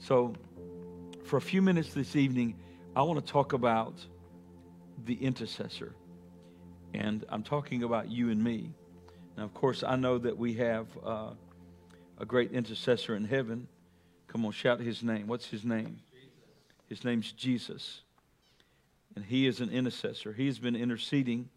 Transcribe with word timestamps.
So, 0.00 0.32
for 1.24 1.36
a 1.38 1.40
few 1.40 1.60
minutes 1.60 1.92
this 1.92 2.14
evening, 2.14 2.54
I 2.94 3.02
want 3.02 3.24
to 3.24 3.32
talk 3.32 3.52
about 3.52 3.94
the 5.04 5.14
intercessor. 5.14 5.92
And 6.94 7.24
I'm 7.28 7.42
talking 7.42 7.82
about 7.82 8.08
you 8.08 8.30
and 8.30 8.42
me. 8.42 8.70
Now, 9.36 9.44
of 9.44 9.54
course, 9.54 9.82
I 9.82 9.96
know 9.96 10.16
that 10.18 10.38
we 10.38 10.54
have 10.54 10.86
uh, 11.04 11.30
a 12.18 12.24
great 12.24 12.52
intercessor 12.52 13.16
in 13.16 13.24
heaven. 13.24 13.66
Come 14.28 14.46
on, 14.46 14.52
shout 14.52 14.80
his 14.80 15.02
name. 15.02 15.26
What's 15.26 15.46
his 15.46 15.64
name? 15.64 16.00
His 16.88 17.04
name's 17.04 17.32
Jesus. 17.32 18.02
And 19.16 19.24
he 19.24 19.46
is 19.46 19.60
an 19.60 19.70
intercessor. 19.70 20.32
He's 20.32 20.58
been 20.58 20.76
interceding 20.76 21.48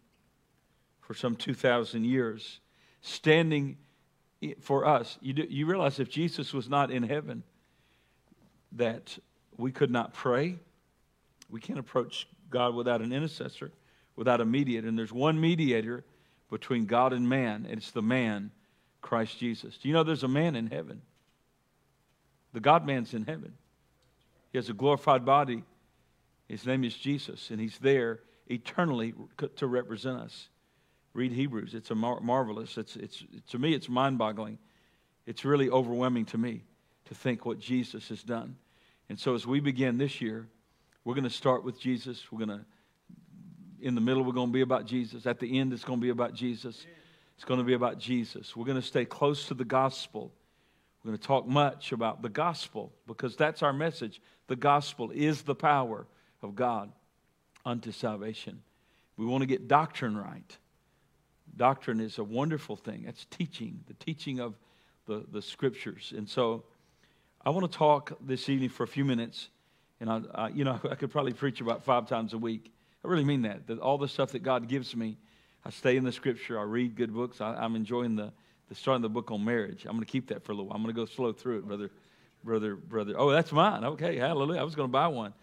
for 1.00 1.14
some 1.14 1.36
2,000 1.36 2.04
years, 2.04 2.60
standing 3.02 3.78
for 4.60 4.84
us. 4.84 5.16
You, 5.20 5.32
do, 5.32 5.46
you 5.48 5.66
realize 5.66 6.00
if 6.00 6.10
Jesus 6.10 6.52
was 6.52 6.68
not 6.68 6.90
in 6.90 7.04
heaven, 7.04 7.44
that 8.76 9.18
we 9.56 9.72
could 9.72 9.90
not 9.90 10.14
pray. 10.14 10.56
We 11.50 11.60
can't 11.60 11.78
approach 11.78 12.26
God 12.50 12.74
without 12.74 13.02
an 13.02 13.12
intercessor, 13.12 13.70
without 14.16 14.40
a 14.40 14.44
mediator. 14.44 14.88
And 14.88 14.98
there's 14.98 15.12
one 15.12 15.40
mediator 15.40 16.04
between 16.50 16.86
God 16.86 17.12
and 17.12 17.28
man, 17.28 17.66
and 17.68 17.78
it's 17.78 17.90
the 17.90 18.02
man, 18.02 18.50
Christ 19.00 19.38
Jesus. 19.38 19.78
Do 19.78 19.88
you 19.88 19.94
know 19.94 20.02
there's 20.02 20.22
a 20.22 20.28
man 20.28 20.54
in 20.54 20.68
heaven? 20.68 21.02
The 22.52 22.60
God 22.60 22.86
man's 22.86 23.14
in 23.14 23.24
heaven. 23.24 23.54
He 24.52 24.58
has 24.58 24.68
a 24.68 24.74
glorified 24.74 25.24
body. 25.24 25.64
His 26.48 26.66
name 26.66 26.84
is 26.84 26.94
Jesus, 26.94 27.50
and 27.50 27.58
he's 27.58 27.78
there 27.78 28.20
eternally 28.48 29.14
to 29.56 29.66
represent 29.66 30.18
us. 30.18 30.48
Read 31.14 31.32
Hebrews. 31.32 31.74
It's 31.74 31.90
a 31.90 31.94
mar- 31.94 32.20
marvelous. 32.20 32.76
It's, 32.76 32.96
it's, 32.96 33.24
to 33.50 33.58
me, 33.58 33.74
it's 33.74 33.88
mind 33.88 34.18
boggling. 34.18 34.58
It's 35.26 35.44
really 35.44 35.70
overwhelming 35.70 36.26
to 36.26 36.38
me 36.38 36.64
to 37.12 37.18
think 37.18 37.44
what 37.44 37.58
Jesus 37.58 38.08
has 38.08 38.22
done. 38.22 38.56
And 39.08 39.18
so 39.18 39.34
as 39.34 39.46
we 39.46 39.60
begin 39.60 39.98
this 39.98 40.20
year, 40.20 40.48
we're 41.04 41.14
going 41.14 41.24
to 41.24 41.30
start 41.30 41.64
with 41.64 41.78
Jesus. 41.78 42.30
We're 42.32 42.46
going 42.46 42.60
to, 42.60 42.64
in 43.80 43.94
the 43.94 44.00
middle, 44.00 44.24
we're 44.24 44.32
going 44.32 44.48
to 44.48 44.52
be 44.52 44.62
about 44.62 44.86
Jesus. 44.86 45.26
At 45.26 45.38
the 45.38 45.58
end, 45.58 45.72
it's 45.72 45.84
going 45.84 45.98
to 45.98 46.02
be 46.02 46.10
about 46.10 46.32
Jesus. 46.34 46.86
It's 47.36 47.44
going 47.44 47.58
to 47.58 47.64
be 47.64 47.74
about 47.74 47.98
Jesus. 47.98 48.56
We're 48.56 48.64
going 48.64 48.80
to 48.80 48.86
stay 48.86 49.04
close 49.04 49.46
to 49.48 49.54
the 49.54 49.64
gospel. 49.64 50.32
We're 51.02 51.10
going 51.10 51.18
to 51.18 51.26
talk 51.26 51.46
much 51.46 51.92
about 51.92 52.22
the 52.22 52.28
gospel 52.28 52.92
because 53.06 53.36
that's 53.36 53.62
our 53.62 53.72
message. 53.72 54.22
The 54.46 54.56
gospel 54.56 55.10
is 55.10 55.42
the 55.42 55.54
power 55.54 56.06
of 56.40 56.54
God 56.54 56.90
unto 57.66 57.92
salvation. 57.92 58.62
We 59.18 59.26
want 59.26 59.42
to 59.42 59.46
get 59.46 59.68
doctrine 59.68 60.16
right. 60.16 60.56
Doctrine 61.56 62.00
is 62.00 62.18
a 62.18 62.24
wonderful 62.24 62.76
thing. 62.76 63.02
That's 63.04 63.26
teaching, 63.26 63.80
the 63.86 63.94
teaching 63.94 64.40
of 64.40 64.54
the, 65.06 65.26
the 65.30 65.42
scriptures. 65.42 66.14
And 66.16 66.26
so 66.28 66.64
I 67.44 67.50
want 67.50 67.70
to 67.70 67.76
talk 67.76 68.16
this 68.20 68.48
evening 68.48 68.68
for 68.68 68.84
a 68.84 68.88
few 68.88 69.04
minutes. 69.04 69.48
And, 70.00 70.08
I, 70.08 70.20
I, 70.34 70.48
you 70.48 70.64
know, 70.64 70.78
I 70.90 70.94
could 70.94 71.10
probably 71.10 71.32
preach 71.32 71.60
about 71.60 71.82
five 71.84 72.08
times 72.08 72.34
a 72.34 72.38
week. 72.38 72.72
I 73.04 73.08
really 73.08 73.24
mean 73.24 73.42
that. 73.42 73.66
that 73.66 73.80
all 73.80 73.98
the 73.98 74.08
stuff 74.08 74.30
that 74.32 74.44
God 74.44 74.68
gives 74.68 74.94
me, 74.94 75.16
I 75.64 75.70
stay 75.70 75.96
in 75.96 76.04
the 76.04 76.12
scripture. 76.12 76.58
I 76.58 76.62
read 76.62 76.94
good 76.94 77.12
books. 77.12 77.40
I, 77.40 77.64
am 77.64 77.74
enjoying 77.74 78.14
the, 78.14 78.32
the 78.68 78.74
starting 78.76 79.02
the 79.02 79.08
book 79.08 79.32
on 79.32 79.44
marriage. 79.44 79.84
I'm 79.86 79.92
going 79.92 80.04
to 80.04 80.10
keep 80.10 80.28
that 80.28 80.44
for 80.44 80.52
a 80.52 80.54
little 80.54 80.68
while. 80.68 80.76
I'm 80.76 80.82
going 80.82 80.94
to 80.94 81.00
go 81.00 81.06
slow 81.06 81.32
through 81.32 81.58
it, 81.58 81.66
brother, 81.66 81.90
brother, 82.44 82.76
brother. 82.76 83.14
Oh, 83.16 83.30
that's 83.30 83.50
mine. 83.50 83.84
Okay, 83.84 84.16
hallelujah. 84.16 84.60
I 84.60 84.64
was 84.64 84.76
going 84.76 84.88
to 84.88 84.92
buy 84.92 85.08
one. 85.08 85.34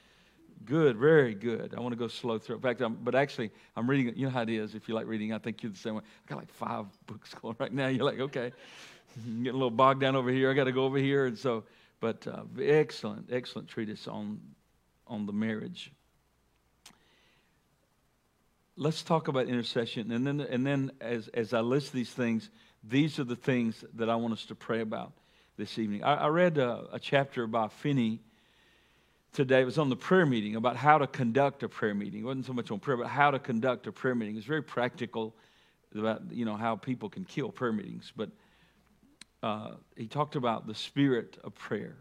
Good, 0.65 0.97
very 0.97 1.33
good. 1.33 1.73
I 1.75 1.81
want 1.81 1.91
to 1.93 1.99
go 1.99 2.07
slow 2.07 2.37
through. 2.37 2.57
In 2.57 2.61
fact, 2.61 2.79
I'm, 2.81 2.95
but 2.95 3.15
actually, 3.15 3.51
I'm 3.75 3.89
reading. 3.89 4.13
You 4.15 4.25
know 4.25 4.31
how 4.31 4.41
it 4.41 4.49
is. 4.49 4.75
If 4.75 4.89
you 4.89 4.95
like 4.95 5.07
reading, 5.07 5.33
I 5.33 5.37
think 5.37 5.63
you're 5.63 5.71
the 5.71 5.77
same 5.77 5.95
way. 5.95 6.01
I 6.01 6.29
got 6.29 6.37
like 6.37 6.51
five 6.51 6.85
books 7.07 7.33
going 7.41 7.55
right 7.59 7.73
now. 7.73 7.87
You're 7.87 8.05
like, 8.05 8.19
okay, 8.19 8.51
I'm 9.25 9.43
getting 9.43 9.51
a 9.51 9.53
little 9.53 9.69
bogged 9.69 10.01
down 10.01 10.17
over 10.17 10.29
here. 10.29 10.51
I 10.51 10.53
got 10.53 10.65
to 10.65 10.71
go 10.71 10.85
over 10.85 10.97
here, 10.97 11.25
and 11.25 11.37
so. 11.37 11.65
But 11.99 12.27
uh, 12.27 12.43
excellent, 12.61 13.29
excellent 13.31 13.67
treatise 13.67 14.07
on 14.07 14.39
on 15.07 15.25
the 15.25 15.33
marriage. 15.33 15.91
Let's 18.77 19.03
talk 19.03 19.27
about 19.27 19.47
intercession, 19.47 20.11
and 20.11 20.25
then 20.25 20.39
and 20.39 20.65
then 20.65 20.91
as 21.01 21.27
as 21.29 21.53
I 21.53 21.59
list 21.59 21.91
these 21.91 22.11
things, 22.11 22.49
these 22.83 23.19
are 23.19 23.25
the 23.25 23.35
things 23.35 23.83
that 23.95 24.09
I 24.09 24.15
want 24.15 24.33
us 24.33 24.45
to 24.45 24.55
pray 24.55 24.79
about 24.81 25.11
this 25.57 25.77
evening. 25.77 26.03
I, 26.03 26.15
I 26.15 26.27
read 26.27 26.57
a, 26.57 26.85
a 26.93 26.99
chapter 26.99 27.45
by 27.45 27.67
Finney 27.67 28.19
today. 29.33 29.61
It 29.61 29.65
was 29.65 29.77
on 29.77 29.89
the 29.89 29.97
prayer 29.97 30.25
meeting 30.25 30.55
about 30.55 30.77
how 30.77 30.97
to 30.97 31.07
conduct 31.07 31.63
a 31.63 31.69
prayer 31.69 31.93
meeting. 31.93 32.21
It 32.21 32.25
wasn't 32.25 32.45
so 32.45 32.53
much 32.53 32.71
on 32.71 32.79
prayer, 32.79 32.95
but 32.95 33.07
how 33.07 33.31
to 33.31 33.39
conduct 33.39 33.87
a 33.87 33.91
prayer 33.91 34.15
meeting. 34.15 34.37
It's 34.37 34.45
very 34.45 34.63
practical 34.63 35.35
about 35.93 36.21
you 36.31 36.45
know 36.45 36.55
how 36.55 36.77
people 36.77 37.09
can 37.09 37.25
kill 37.25 37.49
prayer 37.49 37.73
meetings. 37.73 38.13
But 38.15 38.29
uh, 39.41 39.71
he 39.95 40.07
talked 40.07 40.35
about 40.35 40.67
the 40.67 40.75
spirit 40.75 41.37
of 41.43 41.55
prayer. 41.55 41.97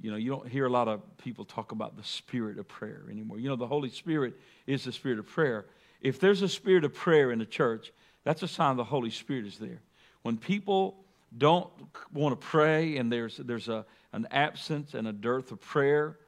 You 0.00 0.10
know, 0.10 0.16
you 0.16 0.30
don't 0.30 0.48
hear 0.48 0.66
a 0.66 0.70
lot 0.70 0.88
of 0.88 1.00
people 1.18 1.44
talk 1.44 1.72
about 1.72 1.96
the 1.96 2.04
spirit 2.04 2.58
of 2.58 2.68
prayer 2.68 3.02
anymore. 3.10 3.38
You 3.38 3.48
know, 3.48 3.56
the 3.56 3.66
Holy 3.66 3.90
Spirit 3.90 4.34
is 4.66 4.84
the 4.84 4.92
spirit 4.92 5.18
of 5.18 5.26
prayer. 5.26 5.66
If 6.00 6.20
there's 6.20 6.42
a 6.42 6.48
spirit 6.48 6.84
of 6.84 6.94
prayer 6.94 7.32
in 7.32 7.38
the 7.38 7.46
church, 7.46 7.92
that's 8.24 8.42
a 8.42 8.48
sign 8.48 8.76
the 8.76 8.84
Holy 8.84 9.10
Spirit 9.10 9.46
is 9.46 9.58
there. 9.58 9.80
When 10.22 10.36
people 10.36 10.96
don't 11.36 11.68
want 12.12 12.38
to 12.38 12.46
pray 12.46 12.96
and 12.96 13.10
there's, 13.10 13.38
there's 13.38 13.68
a, 13.68 13.84
an 14.12 14.28
absence 14.30 14.94
and 14.94 15.08
a 15.08 15.12
dearth 15.12 15.50
of 15.50 15.60
prayer, 15.60 16.18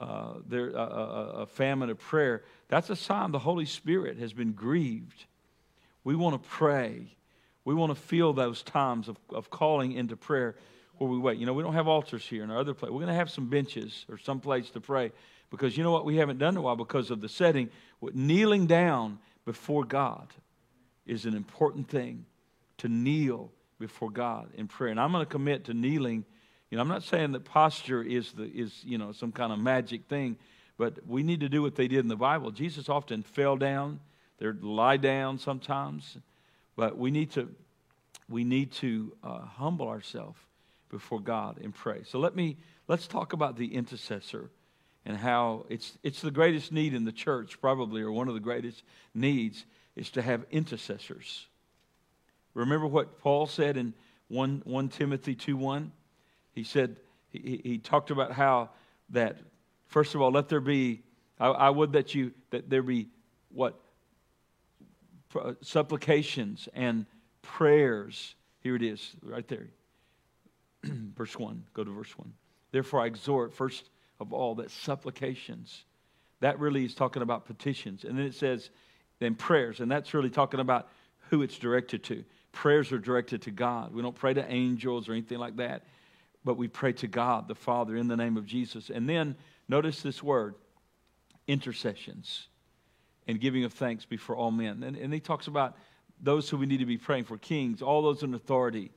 uh, 0.00 0.34
there, 0.48 0.70
a, 0.70 0.74
a, 0.74 1.24
a 1.42 1.46
famine 1.46 1.90
of 1.90 1.98
prayer, 1.98 2.44
that's 2.68 2.90
a 2.90 2.96
sign 2.96 3.32
the 3.32 3.38
Holy 3.38 3.66
Spirit 3.66 4.18
has 4.18 4.32
been 4.32 4.52
grieved. 4.52 5.24
We 6.04 6.16
want 6.16 6.40
to 6.40 6.48
pray. 6.48 7.16
We 7.64 7.74
want 7.74 7.94
to 7.94 8.00
feel 8.00 8.32
those 8.32 8.62
times 8.62 9.08
of, 9.08 9.16
of 9.30 9.50
calling 9.50 9.92
into 9.92 10.16
prayer 10.16 10.56
where 10.98 11.08
we 11.08 11.18
wait. 11.18 11.38
You 11.38 11.46
know, 11.46 11.52
we 11.52 11.62
don't 11.62 11.74
have 11.74 11.88
altars 11.88 12.24
here 12.24 12.42
in 12.42 12.50
our 12.50 12.58
other 12.58 12.74
place. 12.74 12.90
We're 12.90 12.98
going 12.98 13.08
to 13.08 13.14
have 13.14 13.30
some 13.30 13.48
benches 13.48 14.04
or 14.08 14.18
some 14.18 14.40
place 14.40 14.70
to 14.70 14.80
pray 14.80 15.12
because 15.50 15.76
you 15.76 15.84
know 15.84 15.92
what? 15.92 16.04
We 16.04 16.16
haven't 16.16 16.38
done 16.38 16.54
in 16.54 16.58
a 16.58 16.62
while 16.62 16.76
because 16.76 17.10
of 17.10 17.20
the 17.20 17.28
setting. 17.28 17.70
What, 18.00 18.14
Kneeling 18.14 18.66
down 18.66 19.18
before 19.44 19.84
God 19.84 20.28
is 21.06 21.24
an 21.24 21.34
important 21.34 21.88
thing 21.88 22.26
to 22.78 22.88
kneel 22.88 23.50
before 23.78 24.10
God 24.10 24.48
in 24.54 24.68
prayer. 24.68 24.90
And 24.90 25.00
I'm 25.00 25.12
going 25.12 25.24
to 25.24 25.30
commit 25.30 25.64
to 25.64 25.74
kneeling 25.74 26.24
you 26.72 26.76
know, 26.76 26.82
I'm 26.82 26.88
not 26.88 27.02
saying 27.02 27.32
that 27.32 27.44
posture 27.44 28.02
is, 28.02 28.32
the, 28.32 28.44
is 28.44 28.82
you 28.82 28.96
know, 28.96 29.12
some 29.12 29.30
kind 29.30 29.52
of 29.52 29.58
magic 29.58 30.06
thing, 30.06 30.38
but 30.78 31.06
we 31.06 31.22
need 31.22 31.40
to 31.40 31.50
do 31.50 31.60
what 31.60 31.74
they 31.74 31.86
did 31.86 31.98
in 31.98 32.08
the 32.08 32.16
Bible. 32.16 32.50
Jesus 32.50 32.88
often 32.88 33.22
fell 33.22 33.58
down. 33.58 34.00
They'd 34.38 34.62
lie 34.62 34.96
down 34.96 35.36
sometimes. 35.36 36.16
But 36.76 36.96
we 36.96 37.10
need 37.10 37.30
to, 37.32 37.48
we 38.28 38.44
need 38.44 38.72
to 38.72 39.14
uh, 39.22 39.40
humble 39.40 39.88
ourselves 39.88 40.38
before 40.88 41.20
God 41.20 41.58
and 41.62 41.74
pray. 41.74 42.02
So 42.04 42.18
let 42.18 42.36
me, 42.36 42.56
let's 42.88 43.06
talk 43.06 43.32
about 43.32 43.56
the 43.56 43.74
intercessor 43.74 44.50
and 45.04 45.16
how 45.16 45.66
it's, 45.68 45.98
it's 46.02 46.20
the 46.20 46.30
greatest 46.30 46.70
need 46.72 46.94
in 46.94 47.04
the 47.04 47.12
church, 47.12 47.60
probably, 47.60 48.02
or 48.02 48.12
one 48.12 48.28
of 48.28 48.34
the 48.34 48.40
greatest 48.40 48.82
needs, 49.14 49.64
is 49.96 50.10
to 50.10 50.22
have 50.22 50.44
intercessors. 50.50 51.46
Remember 52.54 52.86
what 52.86 53.18
Paul 53.18 53.46
said 53.46 53.76
in 53.76 53.94
1, 54.28 54.62
1 54.64 54.88
Timothy 54.90 55.34
2 55.34 55.56
1? 55.56 55.92
He 56.54 56.64
said, 56.64 56.96
he, 57.30 57.60
he 57.64 57.78
talked 57.78 58.10
about 58.10 58.32
how 58.32 58.70
that, 59.10 59.38
first 59.86 60.14
of 60.14 60.20
all, 60.20 60.30
let 60.30 60.48
there 60.48 60.60
be, 60.60 61.02
I, 61.40 61.48
I 61.48 61.70
would 61.70 61.92
that 61.92 62.14
you, 62.14 62.32
that 62.50 62.68
there 62.70 62.82
be 62.82 63.08
what? 63.50 63.78
Uh, 65.34 65.54
supplications 65.60 66.68
and 66.74 67.06
prayers. 67.42 68.34
Here 68.60 68.76
it 68.76 68.82
is, 68.82 69.12
right 69.22 69.46
there. 69.48 69.68
verse 70.84 71.38
1. 71.38 71.64
Go 71.74 71.84
to 71.84 71.90
verse 71.90 72.16
1. 72.16 72.32
Therefore, 72.70 73.02
I 73.02 73.06
exhort, 73.06 73.52
first 73.52 73.90
of 74.20 74.32
all, 74.32 74.54
that 74.56 74.70
supplications. 74.70 75.84
That 76.40 76.58
really 76.58 76.84
is 76.84 76.94
talking 76.94 77.22
about 77.22 77.44
petitions. 77.44 78.04
And 78.04 78.18
then 78.18 78.26
it 78.26 78.34
says, 78.34 78.70
then 79.20 79.34
prayers. 79.34 79.80
And 79.80 79.90
that's 79.90 80.14
really 80.14 80.30
talking 80.30 80.60
about 80.60 80.88
who 81.30 81.42
it's 81.42 81.58
directed 81.58 82.02
to. 82.04 82.24
Prayers 82.52 82.92
are 82.92 82.98
directed 82.98 83.42
to 83.42 83.50
God. 83.50 83.94
We 83.94 84.02
don't 84.02 84.14
pray 84.14 84.34
to 84.34 84.52
angels 84.52 85.08
or 85.08 85.12
anything 85.12 85.38
like 85.38 85.56
that 85.56 85.84
but 86.44 86.56
we 86.56 86.68
pray 86.68 86.92
to 86.94 87.06
God 87.06 87.48
the 87.48 87.54
Father 87.54 87.96
in 87.96 88.08
the 88.08 88.16
name 88.16 88.36
of 88.36 88.46
Jesus. 88.46 88.90
And 88.90 89.08
then 89.08 89.36
notice 89.68 90.02
this 90.02 90.22
word 90.22 90.54
intercessions 91.46 92.48
and 93.26 93.40
giving 93.40 93.64
of 93.64 93.72
thanks 93.72 94.04
before 94.04 94.36
all 94.36 94.50
men. 94.50 94.82
And, 94.82 94.96
and 94.96 95.12
he 95.12 95.20
talks 95.20 95.46
about 95.46 95.76
those 96.20 96.48
who 96.48 96.56
we 96.56 96.66
need 96.66 96.78
to 96.78 96.86
be 96.86 96.98
praying 96.98 97.24
for 97.24 97.38
kings, 97.38 97.82
all 97.82 98.02
those 98.02 98.22
in 98.22 98.34
authority, 98.34 98.90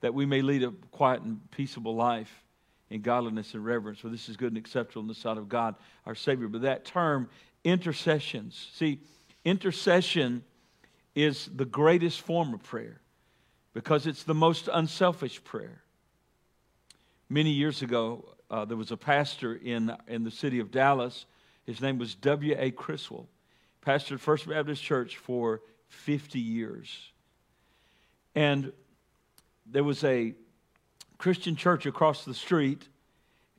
that 0.00 0.14
we 0.14 0.26
may 0.26 0.42
lead 0.42 0.62
a 0.62 0.72
quiet 0.90 1.22
and 1.22 1.38
peaceable 1.50 1.94
life 1.94 2.44
in 2.90 3.00
godliness 3.00 3.54
and 3.54 3.64
reverence, 3.64 4.00
for 4.00 4.08
this 4.08 4.28
is 4.28 4.36
good 4.36 4.52
and 4.52 4.58
acceptable 4.58 5.02
in 5.02 5.08
the 5.08 5.14
sight 5.14 5.38
of 5.38 5.48
God 5.48 5.74
our 6.06 6.14
Savior. 6.14 6.48
But 6.48 6.62
that 6.62 6.84
term, 6.84 7.28
intercessions, 7.64 8.68
see, 8.74 9.00
intercession 9.44 10.44
is 11.14 11.48
the 11.54 11.64
greatest 11.64 12.20
form 12.20 12.54
of 12.54 12.62
prayer 12.62 13.00
because 13.74 14.06
it's 14.06 14.24
the 14.24 14.34
most 14.34 14.68
unselfish 14.72 15.42
prayer. 15.42 15.82
Many 17.28 17.50
years 17.50 17.80
ago, 17.82 18.34
uh, 18.50 18.66
there 18.66 18.76
was 18.76 18.90
a 18.90 18.96
pastor 18.96 19.54
in, 19.54 19.94
in 20.06 20.24
the 20.24 20.30
city 20.30 20.58
of 20.58 20.70
Dallas. 20.70 21.24
His 21.64 21.80
name 21.80 21.98
was 21.98 22.14
W.A. 22.16 22.70
Criswell. 22.70 23.28
Pastored 23.84 24.20
First 24.20 24.48
Baptist 24.48 24.82
Church 24.82 25.16
for 25.16 25.60
50 25.88 26.38
years. 26.38 27.12
And 28.34 28.72
there 29.66 29.84
was 29.84 30.02
a 30.04 30.34
Christian 31.18 31.56
church 31.56 31.86
across 31.86 32.24
the 32.24 32.34
street, 32.34 32.88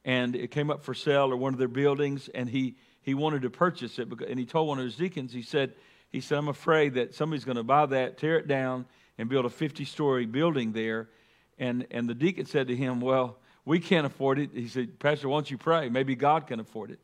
and 0.05 0.35
it 0.35 0.51
came 0.51 0.69
up 0.69 0.83
for 0.83 0.93
sale 0.93 1.31
or 1.31 1.37
one 1.37 1.53
of 1.53 1.59
their 1.59 1.67
buildings, 1.67 2.29
and 2.33 2.49
he, 2.49 2.75
he 3.01 3.13
wanted 3.13 3.43
to 3.43 3.49
purchase 3.49 3.99
it. 3.99 4.09
Because, 4.09 4.27
and 4.29 4.39
he 4.39 4.45
told 4.45 4.67
one 4.67 4.79
of 4.79 4.85
his 4.85 4.95
deacons, 4.95 5.31
he 5.31 5.41
said, 5.41 5.73
he 6.09 6.21
said, 6.21 6.37
I'm 6.37 6.47
afraid 6.47 6.93
that 6.95 7.13
somebody's 7.15 7.45
going 7.45 7.57
to 7.57 7.63
buy 7.63 7.85
that, 7.87 8.17
tear 8.17 8.37
it 8.37 8.47
down, 8.47 8.85
and 9.17 9.29
build 9.29 9.45
a 9.45 9.49
50 9.49 9.85
story 9.85 10.25
building 10.25 10.71
there. 10.71 11.09
And, 11.57 11.85
and 11.91 12.07
the 12.09 12.13
deacon 12.13 12.45
said 12.45 12.67
to 12.67 12.75
him, 12.75 12.99
Well, 12.99 13.37
we 13.65 13.79
can't 13.79 14.05
afford 14.05 14.39
it. 14.39 14.51
He 14.53 14.67
said, 14.67 14.99
Pastor, 14.99 15.29
why 15.29 15.37
don't 15.37 15.51
you 15.51 15.57
pray? 15.57 15.89
Maybe 15.89 16.15
God 16.15 16.47
can 16.47 16.59
afford 16.59 16.91
it. 16.91 16.99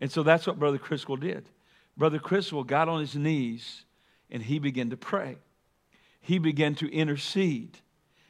And 0.00 0.10
so 0.10 0.22
that's 0.22 0.46
what 0.46 0.58
Brother 0.58 0.78
Criswell 0.78 1.16
did. 1.16 1.48
Brother 1.96 2.18
Criswell 2.18 2.64
got 2.64 2.88
on 2.88 3.00
his 3.00 3.14
knees 3.14 3.84
and 4.30 4.42
he 4.42 4.58
began 4.58 4.90
to 4.90 4.96
pray. 4.96 5.36
He 6.20 6.38
began 6.38 6.74
to 6.76 6.92
intercede. 6.92 7.78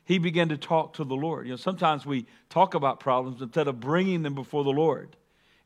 He 0.05 0.19
began 0.19 0.49
to 0.49 0.57
talk 0.57 0.95
to 0.95 1.05
the 1.05 1.15
Lord. 1.15 1.47
You 1.47 1.53
know, 1.53 1.57
sometimes 1.57 2.05
we 2.05 2.27
talk 2.49 2.75
about 2.75 3.01
problems 3.01 3.41
instead 3.41 3.69
of 3.69 3.81
bringing 3.81 4.23
them 4.23 4.35
before 4.35 4.65
the 4.65 4.71
Lord 4.71 5.17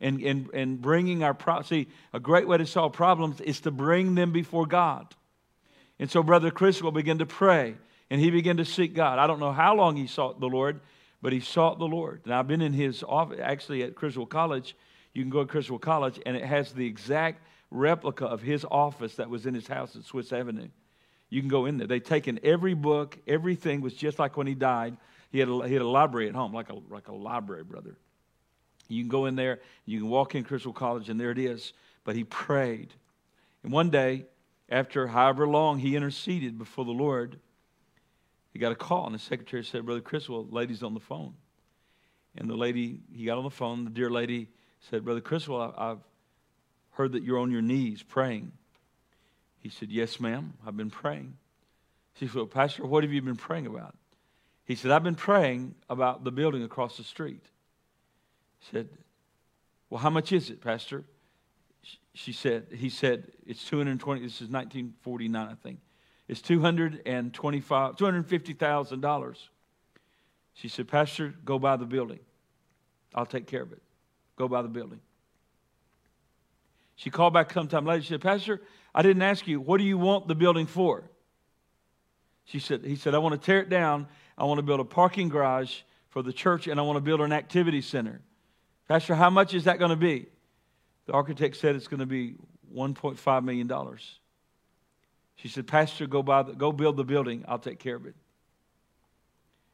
and, 0.00 0.20
and, 0.22 0.50
and 0.52 0.80
bringing 0.80 1.22
our 1.22 1.34
problems. 1.34 1.68
See, 1.68 1.88
a 2.12 2.20
great 2.20 2.46
way 2.46 2.58
to 2.58 2.66
solve 2.66 2.92
problems 2.92 3.40
is 3.40 3.60
to 3.60 3.70
bring 3.70 4.14
them 4.14 4.32
before 4.32 4.66
God. 4.66 5.14
And 5.98 6.10
so 6.10 6.22
Brother 6.22 6.50
Criswell 6.50 6.92
began 6.92 7.18
to 7.18 7.26
pray 7.26 7.76
and 8.10 8.20
he 8.20 8.30
began 8.30 8.58
to 8.58 8.64
seek 8.64 8.94
God. 8.94 9.18
I 9.18 9.26
don't 9.26 9.40
know 9.40 9.52
how 9.52 9.74
long 9.74 9.96
he 9.96 10.06
sought 10.06 10.38
the 10.38 10.48
Lord, 10.48 10.80
but 11.22 11.32
he 11.32 11.40
sought 11.40 11.78
the 11.78 11.86
Lord. 11.86 12.20
And 12.24 12.34
I've 12.34 12.46
been 12.46 12.62
in 12.62 12.72
his 12.72 13.02
office, 13.02 13.40
actually 13.42 13.82
at 13.82 13.94
Criswell 13.94 14.26
College. 14.26 14.76
You 15.14 15.22
can 15.22 15.30
go 15.30 15.40
to 15.40 15.46
Criswell 15.46 15.78
College, 15.78 16.20
and 16.26 16.36
it 16.36 16.44
has 16.44 16.72
the 16.72 16.86
exact 16.86 17.40
replica 17.70 18.26
of 18.26 18.42
his 18.42 18.64
office 18.70 19.16
that 19.16 19.28
was 19.28 19.46
in 19.46 19.54
his 19.54 19.66
house 19.66 19.96
at 19.96 20.04
Swiss 20.04 20.32
Avenue. 20.32 20.68
You 21.28 21.40
can 21.40 21.48
go 21.48 21.66
in 21.66 21.78
there. 21.78 21.86
They've 21.86 22.02
taken 22.02 22.38
every 22.42 22.74
book, 22.74 23.18
everything 23.26 23.80
was 23.80 23.94
just 23.94 24.18
like 24.18 24.36
when 24.36 24.46
he 24.46 24.54
died. 24.54 24.96
He 25.30 25.40
had 25.40 25.48
a, 25.48 25.66
he 25.66 25.72
had 25.72 25.82
a 25.82 25.88
library 25.88 26.28
at 26.28 26.34
home, 26.34 26.52
like 26.52 26.70
a, 26.70 26.76
like 26.88 27.08
a 27.08 27.14
library, 27.14 27.64
brother. 27.64 27.96
You 28.88 29.02
can 29.02 29.08
go 29.08 29.26
in 29.26 29.34
there, 29.34 29.60
you 29.84 29.98
can 29.98 30.08
walk 30.08 30.34
in 30.34 30.44
Criswell 30.44 30.72
College, 30.72 31.08
and 31.08 31.20
there 31.20 31.32
it 31.32 31.38
is. 31.38 31.72
But 32.04 32.14
he 32.14 32.22
prayed. 32.22 32.94
And 33.64 33.72
one 33.72 33.90
day, 33.90 34.26
after 34.68 35.08
however 35.08 35.48
long 35.48 35.78
he 35.78 35.96
interceded 35.96 36.56
before 36.56 36.84
the 36.84 36.92
Lord, 36.92 37.40
he 38.52 38.60
got 38.60 38.72
a 38.72 38.76
call, 38.76 39.06
and 39.06 39.14
the 39.14 39.18
secretary 39.18 39.64
said, 39.64 39.84
Brother 39.84 40.00
Criswell, 40.00 40.46
lady's 40.48 40.82
on 40.82 40.94
the 40.94 41.00
phone. 41.00 41.34
And 42.36 42.48
the 42.48 42.54
lady, 42.54 43.00
he 43.12 43.24
got 43.24 43.38
on 43.38 43.44
the 43.44 43.50
phone, 43.50 43.84
the 43.84 43.90
dear 43.90 44.10
lady 44.10 44.48
said, 44.88 45.04
Brother 45.04 45.20
Criswell, 45.20 45.74
I've 45.76 45.98
heard 46.96 47.12
that 47.12 47.22
you're 47.22 47.38
on 47.38 47.50
your 47.50 47.62
knees 47.62 48.02
praying. 48.02 48.52
He 49.60 49.68
said, 49.68 49.90
Yes, 49.90 50.18
ma'am, 50.18 50.54
I've 50.66 50.76
been 50.76 50.90
praying. 50.90 51.34
She 52.14 52.26
said, 52.26 52.36
well, 52.36 52.46
Pastor, 52.46 52.86
what 52.86 53.04
have 53.04 53.12
you 53.12 53.20
been 53.20 53.36
praying 53.36 53.66
about? 53.66 53.94
He 54.64 54.74
said, 54.74 54.90
I've 54.90 55.04
been 55.04 55.14
praying 55.14 55.74
about 55.90 56.24
the 56.24 56.32
building 56.32 56.62
across 56.62 56.96
the 56.96 57.04
street. 57.04 57.44
He 58.58 58.66
said, 58.70 58.88
Well, 59.90 60.00
how 60.00 60.10
much 60.10 60.32
is 60.32 60.50
it, 60.50 60.60
Pastor? 60.60 61.04
She 62.14 62.32
said, 62.32 62.66
He 62.74 62.88
said, 62.88 63.30
It's 63.46 63.64
220, 63.64 64.22
this 64.22 64.36
is 64.36 64.48
1949, 64.48 65.48
I 65.48 65.54
think. 65.54 65.80
It's 66.28 66.40
225, 66.40 67.96
$250,000. 67.96 69.36
She 70.54 70.68
said, 70.68 70.88
Pastor, 70.88 71.34
go 71.44 71.58
buy 71.58 71.76
the 71.76 71.84
building. 71.84 72.20
I'll 73.14 73.26
take 73.26 73.46
care 73.46 73.62
of 73.62 73.72
it. 73.72 73.82
Go 74.36 74.48
buy 74.48 74.62
the 74.62 74.68
building. 74.68 75.00
She 76.96 77.10
called 77.10 77.34
back 77.34 77.52
sometime 77.52 77.84
later. 77.84 78.02
She 78.02 78.08
said, 78.08 78.22
Pastor, 78.22 78.60
I 78.94 79.02
didn't 79.02 79.22
ask 79.22 79.46
you, 79.46 79.60
what 79.60 79.78
do 79.78 79.84
you 79.84 79.98
want 79.98 80.26
the 80.26 80.34
building 80.34 80.66
for? 80.66 81.04
She 82.44 82.58
said, 82.58 82.84
he 82.84 82.96
said, 82.96 83.14
I 83.14 83.18
want 83.18 83.40
to 83.40 83.44
tear 83.44 83.60
it 83.60 83.68
down. 83.68 84.08
I 84.38 84.44
want 84.44 84.58
to 84.58 84.62
build 84.62 84.80
a 84.80 84.84
parking 84.84 85.28
garage 85.28 85.80
for 86.08 86.22
the 86.22 86.32
church 86.32 86.66
and 86.66 86.80
I 86.80 86.82
want 86.82 86.96
to 86.96 87.00
build 87.00 87.20
an 87.20 87.32
activity 87.32 87.82
center. 87.82 88.20
Pastor, 88.88 89.14
how 89.14 89.30
much 89.30 89.52
is 89.52 89.64
that 89.64 89.78
going 89.78 89.90
to 89.90 89.96
be? 89.96 90.26
The 91.06 91.12
architect 91.12 91.56
said 91.56 91.76
it's 91.76 91.88
going 91.88 92.00
to 92.00 92.06
be 92.06 92.36
$1.5 92.74 93.44
million. 93.44 93.70
She 95.36 95.48
said, 95.48 95.66
Pastor, 95.66 96.06
go, 96.06 96.22
buy 96.22 96.42
the, 96.42 96.52
go 96.52 96.72
build 96.72 96.96
the 96.96 97.04
building. 97.04 97.44
I'll 97.46 97.58
take 97.58 97.78
care 97.78 97.96
of 97.96 98.06
it. 98.06 98.14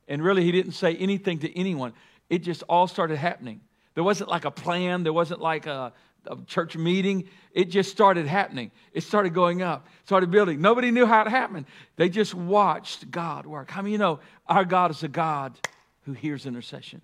And 0.09 0.23
really, 0.23 0.43
he 0.43 0.53
didn't 0.53 0.73
say 0.73 0.97
anything 0.97 1.39
to 1.41 1.57
anyone. 1.59 1.93
It 2.29 2.41
just 2.41 2.63
all 2.69 2.89
started 2.89 3.17
happening. 3.17 3.61
There 3.95 4.03
wasn't 4.03 4.31
like 4.31 4.45
a 4.45 4.51
plan, 4.51 5.03
there 5.03 5.13
wasn't 5.13 5.41
like 5.41 5.67
a, 5.67 5.93
a 6.27 6.37
church 6.47 6.77
meeting. 6.77 7.29
It 7.53 7.67
just 7.67 7.91
started 7.91 8.27
happening. 8.27 8.71
It 8.93 9.03
started 9.03 9.35
going 9.35 9.63
up, 9.63 9.87
started 10.05 10.31
building. 10.31 10.61
Nobody 10.61 10.91
knew 10.91 11.07
how 11.07 11.23
it 11.23 11.29
happened. 11.29 11.67
They 11.97 12.09
just 12.09 12.35
watched 12.35 13.11
God 13.11 13.47
work. 13.47 13.71
How 13.71 13.83
many 13.83 13.93
you 13.93 13.99
know 13.99 14.21
our 14.47 14.65
God 14.65 14.91
is 14.91 15.03
a 15.03 15.09
God 15.09 15.59
who 16.03 16.13
hears 16.13 16.47
intercession? 16.47 17.03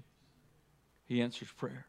He 1.06 1.22
answers 1.22 1.48
prayer. 1.52 1.86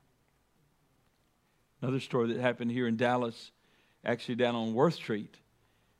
Another 1.81 2.00
story 2.00 2.34
that 2.34 2.42
happened 2.42 2.72
here 2.72 2.88
in 2.88 2.98
Dallas, 2.98 3.52
actually 4.04 4.36
down 4.36 4.56
on 4.56 4.74
Worth 4.74 4.96
Street, 4.96 5.36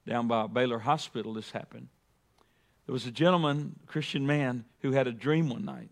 down 0.08 0.28
by 0.28 0.48
Baylor 0.48 0.80
Hospital, 0.80 1.34
this 1.34 1.52
happened. 1.52 1.88
There 2.86 2.94
was 2.94 3.06
a 3.06 3.12
gentleman, 3.12 3.76
Christian 3.86 4.26
man, 4.26 4.66
who 4.80 4.92
had 4.92 5.08
a 5.08 5.12
dream 5.12 5.50
one 5.50 5.64
night. 5.64 5.92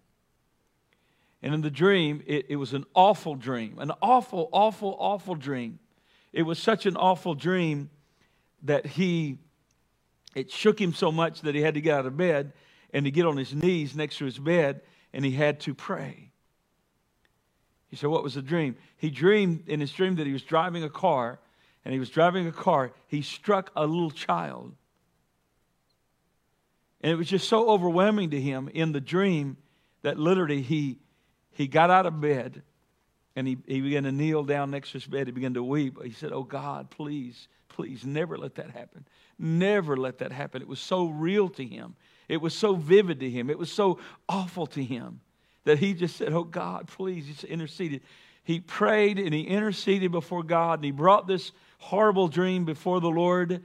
And 1.42 1.54
in 1.54 1.62
the 1.62 1.70
dream, 1.70 2.24
it, 2.26 2.48
it 2.50 2.56
was 2.56 2.74
an 2.74 2.86
awful 2.96 3.36
dream, 3.36 3.78
an 3.80 3.92
awful, 4.02 4.50
awful, 4.52 4.96
awful 5.00 5.36
dream. 5.36 5.80
It 6.34 6.44
was 6.44 6.60
such 6.60 6.86
an 6.86 6.98
awful 6.98 7.36
dream 7.36 7.90
that 8.64 8.86
he, 8.86 9.38
it 10.36 10.52
shook 10.52 10.82
him 10.82 10.94
so 10.94 11.12
much 11.12 11.42
that 11.42 11.56
he 11.56 11.62
had 11.62 11.76
to 11.76 11.82
get 11.82 12.00
out 12.00 12.06
of 12.06 12.18
bed 12.18 12.54
and 12.92 13.06
to 13.06 13.12
get 13.12 13.26
on 13.26 13.38
his 13.38 13.54
knees 13.54 13.96
next 13.96 14.18
to 14.18 14.26
his 14.26 14.40
bed 14.40 14.82
and 15.14 15.24
he 15.24 15.32
had 15.32 15.60
to 15.62 15.74
pray. 15.74 16.32
He 17.88 17.96
said, 17.96 18.10
What 18.10 18.24
was 18.24 18.34
the 18.34 18.42
dream? 18.42 18.76
He 18.98 19.10
dreamed 19.10 19.68
in 19.68 19.80
his 19.80 19.92
dream 19.92 20.16
that 20.16 20.28
he 20.28 20.34
was 20.34 20.44
driving 20.44 20.84
a 20.84 20.90
car, 20.90 21.40
and 21.86 21.94
he 21.94 22.00
was 22.00 22.10
driving 22.10 22.48
a 22.48 22.52
car. 22.52 22.92
He 23.08 23.22
struck 23.22 23.72
a 23.76 23.86
little 23.86 24.12
child. 24.12 24.76
And 27.02 27.12
it 27.12 27.16
was 27.16 27.28
just 27.28 27.48
so 27.48 27.70
overwhelming 27.70 28.32
to 28.32 28.42
him 28.42 28.70
in 28.74 28.92
the 28.92 29.00
dream 29.00 29.58
that 30.02 30.18
literally 30.20 30.62
he 30.62 31.00
he 31.58 31.66
got 31.66 31.90
out 31.90 32.06
of 32.06 32.22
bed 32.22 32.62
and 33.36 33.48
he, 33.48 33.58
he 33.66 33.82
began 33.82 34.04
to 34.04 34.12
kneel 34.12 34.44
down 34.44 34.70
next 34.70 34.92
to 34.92 35.00
his 35.00 35.08
bed. 35.08 35.26
He 35.26 35.32
began 35.32 35.56
to 35.56 35.64
weep. 35.64 35.98
He 36.04 36.12
said, 36.12 36.32
Oh 36.32 36.44
God, 36.44 36.92
please, 36.92 37.48
please 37.68 38.06
never 38.06 38.38
let 38.38 38.54
that 38.56 38.70
happen. 38.70 39.08
Never 39.40 39.98
let 39.98 40.20
that 40.20 40.32
happen. 40.32 40.62
It 40.62 40.68
was 40.68 40.80
so 40.80 41.08
real 41.08 41.50
to 41.50 41.66
him. 41.66 41.96
It 42.30 42.44
was 42.44 42.54
so 42.54 42.76
vivid 42.76 43.20
to 43.22 43.30
him. 43.30 43.50
It 43.50 43.58
was 43.58 43.72
so 43.72 43.98
awful 44.30 44.68
to 44.68 44.84
him 44.84 45.20
that 45.64 45.80
he 45.80 45.96
just 45.96 46.16
said, 46.16 46.32
Oh 46.32 46.44
God, 46.44 46.90
please. 46.90 47.26
He 47.26 47.48
interceded. 47.48 48.02
He 48.44 48.60
prayed 48.60 49.18
and 49.18 49.34
he 49.34 49.42
interceded 49.42 50.12
before 50.12 50.44
God 50.44 50.78
and 50.78 50.86
he 50.86 50.92
brought 50.92 51.26
this 51.26 51.54
horrible 51.80 52.28
dream 52.28 52.66
before 52.66 53.02
the 53.02 53.10
Lord, 53.10 53.64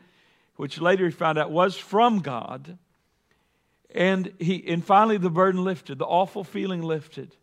which 0.56 0.80
later 0.80 1.04
he 1.04 1.10
found 1.10 1.36
out 1.36 1.50
was 1.50 1.76
from 1.76 2.20
God. 2.20 2.78
And 3.94 4.32
he 4.38 4.64
and 4.66 4.82
finally 4.82 5.18
the 5.18 5.28
burden 5.28 5.62
lifted, 5.62 5.98
the 5.98 6.06
awful 6.06 6.42
feeling 6.42 6.80
lifted. 6.80 7.36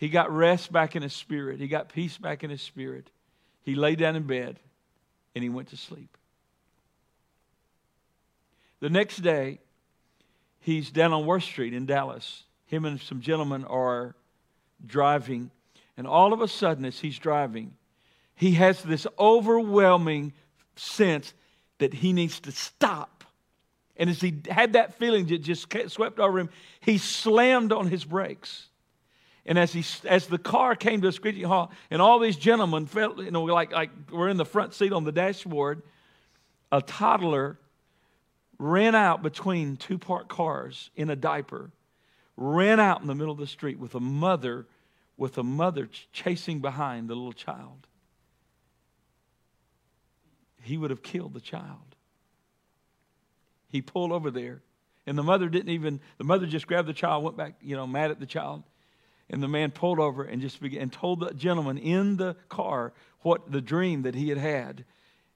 He 0.00 0.08
got 0.08 0.34
rest 0.34 0.72
back 0.72 0.96
in 0.96 1.02
his 1.02 1.12
spirit. 1.12 1.60
He 1.60 1.68
got 1.68 1.90
peace 1.90 2.16
back 2.16 2.42
in 2.42 2.48
his 2.48 2.62
spirit. 2.62 3.10
He 3.60 3.74
lay 3.74 3.96
down 3.96 4.16
in 4.16 4.22
bed 4.22 4.58
and 5.34 5.44
he 5.44 5.50
went 5.50 5.68
to 5.68 5.76
sleep. 5.76 6.16
The 8.80 8.88
next 8.88 9.18
day, 9.18 9.58
he's 10.60 10.90
down 10.90 11.12
on 11.12 11.26
Worth 11.26 11.42
Street 11.42 11.74
in 11.74 11.84
Dallas. 11.84 12.44
Him 12.64 12.86
and 12.86 12.98
some 12.98 13.20
gentlemen 13.20 13.66
are 13.66 14.14
driving, 14.86 15.50
and 15.98 16.06
all 16.06 16.32
of 16.32 16.40
a 16.40 16.48
sudden, 16.48 16.86
as 16.86 16.98
he's 16.98 17.18
driving, 17.18 17.74
he 18.34 18.52
has 18.52 18.82
this 18.82 19.06
overwhelming 19.18 20.32
sense 20.76 21.34
that 21.76 21.92
he 21.92 22.14
needs 22.14 22.40
to 22.40 22.52
stop. 22.52 23.24
And 23.98 24.08
as 24.08 24.22
he 24.22 24.40
had 24.48 24.72
that 24.72 24.94
feeling 24.94 25.26
that 25.26 25.42
just 25.42 25.66
swept 25.88 26.18
over 26.18 26.38
him, 26.38 26.48
he 26.80 26.96
slammed 26.96 27.70
on 27.70 27.88
his 27.88 28.06
brakes. 28.06 28.69
And 29.46 29.58
as, 29.58 29.72
he, 29.72 29.84
as 30.06 30.26
the 30.26 30.38
car 30.38 30.76
came 30.76 31.00
to 31.00 31.08
a 31.08 31.12
screeching 31.12 31.44
halt, 31.44 31.70
and 31.90 32.02
all 32.02 32.18
these 32.18 32.36
gentlemen 32.36 32.86
felt, 32.86 33.18
you 33.18 33.30
know, 33.30 33.44
like, 33.44 33.72
like 33.72 33.90
we're 34.12 34.28
in 34.28 34.36
the 34.36 34.44
front 34.44 34.74
seat 34.74 34.92
on 34.92 35.04
the 35.04 35.12
dashboard, 35.12 35.82
a 36.70 36.82
toddler 36.82 37.58
ran 38.58 38.94
out 38.94 39.22
between 39.22 39.76
two 39.76 39.98
parked 39.98 40.28
cars 40.28 40.90
in 40.94 41.08
a 41.08 41.16
diaper, 41.16 41.70
ran 42.36 42.78
out 42.78 43.00
in 43.00 43.06
the 43.06 43.14
middle 43.14 43.32
of 43.32 43.38
the 43.38 43.46
street 43.46 43.78
with 43.78 43.94
a 43.94 44.00
mother, 44.00 44.66
with 45.16 45.38
a 45.38 45.42
mother 45.42 45.88
chasing 46.12 46.60
behind 46.60 47.08
the 47.08 47.14
little 47.14 47.32
child. 47.32 47.86
He 50.62 50.76
would 50.76 50.90
have 50.90 51.02
killed 51.02 51.32
the 51.32 51.40
child. 51.40 51.96
He 53.68 53.80
pulled 53.80 54.12
over 54.12 54.30
there, 54.30 54.60
and 55.06 55.16
the 55.16 55.22
mother 55.22 55.48
didn't 55.48 55.70
even. 55.70 56.00
The 56.18 56.24
mother 56.24 56.46
just 56.46 56.66
grabbed 56.66 56.88
the 56.88 56.92
child, 56.92 57.24
went 57.24 57.36
back, 57.36 57.54
you 57.62 57.76
know, 57.76 57.86
mad 57.86 58.10
at 58.10 58.20
the 58.20 58.26
child, 58.26 58.62
and 59.30 59.42
the 59.42 59.48
man 59.48 59.70
pulled 59.70 60.00
over 60.00 60.24
and 60.24 60.42
just 60.42 60.60
began 60.60 60.82
and 60.82 60.92
told 60.92 61.20
the 61.20 61.32
gentleman 61.32 61.78
in 61.78 62.16
the 62.16 62.34
car 62.48 62.92
what 63.20 63.50
the 63.50 63.60
dream 63.60 64.02
that 64.02 64.14
he 64.14 64.28
had 64.28 64.38
had. 64.38 64.84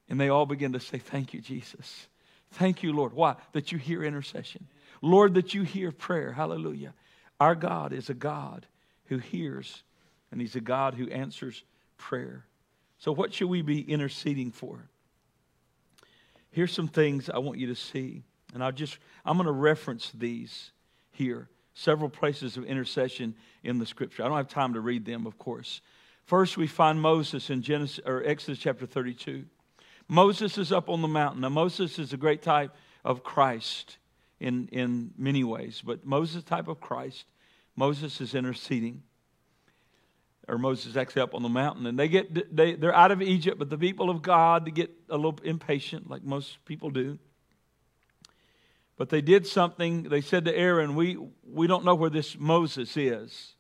And 0.09 0.21
they 0.21 0.29
all 0.29 0.47
began 0.47 0.73
to 0.73 0.81
say, 0.81 0.99
Thank 0.99 1.33
you, 1.33 1.41
Jesus. 1.41 2.09
Thank 2.53 2.83
you, 2.83 2.93
Lord. 2.93 3.15
Why? 3.15 3.37
That 3.53 3.73
you 3.73 3.79
hear 3.79 4.03
intercession. 4.03 4.67
Lord, 5.01 5.35
that 5.35 5.55
you 5.55 5.63
hear 5.63 5.93
prayer. 5.93 6.33
Hallelujah. 6.33 6.93
Our 7.41 7.55
God 7.55 7.93
is 7.93 8.11
a 8.11 8.15
God 8.15 8.67
who 9.07 9.19
hears, 9.19 9.83
and 10.31 10.41
He's 10.41 10.57
a 10.57 10.61
God 10.61 10.95
who 10.95 11.09
answers 11.09 11.63
prayer. 11.97 12.47
So, 12.99 13.13
what 13.13 13.33
should 13.33 13.49
we 13.49 13.63
be 13.63 13.81
interceding 13.81 14.51
for? 14.51 14.89
Here's 16.51 16.73
some 16.73 16.89
things 16.89 17.29
I 17.29 17.39
want 17.39 17.59
you 17.59 17.69
to 17.69 17.75
see. 17.75 18.23
And 18.53 18.63
I'll 18.63 18.73
just, 18.73 18.99
I'm 19.25 19.37
going 19.37 19.47
to 19.47 19.53
reference 19.53 20.13
these 20.15 20.71
here. 21.11 21.49
Several 21.75 22.09
places 22.09 22.57
of 22.57 22.65
intercession 22.65 23.35
in 23.63 23.79
the 23.79 23.87
scripture. 23.87 24.23
I 24.23 24.29
don't 24.29 24.37
have 24.37 24.49
time 24.49 24.75
to 24.75 24.81
read 24.81 25.05
them, 25.05 25.27
of 25.27 25.39
course. 25.39 25.81
First, 26.25 26.57
we 26.57 26.67
find 26.67 27.01
Moses 27.01 27.51
in 27.51 27.63
Genesis 27.63 28.01
or 28.07 28.25
Exodus 28.25 28.59
chapter 28.59 28.87
32. 28.87 29.45
Moses 30.09 30.57
is 30.57 30.73
up 30.73 30.89
on 30.89 31.03
the 31.03 31.09
mountain. 31.09 31.43
Now, 31.43 31.49
Moses 31.49 31.99
is 31.99 32.13
a 32.13 32.17
great 32.17 32.43
type 32.43 32.75
of 33.05 33.23
Christ 33.23 33.99
in, 34.41 34.69
in 34.69 35.13
many 35.19 35.45
ways, 35.45 35.83
but 35.85 36.07
Moses 36.07 36.45
type 36.45 36.69
of 36.69 36.81
Christ. 36.81 37.27
Moses 37.77 38.21
is 38.21 38.35
interceding 38.35 39.03
or 40.49 40.59
Moses 40.59 40.87
is 40.87 40.97
actually 40.97 41.23
up 41.23 41.35
on 41.35 41.43
the 41.43 41.49
mountain, 41.49 41.87
and 41.87 41.99
they 41.99 42.09
get 42.09 42.55
they 42.55 42.75
they're 42.75 42.95
out 42.95 43.11
of 43.11 43.23
Egypt, 43.23 43.59
but 43.59 43.71
the 43.71 43.79
people 43.79 44.11
of 44.11 44.23
God 44.23 44.73
get 44.75 44.91
a 45.09 45.17
little 45.17 45.39
impatient, 45.43 46.11
like 46.11 46.23
most 46.23 46.65
people 46.65 46.91
do. 46.91 47.19
But 48.97 49.09
they 49.09 49.21
did 49.21 49.47
something. 49.47 50.05
They 50.05 50.21
said 50.21 50.45
to 50.45 50.57
Aaron, 50.57 50.95
"We 50.95 51.19
we 51.43 51.67
don't 51.67 51.85
know 51.85 51.95
where 51.95 52.11
this 52.11 52.39
Moses 52.39 52.97
is. 52.97 53.55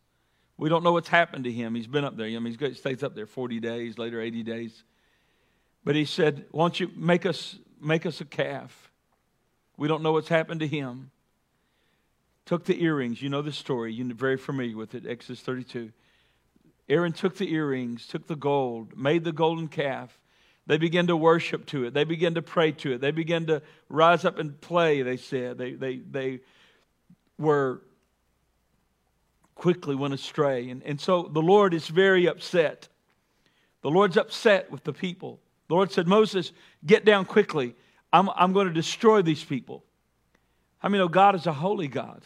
We 0.56 0.68
don't 0.68 0.84
know 0.84 0.92
what's 0.92 1.08
happened 1.08 1.44
to 1.44 1.52
him. 1.52 1.74
He's 1.74 1.88
been 1.88 2.04
up 2.04 2.16
there. 2.16 2.26
I 2.26 2.38
mean, 2.38 2.56
he 2.56 2.74
stays 2.74 3.02
up 3.02 3.14
there 3.14 3.26
forty 3.26 3.58
days, 3.58 3.98
later 3.98 4.20
eighty 4.20 4.42
days. 4.42 4.84
But 5.84 5.96
he 5.96 6.04
said, 6.04 6.46
"Why 6.52 6.64
don't 6.64 6.78
you 6.78 6.90
make 6.96 7.26
us 7.26 7.58
make 7.80 8.06
us 8.06 8.20
a 8.20 8.24
calf? 8.24 8.90
We 9.76 9.88
don't 9.88 10.02
know 10.02 10.12
what's 10.12 10.28
happened 10.28 10.60
to 10.60 10.68
him." 10.68 11.10
Took 12.46 12.64
the 12.64 12.82
earrings. 12.82 13.22
You 13.22 13.30
know 13.30 13.42
the 13.42 13.52
story. 13.52 13.92
You're 13.92 14.14
very 14.14 14.36
familiar 14.36 14.76
with 14.76 14.94
it. 14.94 15.06
Exodus 15.06 15.40
thirty-two 15.40 15.92
Aaron 16.88 17.12
took 17.12 17.36
the 17.36 17.50
earrings, 17.52 18.06
took 18.06 18.26
the 18.26 18.36
gold, 18.36 18.96
made 18.96 19.24
the 19.24 19.32
golden 19.32 19.68
calf. 19.68 20.20
They 20.66 20.78
began 20.78 21.08
to 21.08 21.16
worship 21.16 21.66
to 21.66 21.84
it. 21.84 21.94
They 21.94 22.04
began 22.04 22.34
to 22.34 22.42
pray 22.42 22.72
to 22.72 22.94
it. 22.94 23.00
They 23.00 23.10
began 23.10 23.46
to 23.46 23.62
rise 23.88 24.24
up 24.24 24.38
and 24.38 24.58
play, 24.60 25.02
they 25.02 25.18
said. 25.18 25.58
They, 25.58 25.72
they, 25.72 25.96
they 25.96 26.40
were 27.38 27.82
quickly 29.54 29.94
went 29.94 30.14
astray. 30.14 30.70
And, 30.70 30.82
and 30.84 31.00
so 31.00 31.24
the 31.32 31.42
Lord 31.42 31.74
is 31.74 31.88
very 31.88 32.26
upset. 32.26 32.88
The 33.82 33.90
Lord's 33.90 34.16
upset 34.16 34.70
with 34.70 34.84
the 34.84 34.92
people. 34.92 35.40
The 35.68 35.74
Lord 35.74 35.92
said, 35.92 36.06
Moses, 36.08 36.52
get 36.84 37.04
down 37.04 37.24
quickly. 37.24 37.74
I'm, 38.12 38.30
I'm 38.34 38.52
going 38.52 38.66
to 38.66 38.72
destroy 38.72 39.22
these 39.22 39.44
people. 39.44 39.84
I 40.82 40.88
mean, 40.88 41.00
oh, 41.00 41.08
God 41.08 41.34
is 41.34 41.46
a 41.46 41.52
holy 41.52 41.88
God. 41.88 42.22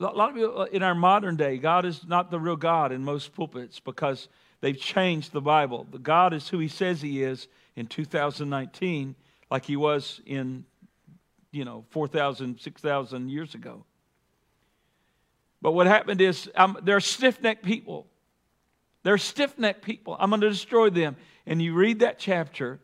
A 0.00 0.04
lot 0.04 0.30
of 0.30 0.34
people 0.34 0.62
in 0.64 0.82
our 0.82 0.94
modern 0.94 1.36
day, 1.36 1.58
God 1.58 1.84
is 1.84 2.06
not 2.06 2.30
the 2.30 2.38
real 2.38 2.56
God 2.56 2.92
in 2.92 3.02
most 3.02 3.34
pulpits 3.34 3.80
because 3.80 4.28
they've 4.66 4.76
changed 4.76 5.30
the 5.30 5.40
Bible. 5.40 5.86
The 5.92 6.00
God 6.00 6.34
is 6.34 6.48
who 6.48 6.58
He 6.58 6.66
says 6.66 7.00
He 7.00 7.22
is 7.22 7.46
in 7.76 7.86
2019, 7.86 9.14
like 9.48 9.64
He 9.64 9.76
was 9.76 10.20
in, 10.26 10.64
you 11.52 11.64
know, 11.64 11.84
4,000, 11.90 12.58
6,000 12.58 13.28
years 13.30 13.54
ago. 13.54 13.84
But 15.62 15.70
what 15.70 15.86
happened 15.86 16.20
is 16.20 16.50
um, 16.56 16.78
they're 16.82 16.98
stiff 16.98 17.40
necked 17.40 17.64
people. 17.64 18.08
They're 19.04 19.18
stiff 19.18 19.56
necked 19.56 19.82
people. 19.82 20.16
I'm 20.18 20.30
going 20.30 20.40
to 20.40 20.50
destroy 20.50 20.90
them. 20.90 21.14
And 21.46 21.62
you 21.62 21.72
read 21.72 22.00
that 22.00 22.18
chapter, 22.18 22.80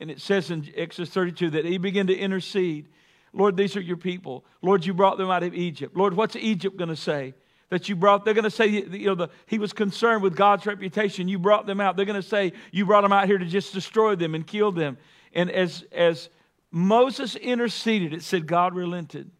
and 0.00 0.10
it 0.10 0.22
says 0.22 0.50
in 0.50 0.66
Exodus 0.74 1.10
32 1.10 1.50
that 1.50 1.66
He 1.66 1.76
began 1.76 2.06
to 2.06 2.16
intercede. 2.16 2.88
Lord, 3.34 3.58
these 3.58 3.76
are 3.76 3.82
your 3.82 3.98
people. 3.98 4.46
Lord, 4.62 4.86
you 4.86 4.94
brought 4.94 5.18
them 5.18 5.30
out 5.30 5.42
of 5.42 5.52
Egypt. 5.52 5.94
Lord, 5.94 6.14
what's 6.14 6.34
Egypt 6.34 6.78
going 6.78 6.88
to 6.88 6.96
say? 6.96 7.34
That 7.70 7.88
you 7.88 7.96
brought, 7.96 8.24
they're 8.24 8.34
going 8.34 8.44
to 8.44 8.50
say, 8.50 8.66
you 8.66 9.06
know, 9.06 9.14
the, 9.14 9.28
he 9.46 9.58
was 9.58 9.72
concerned 9.72 10.22
with 10.22 10.36
God's 10.36 10.66
reputation. 10.66 11.28
You 11.28 11.38
brought 11.38 11.66
them 11.66 11.80
out. 11.80 11.96
They're 11.96 12.04
going 12.04 12.20
to 12.20 12.28
say, 12.28 12.52
you 12.72 12.84
brought 12.84 13.02
them 13.02 13.12
out 13.12 13.26
here 13.26 13.38
to 13.38 13.46
just 13.46 13.72
destroy 13.72 14.16
them 14.16 14.34
and 14.34 14.46
kill 14.46 14.72
them. 14.72 14.98
And 15.32 15.50
as, 15.50 15.84
as 15.92 16.28
Moses 16.72 17.36
interceded, 17.36 18.12
it 18.12 18.22
said 18.22 18.46
God 18.46 18.74
relented. 18.74 19.30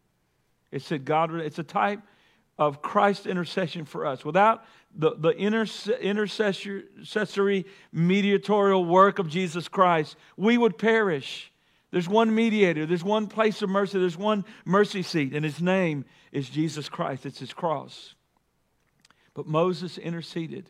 It 0.71 0.83
said 0.83 1.05
God, 1.05 1.35
it's 1.35 1.59
a 1.59 1.65
type 1.65 2.01
of 2.57 2.83
Christ's 2.83 3.27
intercession 3.27 3.85
for 3.85 4.07
us. 4.07 4.25
Without 4.25 4.63
the, 4.95 5.17
the 5.17 5.31
intercessory 5.31 7.65
mediatorial 7.93 8.85
work 8.85 9.19
of 9.19 9.29
Jesus 9.29 9.67
Christ, 9.67 10.15
we 10.37 10.57
would 10.57 10.79
perish. 10.79 11.51
There's 11.91 12.09
one 12.09 12.33
mediator, 12.33 12.87
there's 12.87 13.03
one 13.03 13.27
place 13.27 13.63
of 13.63 13.71
mercy, 13.71 13.99
there's 13.99 14.17
one 14.17 14.45
mercy 14.65 15.03
seat, 15.03 15.35
and 15.35 15.45
his 15.45 15.61
name 15.61 16.05
is 16.31 16.49
Jesus 16.49 16.89
Christ. 16.89 17.27
It's 17.27 17.41
his 17.41 17.53
cross. 17.53 18.15
But 19.41 19.47
Moses 19.47 19.97
interceded, 19.97 20.69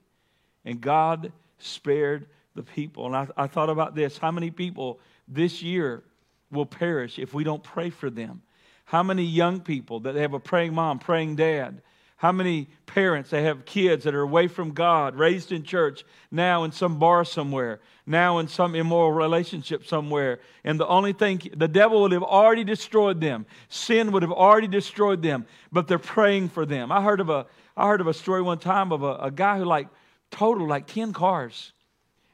and 0.64 0.80
God 0.80 1.32
spared 1.58 2.28
the 2.54 2.62
people. 2.62 3.04
And 3.06 3.16
I, 3.16 3.26
I 3.36 3.46
thought 3.48 3.68
about 3.68 3.96
this 3.96 4.16
how 4.16 4.30
many 4.30 4.52
people 4.52 5.00
this 5.26 5.60
year 5.60 6.04
will 6.52 6.66
perish 6.66 7.18
if 7.18 7.34
we 7.34 7.42
don't 7.42 7.64
pray 7.64 7.90
for 7.90 8.10
them? 8.10 8.42
How 8.84 9.02
many 9.02 9.24
young 9.24 9.58
people 9.58 9.98
that 10.00 10.14
have 10.14 10.34
a 10.34 10.38
praying 10.38 10.72
mom, 10.72 11.00
praying 11.00 11.34
dad, 11.34 11.82
how 12.20 12.32
many 12.32 12.68
parents 12.84 13.30
they 13.30 13.44
have 13.44 13.64
kids 13.64 14.04
that 14.04 14.14
are 14.14 14.20
away 14.20 14.46
from 14.46 14.72
God, 14.72 15.14
raised 15.14 15.52
in 15.52 15.62
church, 15.62 16.04
now 16.30 16.64
in 16.64 16.70
some 16.70 16.98
bar 16.98 17.24
somewhere, 17.24 17.80
now 18.04 18.36
in 18.36 18.46
some 18.46 18.74
immoral 18.74 19.10
relationship 19.10 19.86
somewhere. 19.86 20.38
And 20.62 20.78
the 20.78 20.86
only 20.86 21.14
thing, 21.14 21.40
the 21.56 21.66
devil 21.66 22.02
would 22.02 22.12
have 22.12 22.22
already 22.22 22.62
destroyed 22.62 23.22
them. 23.22 23.46
Sin 23.70 24.12
would 24.12 24.22
have 24.22 24.32
already 24.32 24.68
destroyed 24.68 25.22
them, 25.22 25.46
but 25.72 25.88
they're 25.88 25.98
praying 25.98 26.50
for 26.50 26.66
them. 26.66 26.92
I 26.92 27.00
heard 27.00 27.20
of 27.20 27.30
a, 27.30 27.46
I 27.74 27.88
heard 27.88 28.02
of 28.02 28.06
a 28.06 28.12
story 28.12 28.42
one 28.42 28.58
time 28.58 28.92
of 28.92 29.02
a, 29.02 29.14
a 29.14 29.30
guy 29.30 29.56
who 29.56 29.64
like 29.64 29.88
totaled 30.30 30.68
like 30.68 30.86
10 30.88 31.14
cars. 31.14 31.72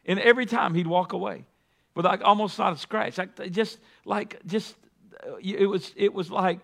And 0.04 0.18
every 0.18 0.46
time 0.46 0.74
he'd 0.74 0.88
walk 0.88 1.12
away 1.12 1.44
with 1.94 2.04
like 2.04 2.22
almost 2.24 2.58
not 2.58 2.72
a 2.72 2.76
scratch. 2.76 3.18
Like 3.18 3.52
just 3.52 3.78
like, 4.04 4.44
just, 4.46 4.74
uh, 5.24 5.36
it 5.40 5.66
was, 5.66 5.92
it 5.94 6.12
was 6.12 6.28
like 6.28 6.58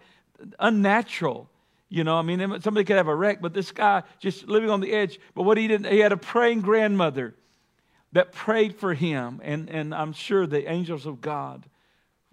unnatural 0.58 1.48
you 1.92 2.04
know, 2.04 2.16
I 2.16 2.22
mean, 2.22 2.40
somebody 2.62 2.84
could 2.84 2.96
have 2.96 3.08
a 3.08 3.14
wreck, 3.14 3.42
but 3.42 3.52
this 3.52 3.70
guy 3.70 4.02
just 4.18 4.48
living 4.48 4.70
on 4.70 4.80
the 4.80 4.94
edge. 4.94 5.20
But 5.34 5.42
what 5.42 5.58
he 5.58 5.66
did, 5.66 5.84
he 5.84 5.98
had 5.98 6.10
a 6.10 6.16
praying 6.16 6.62
grandmother 6.62 7.34
that 8.12 8.32
prayed 8.32 8.76
for 8.76 8.94
him. 8.94 9.42
And, 9.44 9.68
and 9.68 9.94
I'm 9.94 10.14
sure 10.14 10.46
the 10.46 10.66
angels 10.70 11.04
of 11.04 11.20
God 11.20 11.66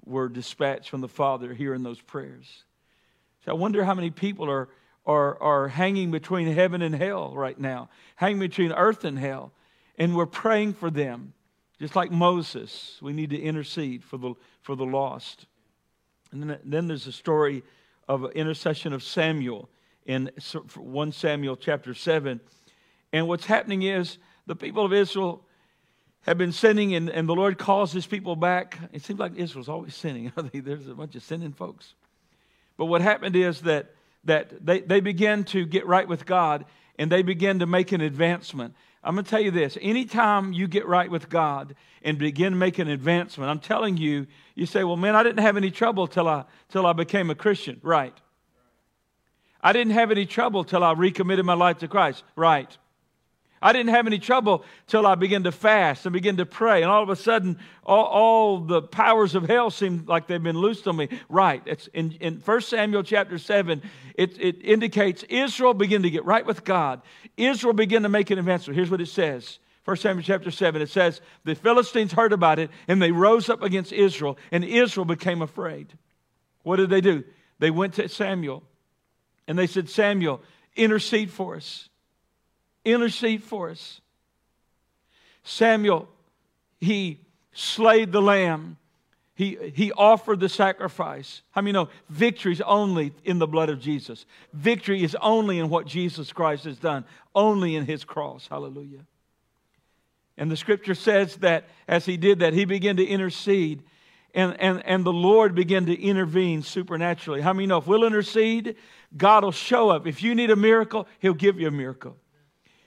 were 0.05 0.29
dispatched 0.29 0.89
from 0.89 1.01
the 1.01 1.09
Father 1.09 1.53
hearing 1.53 1.83
those 1.83 1.99
prayers. 1.99 2.63
So 3.43 3.51
I 3.51 3.55
wonder 3.55 3.83
how 3.83 3.93
many 3.93 4.11
people 4.11 4.49
are, 4.49 4.69
are, 5.05 5.37
are 5.41 5.67
hanging 5.67 6.09
between 6.09 6.47
heaven 6.47 6.81
and 6.81 6.95
hell 6.95 7.33
right 7.35 7.59
now, 7.59 7.89
hanging 8.15 8.39
between 8.39 8.71
earth 8.71 9.03
and 9.03 9.19
hell. 9.19 9.51
And 9.97 10.15
we're 10.15 10.25
praying 10.25 10.75
for 10.75 10.89
them. 10.89 11.33
Just 11.79 11.97
like 11.97 12.11
Moses, 12.11 12.97
we 13.01 13.11
need 13.11 13.31
to 13.31 13.39
intercede 13.39 14.05
for 14.05 14.15
the, 14.17 14.35
for 14.61 14.77
the 14.77 14.85
lost. 14.85 15.47
And 16.31 16.43
then, 16.43 16.59
then 16.63 16.87
there's 16.87 17.07
a 17.07 17.11
story 17.11 17.63
of 18.09 18.23
an 18.23 18.31
intercession 18.31 18.91
of 18.91 19.03
Samuel 19.03 19.69
in 20.05 20.31
1 20.75 21.11
Samuel 21.11 21.55
chapter 21.55 21.93
7. 21.93 22.41
And 23.13 23.27
what's 23.27 23.45
happening 23.45 23.83
is 23.83 24.17
the 24.47 24.55
people 24.55 24.83
of 24.83 24.91
Israel 24.91 25.45
have 26.21 26.37
been 26.37 26.51
sinning, 26.51 26.95
and, 26.95 27.09
and 27.09 27.29
the 27.29 27.35
Lord 27.35 27.59
calls 27.59 27.93
his 27.93 28.07
people 28.07 28.35
back. 28.35 28.79
It 28.91 29.03
seems 29.03 29.19
like 29.19 29.35
Israel's 29.35 29.69
always 29.69 29.95
sinning. 29.95 30.33
There's 30.53 30.87
a 30.87 30.95
bunch 30.95 31.15
of 31.15 31.23
sinning 31.23 31.53
folks. 31.53 31.93
But 32.77 32.85
what 32.85 33.01
happened 33.01 33.35
is 33.35 33.61
that, 33.61 33.93
that 34.23 34.65
they, 34.65 34.81
they 34.81 34.99
began 34.99 35.43
to 35.45 35.65
get 35.65 35.85
right 35.85 36.07
with 36.07 36.25
God, 36.25 36.65
and 36.97 37.11
they 37.11 37.21
began 37.21 37.59
to 37.59 37.67
make 37.67 37.91
an 37.91 38.01
advancement. 38.01 38.73
I'm 39.03 39.15
going 39.15 39.23
to 39.23 39.29
tell 39.29 39.39
you 39.39 39.51
this 39.51 39.77
anytime 39.81 40.51
you 40.51 40.67
get 40.67 40.87
right 40.87 41.09
with 41.09 41.29
God 41.29 41.75
and 42.01 42.17
begin 42.17 42.57
making 42.57 42.89
advancement, 42.89 43.49
I'm 43.49 43.59
telling 43.59 43.97
you, 43.97 44.27
you 44.59 44.65
say, 44.65 44.83
well, 44.83 44.97
man, 44.97 45.15
I 45.15 45.23
didn't 45.23 45.39
have 45.39 45.57
any 45.57 45.71
trouble 45.71 46.07
till 46.07 46.27
I, 46.27 46.43
till 46.69 46.85
I 46.85 46.93
became 46.93 47.29
a 47.29 47.35
Christian. 47.35 47.79
Right. 47.81 48.13
I 49.61 49.73
didn't 49.73 49.93
have 49.93 50.11
any 50.11 50.25
trouble 50.25 50.63
till 50.63 50.83
I 50.83 50.91
recommitted 50.91 51.45
my 51.45 51.53
life 51.53 51.79
to 51.79 51.87
Christ. 51.87 52.23
Right. 52.35 52.77
I 53.61 53.73
didn't 53.73 53.89
have 53.89 54.07
any 54.07 54.19
trouble 54.19 54.63
till 54.87 55.05
I 55.05 55.15
began 55.15 55.43
to 55.43 55.51
fast 55.51 56.05
and 56.05 56.13
begin 56.13 56.37
to 56.37 56.45
pray. 56.45 56.81
And 56.81 56.89
all 56.89 57.03
of 57.03 57.09
a 57.09 57.15
sudden, 57.15 57.57
all, 57.83 58.05
all, 58.05 58.59
the 58.59 58.81
powers 58.81 59.35
of 59.35 59.43
hell 59.43 59.69
seem 59.69 60.05
like 60.07 60.27
they've 60.27 60.41
been 60.41 60.57
loosed 60.57 60.87
on 60.87 60.95
me. 60.95 61.09
Right. 61.27 61.61
It's 61.65 61.87
in, 61.87 62.13
in 62.21 62.35
1 62.35 62.61
Samuel 62.61 63.03
chapter 63.03 63.37
7, 63.37 63.81
it, 64.15 64.39
it 64.39 64.63
indicates 64.63 65.23
Israel 65.23 65.73
began 65.73 66.03
to 66.03 66.09
get 66.09 66.23
right 66.25 66.45
with 66.45 66.63
God. 66.63 67.01
Israel 67.35 67.73
began 67.73 68.03
to 68.03 68.09
make 68.09 68.29
an 68.29 68.39
advancement. 68.39 68.75
Here's 68.75 68.91
what 68.91 69.01
it 69.01 69.07
says. 69.07 69.59
1 69.89 69.97
Samuel 69.97 70.23
chapter 70.23 70.51
7, 70.51 70.81
it 70.81 70.89
says, 70.89 71.19
The 71.45 71.55
Philistines 71.55 72.13
heard 72.13 72.31
about 72.31 72.59
it, 72.59 72.69
and 72.87 73.01
they 73.01 73.11
rose 73.11 73.49
up 73.49 73.63
against 73.63 73.91
Israel, 73.91 74.37
and 74.51 74.63
Israel 74.63 75.05
became 75.05 75.41
afraid. 75.41 75.93
What 76.63 76.75
did 76.75 76.89
they 76.89 77.01
do? 77.01 77.23
They 77.57 77.71
went 77.71 77.95
to 77.95 78.07
Samuel, 78.07 78.63
and 79.47 79.57
they 79.57 79.67
said, 79.67 79.89
Samuel, 79.89 80.41
intercede 80.75 81.31
for 81.31 81.55
us 81.55 81.89
intercede 82.85 83.43
for 83.43 83.69
us. 83.69 84.01
Samuel, 85.43 86.07
he 86.79 87.19
slayed 87.53 88.11
the 88.11 88.21
lamb. 88.21 88.77
He, 89.35 89.57
he 89.73 89.91
offered 89.93 90.41
the 90.41 90.49
sacrifice. 90.49 91.41
How 91.51 91.61
many 91.61 91.71
know 91.71 91.89
victory 92.09 92.51
is 92.51 92.61
only 92.61 93.13
in 93.23 93.39
the 93.39 93.47
blood 93.47 93.69
of 93.69 93.79
Jesus? 93.79 94.25
Victory 94.53 95.01
is 95.01 95.15
only 95.21 95.59
in 95.59 95.69
what 95.69 95.87
Jesus 95.87 96.33
Christ 96.33 96.65
has 96.65 96.77
done, 96.77 97.05
only 97.33 97.75
in 97.75 97.85
his 97.85 98.03
cross. 98.03 98.47
Hallelujah. 98.49 99.05
And 100.39 100.49
the 100.49 100.57
scripture 100.57 100.95
says 100.95 101.35
that 101.37 101.69
as 101.87 102.05
he 102.05 102.17
did 102.17 102.39
that, 102.39 102.53
he 102.53 102.65
began 102.65 102.97
to 102.97 103.05
intercede 103.05 103.83
and, 104.33 104.59
and, 104.59 104.85
and 104.85 105.03
the 105.03 105.13
Lord 105.13 105.55
began 105.55 105.85
to 105.87 105.99
intervene 105.99 106.61
supernaturally. 106.61 107.41
How 107.41 107.53
many 107.53 107.65
know 107.65 107.77
if 107.77 107.87
we'll 107.87 108.03
intercede, 108.03 108.75
God 109.17 109.43
will 109.43 109.51
show 109.51 109.89
up. 109.89 110.05
If 110.05 110.21
you 110.21 110.35
need 110.35 110.51
a 110.51 110.55
miracle, 110.55 111.07
he'll 111.19 111.33
give 111.33 111.59
you 111.59 111.67
a 111.67 111.71
miracle. 111.71 112.15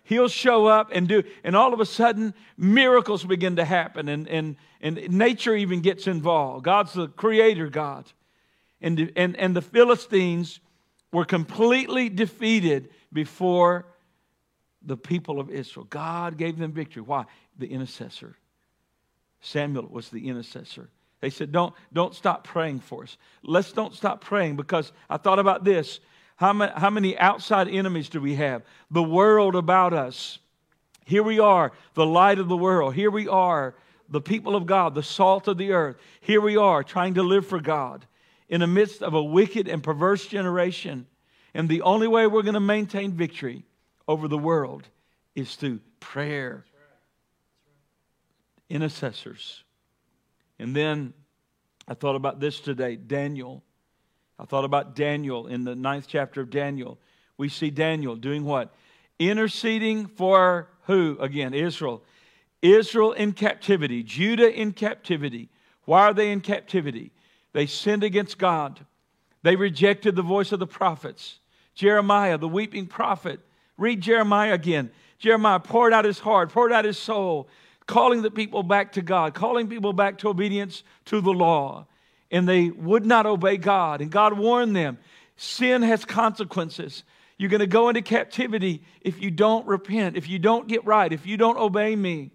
He'll 0.05 0.29
show 0.29 0.67
up 0.67 0.91
and 0.93 1.09
do, 1.09 1.23
and 1.43 1.57
all 1.57 1.73
of 1.73 1.81
a 1.81 1.87
sudden, 1.87 2.35
miracles 2.57 3.25
begin 3.25 3.57
to 3.57 3.65
happen, 3.65 4.09
and, 4.09 4.29
and, 4.29 4.57
and 4.81 5.11
nature 5.11 5.55
even 5.55 5.81
gets 5.81 6.07
involved. 6.07 6.65
God's 6.65 6.93
the 6.93 7.09
creator 7.09 7.69
God. 7.69 8.11
And, 8.81 9.13
and, 9.17 9.37
and 9.37 9.55
the 9.55 9.63
Philistines 9.63 10.61
were 11.13 11.25
completely 11.25 12.09
defeated 12.09 12.91
before 13.13 13.87
the 14.85 14.97
people 14.97 15.41
of 15.41 15.51
Israel. 15.51 15.87
God 15.89 16.37
gave 16.37 16.59
them 16.59 16.73
victory. 16.73 17.03
Why? 17.03 17.25
The 17.59 17.67
intercessor. 17.67 18.37
Samuel 19.41 19.89
was 19.89 20.09
the 20.09 20.29
intercessor. 20.29 20.89
They 21.21 21.31
said, 21.31 21.53
don't, 21.53 21.75
don't 21.93 22.15
stop 22.15 22.45
praying 22.45 22.81
for 22.81 23.05
us. 23.05 23.17
Let's 23.43 23.73
don't 23.73 23.95
stop 23.95 24.21
praying 24.21 24.57
because 24.57 24.93
I 25.09 25.17
thought 25.19 25.39
about 25.39 25.65
this. 25.65 26.01
How 26.37 26.53
many, 26.53 26.73
how 26.75 26.91
many 26.91 27.17
outside 27.17 27.69
enemies 27.69 28.09
do 28.09 28.21
we 28.21 28.35
have? 28.35 28.63
The 28.91 29.03
world 29.03 29.55
about 29.55 29.93
us. 29.93 30.39
Here 31.05 31.23
we 31.23 31.39
are, 31.39 31.73
the 31.95 32.07
light 32.07 32.39
of 32.39 32.49
the 32.49 32.57
world. 32.57 32.95
Here 32.95 33.11
we 33.11 33.29
are, 33.29 33.75
the 34.09 34.21
people 34.21 34.57
of 34.57 34.67
God, 34.67 34.95
the 34.95 35.03
salt 35.03 35.49
of 35.49 35.59
the 35.59 35.73
earth. 35.73 35.97
Here 36.21 36.41
we 36.41 36.57
are, 36.57 36.83
trying 36.83 37.15
to 37.15 37.23
live 37.23 37.47
for 37.47 37.61
God 37.61 38.07
in 38.49 38.61
the 38.61 38.67
midst 38.67 39.03
of 39.03 39.15
a 39.15 39.23
wicked 39.23 39.69
and 39.69 39.83
perverse 39.83 40.27
generation. 40.27 41.07
And 41.55 41.69
the 41.69 41.83
only 41.83 42.09
way 42.09 42.27
we're 42.27 42.43
going 42.43 42.55
to 42.55 42.61
maintain 42.61 43.13
victory 43.13 43.65
over 44.13 44.29
the 44.29 44.37
world 44.37 44.87
is 45.35 45.57
through 45.57 45.81
prayer. 45.99 46.67
Intercessors. 48.69 49.65
And 50.59 50.77
then 50.77 51.15
I 51.89 51.95
thought 51.95 52.15
about 52.15 52.39
this 52.39 52.61
today 52.61 52.97
Daniel. 52.97 53.63
I 54.39 54.45
thought 54.45 54.67
about 54.67 54.95
Daniel 54.95 55.47
in 55.47 55.65
the 55.65 55.75
ninth 55.75 56.07
chapter 56.09 56.43
of 56.43 56.51
Daniel. 56.51 56.99
We 57.39 57.49
see 57.49 57.71
Daniel 57.71 58.15
doing 58.15 58.45
what? 58.45 58.75
Interceding 59.19 60.07
for 60.09 60.69
who? 60.83 61.17
Again, 61.19 61.55
Israel. 61.55 62.03
Israel 62.61 63.13
in 63.13 63.33
captivity, 63.33 64.03
Judah 64.03 64.53
in 64.53 64.73
captivity. 64.73 65.49
Why 65.87 66.03
are 66.03 66.15
they 66.15 66.31
in 66.31 66.43
captivity? 66.43 67.13
They 67.55 67.65
sinned 67.65 68.05
against 68.05 68.37
God. 68.37 68.85
They 69.43 69.57
rejected 69.57 70.17
the 70.17 70.23
voice 70.23 70.53
of 70.53 70.61
the 70.61 70.67
prophets. 70.67 71.39
Jeremiah, 71.75 72.37
the 72.37 72.47
weeping 72.47 72.87
prophet. 72.87 73.41
Read 73.83 74.01
Jeremiah 74.01 74.55
again. 74.55 74.91
Jeremiah 75.19 75.61
poured 75.61 75.93
out 75.93 76.05
his 76.05 76.19
heart, 76.19 76.53
poured 76.53 76.73
out 76.73 76.85
his 76.85 76.99
soul, 76.99 77.49
calling 77.87 78.23
the 78.23 78.31
people 78.31 78.63
back 78.63 78.93
to 78.93 79.03
God, 79.03 79.35
calling 79.35 79.69
people 79.69 79.93
back 79.93 80.19
to 80.19 80.29
obedience 80.29 80.83
to 81.07 81.21
the 81.21 81.33
law 81.33 81.87
and 82.33 82.49
they 82.49 82.71
would 82.71 83.05
not 83.05 83.27
obey 83.27 83.59
God. 83.59 84.01
And 84.01 84.11
God 84.11 84.37
warned 84.37 84.75
them 84.75 84.99
sin 85.37 85.83
has 85.83 86.05
consequences. 86.05 87.05
You're 87.37 87.51
going 87.51 87.61
to 87.61 87.67
go 87.67 87.89
into 87.89 88.03
captivity 88.03 88.83
if 89.03 89.21
you 89.21 89.31
don't 89.31 89.67
repent, 89.67 90.17
if 90.17 90.29
you 90.29 90.39
don't 90.39 90.67
get 90.67 90.85
right, 90.85 91.13
if 91.13 91.27
you 91.27 91.37
don't 91.37 91.59
obey 91.59 91.95
me. 91.95 92.31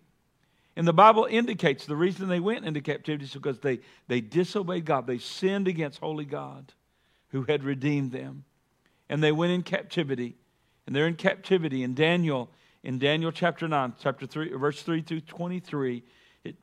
And 0.75 0.87
the 0.87 0.93
Bible 0.93 1.25
indicates 1.29 1.85
the 1.85 1.95
reason 1.95 2.27
they 2.27 2.39
went 2.39 2.65
into 2.65 2.81
captivity 2.81 3.25
is 3.25 3.33
because 3.33 3.59
they, 3.59 3.79
they 4.07 4.21
disobeyed 4.21 4.85
God. 4.85 5.07
They 5.07 5.17
sinned 5.17 5.67
against 5.67 5.99
holy 5.99 6.25
God 6.25 6.73
who 7.29 7.43
had 7.43 7.63
redeemed 7.63 8.11
them. 8.11 8.43
And 9.09 9.23
they 9.23 9.31
went 9.31 9.53
in 9.53 9.63
captivity. 9.63 10.35
And 10.87 10.95
they're 10.95 11.07
in 11.07 11.15
captivity. 11.15 11.83
In 11.83 11.93
Daniel, 11.93 12.49
in 12.83 12.97
Daniel 12.97 13.31
chapter 13.31 13.67
9, 13.67 13.93
chapter 14.01 14.25
3, 14.25 14.53
verse 14.53 14.81
3 14.81 15.01
through 15.01 15.21
23, 15.21 16.01
it, 16.45 16.55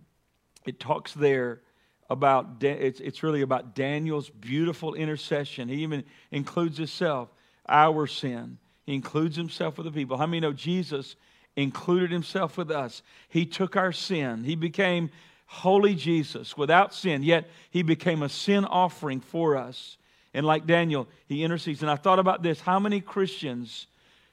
it 0.66 0.80
talks 0.80 1.12
there 1.12 1.60
about, 2.08 2.62
it's, 2.62 3.00
it's 3.00 3.22
really 3.22 3.42
about 3.42 3.74
Daniel's 3.74 4.30
beautiful 4.30 4.94
intercession. 4.94 5.68
He 5.68 5.82
even 5.82 6.04
includes 6.30 6.78
himself, 6.78 7.28
our 7.68 8.06
sin. 8.06 8.58
He 8.84 8.94
includes 8.94 9.36
himself 9.36 9.76
with 9.76 9.84
the 9.84 9.92
people. 9.92 10.16
How 10.16 10.26
many 10.26 10.40
know 10.40 10.52
Jesus 10.52 11.16
included 11.54 12.10
himself 12.10 12.56
with 12.56 12.70
us? 12.70 13.02
He 13.28 13.44
took 13.44 13.76
our 13.76 13.92
sin. 13.92 14.44
He 14.44 14.56
became 14.56 15.10
holy 15.46 15.94
Jesus 15.94 16.56
without 16.56 16.94
sin, 16.94 17.22
yet 17.22 17.48
he 17.70 17.82
became 17.82 18.22
a 18.22 18.28
sin 18.28 18.64
offering 18.64 19.20
for 19.20 19.56
us. 19.56 19.98
And 20.32 20.44
like 20.44 20.66
Daniel, 20.66 21.06
he 21.26 21.44
intercedes. 21.44 21.82
And 21.82 21.90
I 21.90 21.96
thought 21.96 22.18
about 22.18 22.42
this 22.42 22.60
how 22.60 22.78
many 22.80 23.00
Christians 23.00 23.86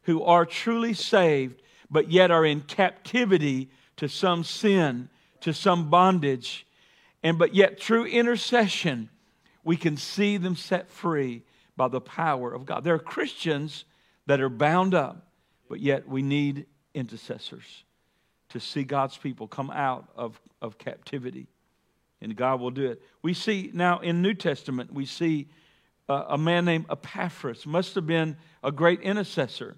who 0.03 0.23
are 0.23 0.45
truly 0.45 0.93
saved, 0.93 1.61
but 1.89 2.11
yet 2.11 2.31
are 2.31 2.45
in 2.45 2.61
captivity 2.61 3.69
to 3.97 4.07
some 4.07 4.43
sin, 4.43 5.09
to 5.41 5.53
some 5.53 5.89
bondage? 5.89 6.65
And 7.23 7.37
but 7.37 7.53
yet 7.53 7.79
through 7.79 8.05
intercession, 8.05 9.09
we 9.63 9.77
can 9.77 9.97
see 9.97 10.37
them 10.37 10.55
set 10.55 10.89
free 10.89 11.43
by 11.77 11.87
the 11.87 12.01
power 12.01 12.53
of 12.53 12.65
God. 12.65 12.83
There 12.83 12.95
are 12.95 12.99
Christians 12.99 13.85
that 14.25 14.41
are 14.41 14.49
bound 14.49 14.93
up, 14.93 15.27
but 15.69 15.79
yet 15.79 16.07
we 16.07 16.21
need 16.21 16.65
intercessors 16.93 17.83
to 18.49 18.59
see 18.59 18.83
God's 18.83 19.17
people 19.17 19.47
come 19.47 19.71
out 19.71 20.09
of, 20.15 20.39
of 20.61 20.77
captivity. 20.77 21.47
And 22.21 22.35
God 22.35 22.59
will 22.59 22.71
do 22.71 22.85
it. 22.85 23.01
We 23.21 23.33
see 23.33 23.71
now 23.73 23.99
in 23.99 24.21
New 24.21 24.33
Testament, 24.33 24.93
we 24.93 25.05
see 25.05 25.47
a, 26.07 26.13
a 26.29 26.37
man 26.37 26.65
named 26.65 26.85
Epaphras, 26.89 27.65
must 27.65 27.95
have 27.95 28.05
been 28.05 28.37
a 28.63 28.71
great 28.71 29.01
intercessor. 29.01 29.77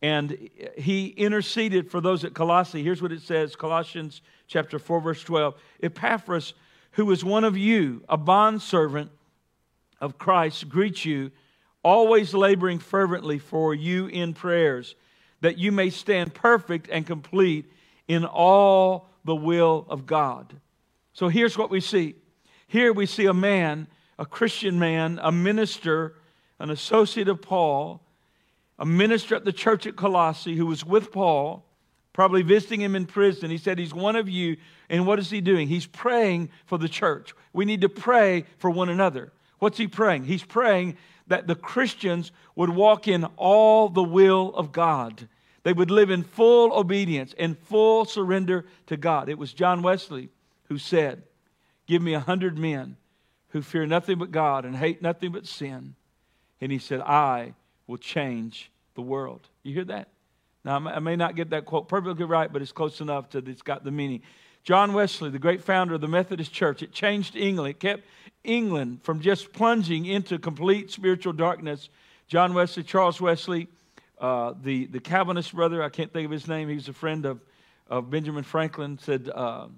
And 0.00 0.48
he 0.76 1.08
interceded 1.08 1.90
for 1.90 2.00
those 2.00 2.24
at 2.24 2.34
Colossae. 2.34 2.82
Here's 2.82 3.02
what 3.02 3.12
it 3.12 3.22
says 3.22 3.56
Colossians 3.56 4.22
chapter 4.46 4.78
4, 4.78 5.00
verse 5.00 5.22
12. 5.22 5.54
Epaphras, 5.82 6.54
who 6.92 7.10
is 7.10 7.24
one 7.24 7.44
of 7.44 7.56
you, 7.56 8.02
a 8.08 8.16
bondservant 8.16 9.10
of 10.00 10.18
Christ, 10.18 10.68
greets 10.68 11.04
you, 11.04 11.32
always 11.82 12.34
laboring 12.34 12.78
fervently 12.78 13.38
for 13.38 13.74
you 13.74 14.06
in 14.06 14.34
prayers, 14.34 14.94
that 15.40 15.58
you 15.58 15.72
may 15.72 15.90
stand 15.90 16.34
perfect 16.34 16.88
and 16.90 17.06
complete 17.06 17.66
in 18.06 18.24
all 18.24 19.08
the 19.24 19.36
will 19.36 19.86
of 19.88 20.06
God. 20.06 20.54
So 21.12 21.28
here's 21.28 21.58
what 21.58 21.70
we 21.70 21.80
see. 21.80 22.14
Here 22.68 22.92
we 22.92 23.06
see 23.06 23.26
a 23.26 23.34
man, 23.34 23.88
a 24.18 24.26
Christian 24.26 24.78
man, 24.78 25.18
a 25.22 25.32
minister, 25.32 26.14
an 26.58 26.70
associate 26.70 27.28
of 27.28 27.42
Paul 27.42 28.02
a 28.78 28.86
minister 28.86 29.34
at 29.34 29.44
the 29.44 29.52
church 29.52 29.86
at 29.86 29.96
Colossae 29.96 30.56
who 30.56 30.66
was 30.66 30.84
with 30.84 31.10
Paul, 31.12 31.64
probably 32.12 32.42
visiting 32.42 32.80
him 32.80 32.94
in 32.94 33.06
prison. 33.06 33.50
He 33.50 33.58
said, 33.58 33.78
He's 33.78 33.94
one 33.94 34.16
of 34.16 34.28
you. 34.28 34.56
And 34.88 35.06
what 35.06 35.18
is 35.18 35.30
he 35.30 35.40
doing? 35.40 35.68
He's 35.68 35.86
praying 35.86 36.50
for 36.66 36.78
the 36.78 36.88
church. 36.88 37.34
We 37.52 37.64
need 37.64 37.80
to 37.82 37.88
pray 37.88 38.44
for 38.58 38.70
one 38.70 38.88
another. 38.88 39.32
What's 39.58 39.78
he 39.78 39.86
praying? 39.86 40.24
He's 40.24 40.44
praying 40.44 40.96
that 41.26 41.46
the 41.46 41.54
Christians 41.54 42.32
would 42.54 42.70
walk 42.70 43.06
in 43.06 43.24
all 43.36 43.88
the 43.88 44.02
will 44.02 44.54
of 44.54 44.72
God. 44.72 45.28
They 45.62 45.72
would 45.72 45.90
live 45.90 46.10
in 46.10 46.22
full 46.22 46.72
obedience 46.72 47.34
and 47.38 47.58
full 47.58 48.04
surrender 48.04 48.64
to 48.86 48.96
God. 48.96 49.28
It 49.28 49.38
was 49.38 49.52
John 49.52 49.82
Wesley 49.82 50.30
who 50.64 50.78
said, 50.78 51.22
Give 51.86 52.00
me 52.00 52.14
a 52.14 52.20
hundred 52.20 52.56
men 52.56 52.96
who 53.48 53.62
fear 53.62 53.86
nothing 53.86 54.18
but 54.18 54.30
God 54.30 54.64
and 54.64 54.76
hate 54.76 55.02
nothing 55.02 55.32
but 55.32 55.46
sin. 55.46 55.94
And 56.60 56.72
he 56.72 56.78
said, 56.78 57.00
I 57.00 57.54
will 57.88 57.96
change 57.96 58.70
the 58.94 59.02
world. 59.02 59.40
You 59.64 59.74
hear 59.74 59.84
that? 59.86 60.08
Now, 60.64 60.76
I 60.76 61.00
may 61.00 61.16
not 61.16 61.34
get 61.34 61.50
that 61.50 61.64
quote 61.64 61.88
perfectly 61.88 62.24
right, 62.24 62.52
but 62.52 62.62
it's 62.62 62.72
close 62.72 63.00
enough 63.00 63.30
to 63.30 63.38
it's 63.38 63.62
got 63.62 63.82
the 63.82 63.90
meaning. 63.90 64.22
John 64.62 64.92
Wesley, 64.92 65.30
the 65.30 65.38
great 65.38 65.62
founder 65.62 65.94
of 65.94 66.00
the 66.00 66.08
Methodist 66.08 66.52
Church, 66.52 66.82
it 66.82 66.92
changed 66.92 67.34
England. 67.34 67.70
It 67.70 67.80
kept 67.80 68.04
England 68.44 69.00
from 69.02 69.20
just 69.20 69.52
plunging 69.52 70.04
into 70.04 70.38
complete 70.38 70.90
spiritual 70.90 71.32
darkness. 71.32 71.88
John 72.26 72.52
Wesley, 72.52 72.82
Charles 72.82 73.20
Wesley, 73.20 73.68
uh, 74.20 74.52
the, 74.62 74.86
the 74.86 75.00
Calvinist 75.00 75.54
brother, 75.54 75.82
I 75.82 75.88
can't 75.88 76.12
think 76.12 76.26
of 76.26 76.30
his 76.30 76.46
name, 76.46 76.68
he 76.68 76.74
was 76.74 76.88
a 76.88 76.92
friend 76.92 77.24
of, 77.24 77.40
of 77.88 78.10
Benjamin 78.10 78.44
Franklin, 78.44 78.98
said, 79.00 79.30
uh, 79.34 79.68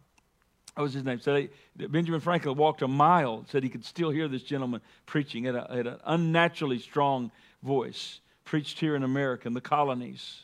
what 0.75 0.85
was 0.85 0.95
his 0.95 1.05
name? 1.05 1.21
Said 1.21 1.51
Benjamin 1.77 2.21
Franklin 2.21 2.57
walked 2.57 2.83
a 2.83 2.89
mile, 2.89 3.45
said 3.49 3.63
he 3.63 3.69
could 3.69 3.85
still 3.85 4.11
hear 4.11 4.29
this 4.29 4.43
gentleman 4.43 4.81
preaching 5.05 5.47
at, 5.47 5.55
a, 5.55 5.71
at 5.71 5.87
an 5.87 5.99
unnaturally 6.05 6.79
strong 6.79 7.31
voice, 7.63 8.21
preached 8.45 8.81
here 8.81 8.97
in 8.97 9.03
America, 9.03 9.49
in 9.49 9.55
the 9.55 9.61
colonies. 9.61 10.43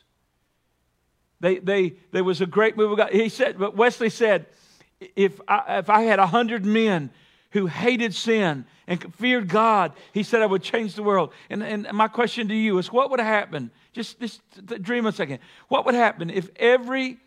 They, 1.41 1.59
they, 1.59 1.95
there 2.13 2.25
was 2.25 2.41
a 2.41 2.47
great 2.47 2.77
move 2.77 2.93
of 2.93 2.99
God. 2.99 3.13
He 3.13 3.29
said, 3.29 3.59
but 3.59 3.77
Wesley 3.77 4.11
said, 4.11 4.47
if 5.15 5.41
I, 5.47 5.79
if 5.79 5.91
I 5.91 6.03
had 6.03 6.19
a 6.19 6.27
hundred 6.27 6.65
men 6.65 7.11
who 7.51 7.67
hated 7.67 8.15
sin 8.15 8.65
and 8.87 9.15
feared 9.15 9.49
God, 9.49 9.93
he 10.13 10.23
said 10.23 10.43
I 10.43 10.47
would 10.47 10.63
change 10.63 10.95
the 10.95 11.03
world. 11.03 11.33
And, 11.51 11.63
and 11.63 11.87
my 11.93 12.09
question 12.09 12.49
to 12.49 12.55
you 12.55 12.79
is, 12.79 12.93
what 12.93 13.11
would 13.11 13.21
happen? 13.21 13.71
Just, 13.93 14.21
just 14.21 14.41
dream 14.83 15.07
a 15.07 15.13
second. 15.13 15.41
What 15.69 15.85
would 15.87 15.95
happen 15.95 16.31
if 16.31 16.49
every 16.57 17.19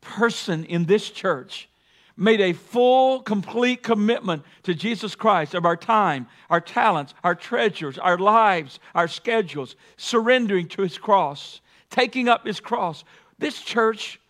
person 0.00 0.64
in 0.64 0.84
this 0.84 1.10
church 1.10 1.68
made 2.16 2.40
a 2.40 2.52
full, 2.52 3.20
complete 3.20 3.82
commitment 3.82 4.44
to 4.62 4.74
Jesus 4.74 5.14
Christ 5.14 5.54
of 5.54 5.64
our 5.64 5.76
time, 5.76 6.26
our 6.48 6.60
talents, 6.60 7.14
our 7.24 7.34
treasures, 7.34 7.98
our 7.98 8.18
lives, 8.18 8.78
our 8.94 9.08
schedules, 9.08 9.74
surrendering 9.96 10.68
to 10.68 10.82
his 10.82 10.96
cross, 10.96 11.60
taking 11.90 12.28
up 12.28 12.46
his 12.46 12.60
cross, 12.60 13.04
this 13.38 13.60
church 13.60 14.20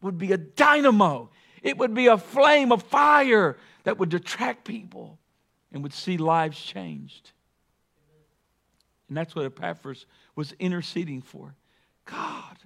would 0.00 0.18
be 0.18 0.32
a 0.32 0.36
dynamo. 0.36 1.30
It 1.62 1.78
would 1.78 1.94
be 1.94 2.06
a 2.06 2.18
flame 2.18 2.72
of 2.72 2.82
fire 2.82 3.56
that 3.84 3.98
would 3.98 4.14
attract 4.14 4.64
people 4.64 5.18
and 5.72 5.82
would 5.82 5.92
see 5.92 6.16
lives 6.16 6.60
changed. 6.60 7.32
And 9.08 9.16
that's 9.16 9.34
what 9.34 9.44
Epaphras 9.44 10.06
was 10.36 10.52
interceding 10.58 11.22
for. 11.22 11.54
God, 12.04 12.56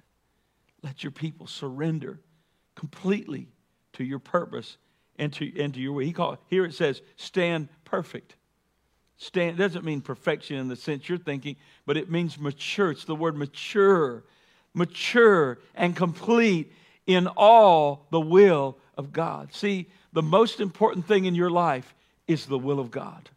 let 0.83 1.03
your 1.03 1.11
people 1.11 1.47
surrender 1.47 2.19
completely 2.75 3.49
to 3.97 4.03
your 4.03 4.19
purpose 4.19 4.77
and 5.19 5.33
to, 5.33 5.61
and 5.61 5.73
to 5.73 5.79
your 5.79 5.93
way. 5.93 6.05
He 6.05 6.13
called, 6.13 6.37
here 6.47 6.65
it 6.65 6.73
says, 6.73 7.01
stand 7.15 7.69
perfect. 7.85 8.35
Stand 9.17 9.57
doesn't 9.57 9.83
mean 9.83 10.01
perfection 10.01 10.57
in 10.57 10.67
the 10.67 10.75
sense 10.75 11.09
you're 11.09 11.17
thinking, 11.17 11.55
but 11.85 11.97
it 11.97 12.09
means 12.09 12.39
mature. 12.39 12.91
It's 12.91 13.05
the 13.05 13.15
word 13.15 13.35
mature, 13.35 14.23
mature 14.73 15.57
and 15.75 15.95
complete 15.95 16.71
in 17.07 17.27
all 17.27 18.05
the 18.11 18.19
will 18.19 18.77
of 18.95 19.11
God. 19.11 19.53
See, 19.53 19.87
the 20.13 20.21
most 20.21 20.59
important 20.59 21.07
thing 21.07 21.25
in 21.25 21.35
your 21.35 21.49
life 21.49 21.95
is 22.27 22.45
the 22.45 22.59
will 22.59 22.79
of 22.79 22.91
God. 22.91 23.29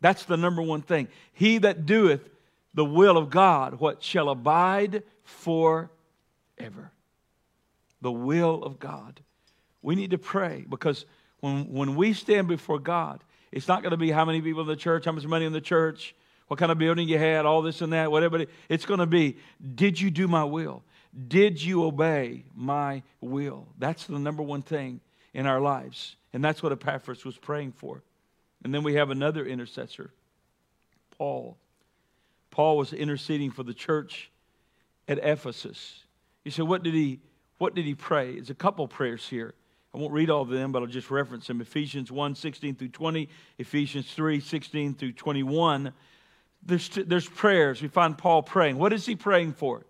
That's 0.00 0.24
the 0.24 0.36
number 0.36 0.62
one 0.62 0.82
thing. 0.82 1.08
He 1.32 1.58
that 1.58 1.84
doeth 1.84 2.28
the 2.72 2.84
will 2.84 3.18
of 3.18 3.28
God, 3.28 3.80
what 3.80 4.02
shall 4.02 4.28
abide 4.30 5.02
forever. 5.24 5.90
The 8.00 8.12
will 8.12 8.62
of 8.62 8.78
God. 8.78 9.20
We 9.88 9.94
need 9.94 10.10
to 10.10 10.18
pray 10.18 10.66
because 10.68 11.06
when, 11.40 11.72
when 11.72 11.96
we 11.96 12.12
stand 12.12 12.46
before 12.46 12.78
God, 12.78 13.24
it's 13.50 13.68
not 13.68 13.80
going 13.80 13.92
to 13.92 13.96
be 13.96 14.10
how 14.10 14.26
many 14.26 14.42
people 14.42 14.60
in 14.60 14.66
the 14.66 14.76
church, 14.76 15.06
how 15.06 15.12
much 15.12 15.24
money 15.24 15.46
in 15.46 15.54
the 15.54 15.62
church, 15.62 16.14
what 16.46 16.60
kind 16.60 16.70
of 16.70 16.76
building 16.76 17.08
you 17.08 17.16
had, 17.16 17.46
all 17.46 17.62
this 17.62 17.80
and 17.80 17.94
that, 17.94 18.12
whatever. 18.12 18.44
It's 18.68 18.84
going 18.84 19.00
to 19.00 19.06
be, 19.06 19.38
did 19.74 19.98
you 19.98 20.10
do 20.10 20.28
my 20.28 20.44
will? 20.44 20.82
Did 21.26 21.62
you 21.62 21.84
obey 21.84 22.44
my 22.54 23.02
will? 23.22 23.66
That's 23.78 24.04
the 24.04 24.18
number 24.18 24.42
one 24.42 24.60
thing 24.60 25.00
in 25.32 25.46
our 25.46 25.58
lives. 25.58 26.16
And 26.34 26.44
that's 26.44 26.62
what 26.62 26.70
Epaphras 26.70 27.24
was 27.24 27.38
praying 27.38 27.72
for. 27.72 28.02
And 28.64 28.74
then 28.74 28.82
we 28.82 28.92
have 28.96 29.08
another 29.08 29.46
intercessor, 29.46 30.10
Paul. 31.16 31.56
Paul 32.50 32.76
was 32.76 32.92
interceding 32.92 33.52
for 33.52 33.62
the 33.62 33.72
church 33.72 34.30
at 35.08 35.16
Ephesus. 35.22 36.04
You 36.44 36.50
say, 36.50 36.60
what 36.60 36.82
did 36.82 36.92
he, 36.92 37.20
what 37.56 37.74
did 37.74 37.86
he 37.86 37.94
pray? 37.94 38.34
It's 38.34 38.50
a 38.50 38.54
couple 38.54 38.86
prayers 38.86 39.26
here. 39.26 39.54
I 39.94 39.98
won't 39.98 40.12
read 40.12 40.28
all 40.28 40.42
of 40.42 40.48
them, 40.48 40.70
but 40.70 40.82
I'll 40.82 40.88
just 40.88 41.10
reference 41.10 41.46
them. 41.46 41.60
Ephesians 41.60 42.12
1, 42.12 42.34
16 42.34 42.74
through 42.74 42.88
20, 42.88 43.28
Ephesians 43.58 44.12
3, 44.12 44.40
16 44.40 44.94
through 44.94 45.12
21. 45.12 45.92
There's, 46.64 46.90
there's 46.90 47.28
prayers. 47.28 47.80
We 47.80 47.88
find 47.88 48.16
Paul 48.16 48.42
praying. 48.42 48.76
What 48.76 48.92
is 48.92 49.06
he 49.06 49.16
praying 49.16 49.54
for? 49.54 49.86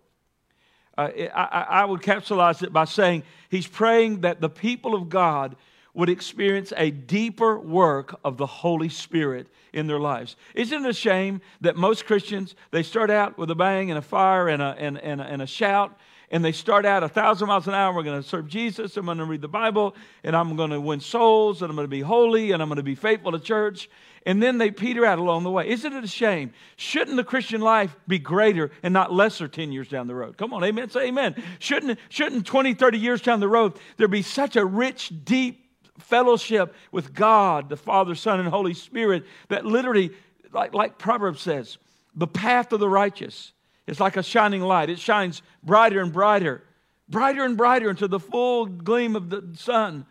Uh, 0.97 1.09
I, 1.33 1.81
I 1.81 1.85
would 1.85 2.01
capsulize 2.01 2.63
it 2.63 2.71
by 2.71 2.85
saying 2.85 3.23
he's 3.49 3.67
praying 3.67 4.21
that 4.21 4.41
the 4.41 4.49
people 4.49 4.95
of 4.95 5.09
God 5.09 5.55
would 5.93 6.09
experience 6.09 6.71
a 6.77 6.91
deeper 6.91 7.59
work 7.59 8.17
of 8.23 8.37
the 8.37 8.45
Holy 8.45 8.89
Spirit 8.89 9.47
in 9.73 9.87
their 9.87 9.99
lives. 9.99 10.35
Isn't 10.55 10.85
it 10.85 10.89
a 10.89 10.93
shame 10.93 11.41
that 11.61 11.75
most 11.75 12.05
Christians, 12.05 12.55
they 12.71 12.83
start 12.83 13.09
out 13.09 13.37
with 13.37 13.49
a 13.51 13.55
bang 13.55 13.89
and 13.91 13.97
a 13.97 14.01
fire 14.01 14.47
and 14.47 14.61
a, 14.61 14.75
and, 14.77 14.97
and, 14.97 15.19
and 15.19 15.41
a 15.41 15.47
shout, 15.47 15.97
and 16.31 16.43
they 16.45 16.51
start 16.51 16.85
out 16.85 17.03
a 17.03 17.09
thousand 17.09 17.47
miles 17.47 17.67
an 17.67 17.73
hour. 17.73 17.93
We're 17.93 18.03
going 18.03 18.21
to 18.21 18.27
serve 18.27 18.47
Jesus. 18.47 18.97
I'm 18.97 19.05
going 19.05 19.17
to 19.17 19.25
read 19.25 19.41
the 19.41 19.47
Bible, 19.47 19.95
and 20.23 20.35
I'm 20.35 20.55
going 20.55 20.69
to 20.71 20.79
win 20.79 20.99
souls, 20.99 21.61
and 21.61 21.69
I'm 21.69 21.75
going 21.75 21.85
to 21.85 21.89
be 21.89 22.01
holy, 22.01 22.51
and 22.51 22.61
I'm 22.61 22.69
going 22.69 22.77
to 22.77 22.83
be 22.83 22.95
faithful 22.95 23.31
to 23.31 23.39
church. 23.39 23.89
And 24.25 24.43
then 24.43 24.57
they 24.57 24.69
peter 24.69 25.05
out 25.05 25.17
along 25.17 25.43
the 25.43 25.51
way. 25.51 25.69
Isn't 25.69 25.93
it 25.93 26.03
a 26.03 26.07
shame? 26.07 26.51
Shouldn't 26.75 27.17
the 27.17 27.23
Christian 27.23 27.61
life 27.61 27.95
be 28.07 28.19
greater 28.19 28.69
and 28.83 28.93
not 28.93 29.13
lesser 29.13 29.47
10 29.47 29.71
years 29.71 29.87
down 29.87 30.07
the 30.07 30.15
road? 30.15 30.37
Come 30.37 30.53
on, 30.53 30.63
amen. 30.63 30.89
Say 30.89 31.07
amen. 31.07 31.41
Shouldn't, 31.59 31.97
shouldn't 32.09 32.45
20, 32.45 32.73
30 32.73 32.97
years 32.97 33.21
down 33.21 33.39
the 33.39 33.47
road 33.47 33.79
there 33.97 34.07
be 34.07 34.21
such 34.21 34.55
a 34.55 34.65
rich, 34.65 35.11
deep 35.23 35.65
fellowship 35.99 36.75
with 36.91 37.13
God, 37.13 37.69
the 37.69 37.77
Father, 37.77 38.13
Son, 38.15 38.39
and 38.39 38.49
Holy 38.49 38.73
Spirit 38.73 39.25
that 39.47 39.65
literally, 39.65 40.11
like, 40.51 40.73
like 40.73 40.97
Proverbs 40.97 41.41
says, 41.41 41.77
the 42.15 42.27
path 42.27 42.73
of 42.73 42.79
the 42.79 42.89
righteous 42.89 43.53
it's 43.89 43.99
like 43.99 44.17
a 44.17 44.23
shining 44.23 44.61
light. 44.61 44.89
It 44.89 44.99
shines 44.99 45.41
brighter 45.63 45.99
and 45.99 46.13
brighter, 46.13 46.63
brighter 47.07 47.43
and 47.43 47.57
brighter 47.57 47.89
into 47.89 48.07
the 48.07 48.19
full 48.19 48.65
gleam 48.65 49.15
of 49.15 49.29
the 49.29 49.49
sun. 49.55 50.05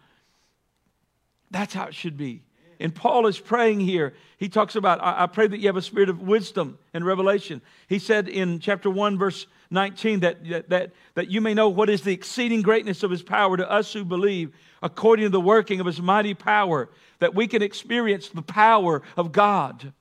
That's 1.51 1.75
how 1.75 1.87
it 1.87 1.95
should 1.95 2.17
be. 2.17 2.43
And 2.81 2.95
Paul 2.95 3.27
is 3.27 3.39
praying 3.39 3.81
here. 3.81 4.15
He 4.37 4.49
talks 4.49 4.77
about, 4.77 5.03
I, 5.03 5.25
I 5.25 5.27
pray 5.27 5.47
that 5.47 5.59
you 5.59 5.67
have 5.67 5.77
a 5.77 5.83
spirit 5.83 6.09
of 6.09 6.23
wisdom 6.23 6.79
and 6.95 7.05
revelation. 7.05 7.61
He 7.89 7.99
said 7.99 8.29
in 8.29 8.61
chapter 8.61 8.89
1, 8.89 9.19
verse 9.19 9.47
19, 9.71 10.21
that, 10.21 10.69
that, 10.69 10.93
that 11.15 11.31
you 11.31 11.41
may 11.41 11.55
know 11.55 11.69
what 11.69 11.91
is 11.91 12.03
the 12.03 12.13
exceeding 12.13 12.63
greatness 12.63 13.03
of 13.03 13.11
his 13.11 13.23
power 13.23 13.57
to 13.57 13.69
us 13.69 13.93
who 13.93 14.05
believe, 14.05 14.55
according 14.83 15.25
to 15.25 15.31
the 15.31 15.41
working 15.41 15.81
of 15.81 15.87
his 15.87 16.01
mighty 16.01 16.35
power, 16.35 16.89
that 17.19 17.35
we 17.35 17.49
can 17.49 17.63
experience 17.63 18.29
the 18.29 18.43
power 18.43 19.03
of 19.17 19.33
God. 19.33 19.93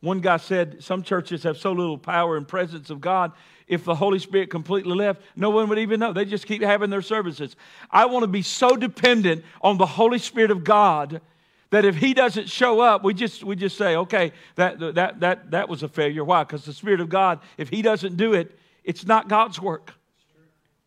One 0.00 0.20
guy 0.20 0.36
said 0.36 0.82
some 0.82 1.02
churches 1.02 1.42
have 1.42 1.58
so 1.58 1.72
little 1.72 1.98
power 1.98 2.36
and 2.36 2.46
presence 2.46 2.90
of 2.90 3.00
God, 3.00 3.32
if 3.66 3.84
the 3.84 3.94
Holy 3.94 4.18
Spirit 4.18 4.48
completely 4.48 4.94
left, 4.94 5.20
no 5.36 5.50
one 5.50 5.68
would 5.68 5.78
even 5.78 6.00
know. 6.00 6.12
They 6.12 6.24
just 6.24 6.46
keep 6.46 6.62
having 6.62 6.88
their 6.88 7.02
services. 7.02 7.56
I 7.90 8.06
want 8.06 8.22
to 8.22 8.28
be 8.28 8.42
so 8.42 8.76
dependent 8.76 9.44
on 9.60 9.76
the 9.76 9.86
Holy 9.86 10.18
Spirit 10.18 10.50
of 10.50 10.64
God 10.64 11.20
that 11.70 11.84
if 11.84 11.96
he 11.96 12.14
doesn't 12.14 12.48
show 12.48 12.80
up, 12.80 13.04
we 13.04 13.12
just 13.12 13.44
we 13.44 13.56
just 13.56 13.76
say, 13.76 13.96
okay, 13.96 14.32
that 14.54 14.78
that 14.94 15.20
that 15.20 15.50
that 15.50 15.68
was 15.68 15.82
a 15.82 15.88
failure. 15.88 16.24
Why? 16.24 16.44
Because 16.44 16.64
the 16.64 16.72
Spirit 16.72 17.00
of 17.00 17.08
God, 17.08 17.40
if 17.58 17.68
he 17.68 17.82
doesn't 17.82 18.16
do 18.16 18.32
it, 18.32 18.58
it's 18.84 19.06
not 19.06 19.28
God's 19.28 19.60
work. 19.60 19.92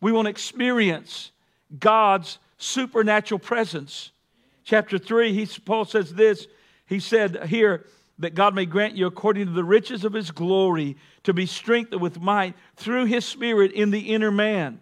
We 0.00 0.10
want 0.10 0.26
to 0.26 0.30
experience 0.30 1.30
God's 1.78 2.38
supernatural 2.58 3.38
presence. 3.38 4.10
Chapter 4.64 4.98
3, 4.98 5.32
he, 5.32 5.46
Paul 5.64 5.84
says 5.84 6.12
this. 6.14 6.46
He 6.86 6.98
said 6.98 7.44
here, 7.46 7.86
that 8.18 8.34
God 8.34 8.54
may 8.54 8.66
grant 8.66 8.96
you 8.96 9.06
according 9.06 9.46
to 9.46 9.52
the 9.52 9.64
riches 9.64 10.04
of 10.04 10.12
his 10.12 10.30
glory 10.30 10.96
to 11.24 11.32
be 11.32 11.46
strengthened 11.46 12.00
with 12.00 12.20
might 12.20 12.54
through 12.76 13.06
his 13.06 13.24
spirit 13.24 13.72
in 13.72 13.90
the 13.90 14.12
inner 14.12 14.30
man. 14.30 14.80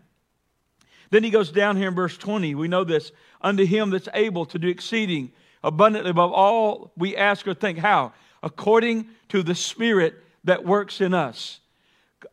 Then 1.11 1.25
he 1.25 1.31
goes 1.31 1.51
down 1.51 1.77
here 1.77 1.89
in 1.89 1.95
verse 1.95 2.17
20. 2.17 2.55
We 2.55 2.69
know 2.69 2.85
this. 2.85 3.13
Unto 3.41 3.65
him 3.65 3.91
that's 3.91 4.09
able 4.15 4.47
to 4.47 4.59
do 4.59 4.69
exceeding 4.69 5.33
abundantly 5.63 6.11
above 6.11 6.33
all 6.33 6.93
we 6.97 7.17
ask 7.17 7.47
or 7.47 7.55
think. 7.55 7.79
How? 7.79 8.13
According 8.43 9.09
to 9.29 9.43
the 9.43 9.55
spirit 9.55 10.15
that 10.45 10.65
works 10.65 11.01
in 11.01 11.15
us. 11.15 11.61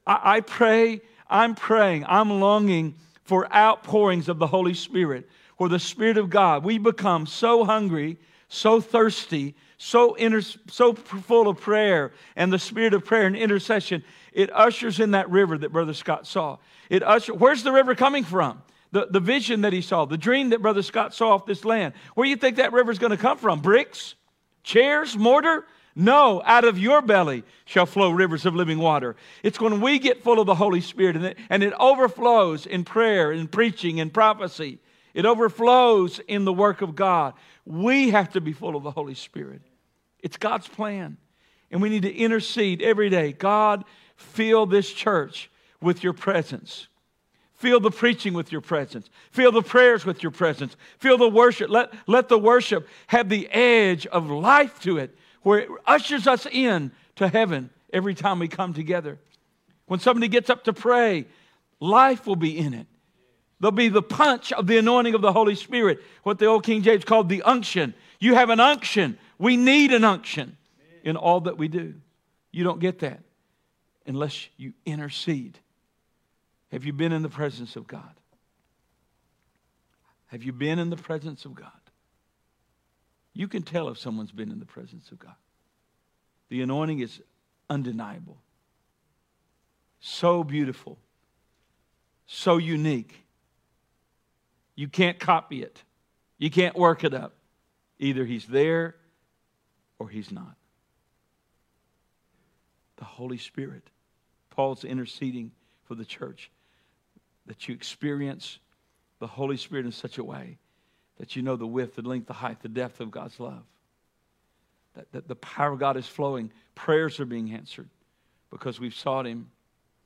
I, 0.05 0.37
I 0.37 0.41
pray, 0.41 1.01
I'm 1.29 1.55
praying, 1.55 2.05
I'm 2.07 2.39
longing 2.39 2.95
for 3.23 3.51
outpourings 3.53 4.29
of 4.29 4.39
the 4.39 4.47
Holy 4.47 4.73
Spirit, 4.73 5.29
where 5.57 5.69
the 5.69 5.79
Spirit 5.79 6.17
of 6.17 6.29
God, 6.29 6.63
we 6.63 6.77
become 6.77 7.25
so 7.25 7.65
hungry, 7.65 8.17
so 8.47 8.79
thirsty 8.79 9.55
so, 9.77 10.15
inter- 10.15 10.41
so 10.69 10.93
full 10.93 11.47
of 11.47 11.59
prayer 11.59 12.11
and 12.35 12.51
the 12.51 12.59
spirit 12.59 12.93
of 12.93 13.05
prayer 13.05 13.27
and 13.27 13.35
intercession, 13.35 14.03
it 14.33 14.51
ushers 14.51 14.99
in 14.99 15.11
that 15.11 15.29
river 15.29 15.57
that 15.57 15.71
Brother 15.71 15.93
Scott 15.93 16.25
saw. 16.25 16.57
It 16.89 17.03
usher, 17.03 17.33
where's 17.33 17.63
the 17.63 17.71
river 17.71 17.95
coming 17.95 18.23
from? 18.23 18.61
The, 18.91 19.07
the 19.09 19.19
vision 19.19 19.61
that 19.61 19.73
he 19.73 19.81
saw, 19.81 20.05
the 20.05 20.17
dream 20.17 20.49
that 20.51 20.61
Brother 20.61 20.81
Scott 20.81 21.13
saw 21.13 21.31
off 21.31 21.45
this 21.45 21.65
land. 21.65 21.93
Where 22.15 22.25
do 22.25 22.29
you 22.29 22.37
think 22.37 22.55
that 22.55 22.71
river's 22.71 22.99
going 22.99 23.11
to 23.11 23.17
come 23.17 23.37
from? 23.37 23.59
Bricks? 23.59 24.15
Chairs? 24.63 25.17
Mortar? 25.17 25.65
No, 25.93 26.41
out 26.45 26.63
of 26.63 26.77
your 26.77 27.01
belly 27.01 27.43
shall 27.65 27.87
flow 27.87 28.11
rivers 28.11 28.45
of 28.45 28.55
living 28.55 28.77
water. 28.77 29.15
It's 29.43 29.59
when 29.59 29.81
we 29.81 29.97
get 29.99 30.23
full 30.23 30.39
of 30.39 30.45
the 30.45 30.55
Holy 30.55 30.79
Spirit 30.79 31.15
and 31.15 31.25
it, 31.25 31.37
and 31.49 31.63
it 31.63 31.73
overflows 31.79 32.65
in 32.65 32.83
prayer 32.83 33.31
and 33.31 33.51
preaching 33.51 33.99
and 33.99 34.13
prophecy. 34.13 34.79
It 35.15 35.25
overflows 35.25 36.19
in 36.27 36.45
the 36.45 36.53
work 36.53 36.83
of 36.83 36.95
God. 36.95 37.33
We 37.65 38.11
have 38.11 38.29
to 38.33 38.41
be 38.41 38.53
full 38.53 38.75
of 38.75 38.83
the 38.83 38.91
Holy 38.91 39.15
Spirit. 39.15 39.61
It's 40.21 40.37
God's 40.37 40.67
plan. 40.67 41.17
And 41.71 41.81
we 41.81 41.89
need 41.89 42.03
to 42.03 42.13
intercede 42.13 42.81
every 42.81 43.09
day. 43.09 43.33
God, 43.33 43.83
fill 44.15 44.65
this 44.65 44.91
church 44.91 45.49
with 45.81 46.03
your 46.03 46.13
presence. 46.13 46.87
Fill 47.55 47.79
the 47.79 47.91
preaching 47.91 48.33
with 48.33 48.51
your 48.51 48.61
presence. 48.61 49.09
Fill 49.31 49.51
the 49.51 49.63
prayers 49.63 50.05
with 50.05 50.21
your 50.21 50.31
presence. 50.31 50.75
Fill 50.99 51.17
the 51.17 51.27
worship. 51.27 51.69
Let, 51.69 51.91
let 52.05 52.29
the 52.29 52.37
worship 52.37 52.87
have 53.07 53.29
the 53.29 53.49
edge 53.51 54.05
of 54.07 54.29
life 54.29 54.79
to 54.81 54.97
it, 54.97 55.17
where 55.41 55.59
it 55.59 55.69
ushers 55.85 56.27
us 56.27 56.45
in 56.45 56.91
to 57.15 57.27
heaven 57.27 57.71
every 57.91 58.13
time 58.13 58.39
we 58.39 58.47
come 58.47 58.73
together. 58.73 59.17
When 59.87 59.99
somebody 59.99 60.27
gets 60.27 60.49
up 60.49 60.65
to 60.65 60.73
pray, 60.73 61.25
life 61.79 62.27
will 62.27 62.35
be 62.35 62.57
in 62.57 62.73
it. 62.73 62.85
There'll 63.59 63.71
be 63.71 63.89
the 63.89 64.03
punch 64.03 64.51
of 64.51 64.67
the 64.67 64.77
anointing 64.77 65.15
of 65.15 65.21
the 65.21 65.33
Holy 65.33 65.55
Spirit, 65.55 66.03
what 66.21 66.37
the 66.37 66.45
old 66.45 66.63
King 66.63 66.83
James 66.83 67.03
called 67.03 67.27
the 67.27 67.41
unction. 67.41 67.95
You 68.19 68.35
have 68.35 68.51
an 68.51 68.59
unction 68.59 69.17
we 69.37 69.57
need 69.57 69.93
an 69.93 70.03
unction 70.03 70.57
in 71.03 71.15
all 71.15 71.41
that 71.41 71.57
we 71.57 71.67
do. 71.67 71.95
You 72.51 72.63
don't 72.63 72.79
get 72.79 72.99
that 72.99 73.21
unless 74.05 74.47
you 74.57 74.73
intercede. 74.85 75.59
Have 76.71 76.85
you 76.85 76.93
been 76.93 77.11
in 77.11 77.21
the 77.21 77.29
presence 77.29 77.75
of 77.75 77.87
God? 77.87 78.13
Have 80.27 80.43
you 80.43 80.51
been 80.51 80.79
in 80.79 80.89
the 80.89 80.97
presence 80.97 81.45
of 81.45 81.55
God? 81.55 81.71
You 83.33 83.47
can 83.47 83.61
tell 83.61 83.89
if 83.89 83.99
someone's 83.99 84.31
been 84.31 84.51
in 84.51 84.59
the 84.59 84.65
presence 84.65 85.11
of 85.11 85.19
God. 85.19 85.35
The 86.49 86.61
anointing 86.61 86.99
is 86.99 87.21
undeniable. 87.69 88.37
So 89.99 90.43
beautiful. 90.43 90.97
So 92.25 92.57
unique. 92.57 93.23
You 94.75 94.87
can't 94.87 95.19
copy 95.19 95.61
it. 95.61 95.83
You 96.37 96.49
can't 96.49 96.75
work 96.75 97.03
it 97.03 97.13
up. 97.13 97.35
Either 97.99 98.25
he's 98.25 98.45
there 98.45 98.95
or 99.99 100.09
he's 100.09 100.31
not. 100.31 100.55
The 102.97 103.05
Holy 103.05 103.37
Spirit. 103.37 103.83
Paul's 104.49 104.83
interceding 104.83 105.51
for 105.85 105.95
the 105.95 106.05
church 106.05 106.51
that 107.45 107.67
you 107.67 107.75
experience 107.75 108.59
the 109.19 109.27
Holy 109.27 109.57
Spirit 109.57 109.85
in 109.85 109.91
such 109.91 110.17
a 110.17 110.23
way 110.23 110.57
that 111.17 111.35
you 111.35 111.41
know 111.41 111.55
the 111.55 111.67
width, 111.67 111.95
the 111.95 112.01
length, 112.01 112.27
the 112.27 112.33
height, 112.33 112.61
the 112.61 112.69
depth 112.69 112.99
of 112.99 113.11
God's 113.11 113.39
love. 113.39 113.63
That, 114.95 115.11
that 115.11 115.27
the 115.27 115.35
power 115.35 115.73
of 115.73 115.79
God 115.79 115.97
is 115.97 116.07
flowing. 116.07 116.51
Prayers 116.75 117.19
are 117.19 117.25
being 117.25 117.51
answered 117.51 117.89
because 118.51 118.79
we've 118.79 118.95
sought 118.95 119.25
Him. 119.25 119.49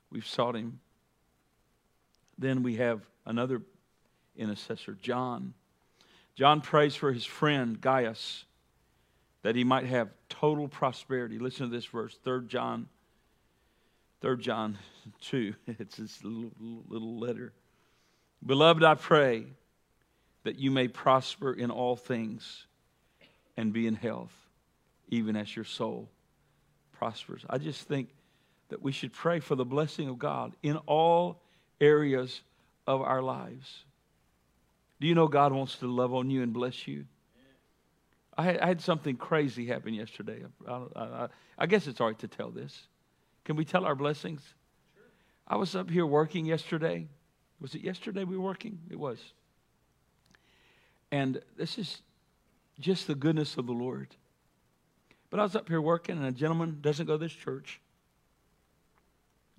We've 0.09 0.27
sought 0.27 0.55
Him. 0.55 0.79
Then 2.37 2.63
we 2.63 2.75
have 2.77 3.01
another 3.25 3.61
intercessor, 4.37 4.97
John. 5.01 5.53
John 6.35 6.61
prays 6.61 6.95
for 6.95 7.11
his 7.11 7.25
friend 7.25 7.79
Gaius 7.79 8.45
that 9.43 9.55
he 9.55 9.63
might 9.63 9.85
have 9.85 10.09
total 10.29 10.67
prosperity. 10.67 11.39
Listen 11.39 11.69
to 11.69 11.75
this 11.75 11.85
verse, 11.85 12.17
3 12.23 12.47
John, 12.47 12.87
3 14.21 14.37
John 14.37 14.77
2. 15.21 15.55
It's 15.67 15.97
this 15.97 16.23
little, 16.23 16.51
little 16.87 17.19
letter. 17.19 17.53
Beloved, 18.45 18.83
I 18.83 18.95
pray 18.95 19.45
that 20.43 20.57
you 20.57 20.71
may 20.71 20.87
prosper 20.87 21.53
in 21.53 21.69
all 21.69 21.95
things 21.95 22.65
and 23.57 23.71
be 23.71 23.85
in 23.85 23.95
health, 23.95 24.33
even 25.09 25.35
as 25.35 25.55
your 25.55 25.65
soul 25.65 26.09
prospers. 26.93 27.45
I 27.49 27.57
just 27.57 27.87
think 27.87 28.09
that 28.69 28.81
we 28.81 28.91
should 28.91 29.13
pray 29.13 29.39
for 29.39 29.55
the 29.55 29.65
blessing 29.65 30.07
of 30.07 30.17
God 30.17 30.53
in 30.63 30.77
all 30.87 31.41
areas 31.79 32.41
of 32.87 33.01
our 33.01 33.21
lives. 33.21 33.83
Do 34.99 35.07
you 35.07 35.15
know 35.15 35.27
God 35.27 35.51
wants 35.51 35.77
to 35.77 35.87
love 35.87 36.13
on 36.13 36.29
you 36.29 36.41
and 36.41 36.53
bless 36.53 36.87
you? 36.87 37.05
I 38.41 38.45
had, 38.45 38.59
I 38.59 38.67
had 38.67 38.81
something 38.81 39.17
crazy 39.17 39.67
happen 39.67 39.93
yesterday. 39.93 40.43
I, 40.67 40.81
I, 40.95 41.27
I, 41.59 41.65
guess 41.67 41.85
it's 41.85 42.01
all 42.01 42.07
right 42.07 42.17
to 42.19 42.27
tell 42.27 42.49
this. 42.49 42.87
Can 43.45 43.55
we 43.55 43.65
tell 43.65 43.85
our 43.85 43.93
blessings? 43.93 44.41
Sure. 44.95 45.03
I 45.47 45.57
was 45.57 45.75
up 45.75 45.91
here 45.91 46.07
working 46.07 46.47
yesterday. 46.47 47.07
Was 47.59 47.75
it 47.75 47.81
yesterday 47.81 48.23
we 48.23 48.37
were 48.37 48.43
working? 48.43 48.79
It 48.89 48.97
was. 48.97 49.19
And 51.11 51.39
this 51.55 51.77
is 51.77 52.01
just 52.79 53.05
the 53.05 53.13
goodness 53.13 53.57
of 53.57 53.67
the 53.67 53.73
Lord. 53.73 54.15
But 55.29 55.39
I 55.39 55.43
was 55.43 55.55
up 55.55 55.67
here 55.67 55.81
working, 55.81 56.17
and 56.17 56.25
a 56.25 56.31
gentleman 56.31 56.79
doesn't 56.81 57.05
go 57.05 57.13
to 57.13 57.23
this 57.23 57.31
church. 57.31 57.79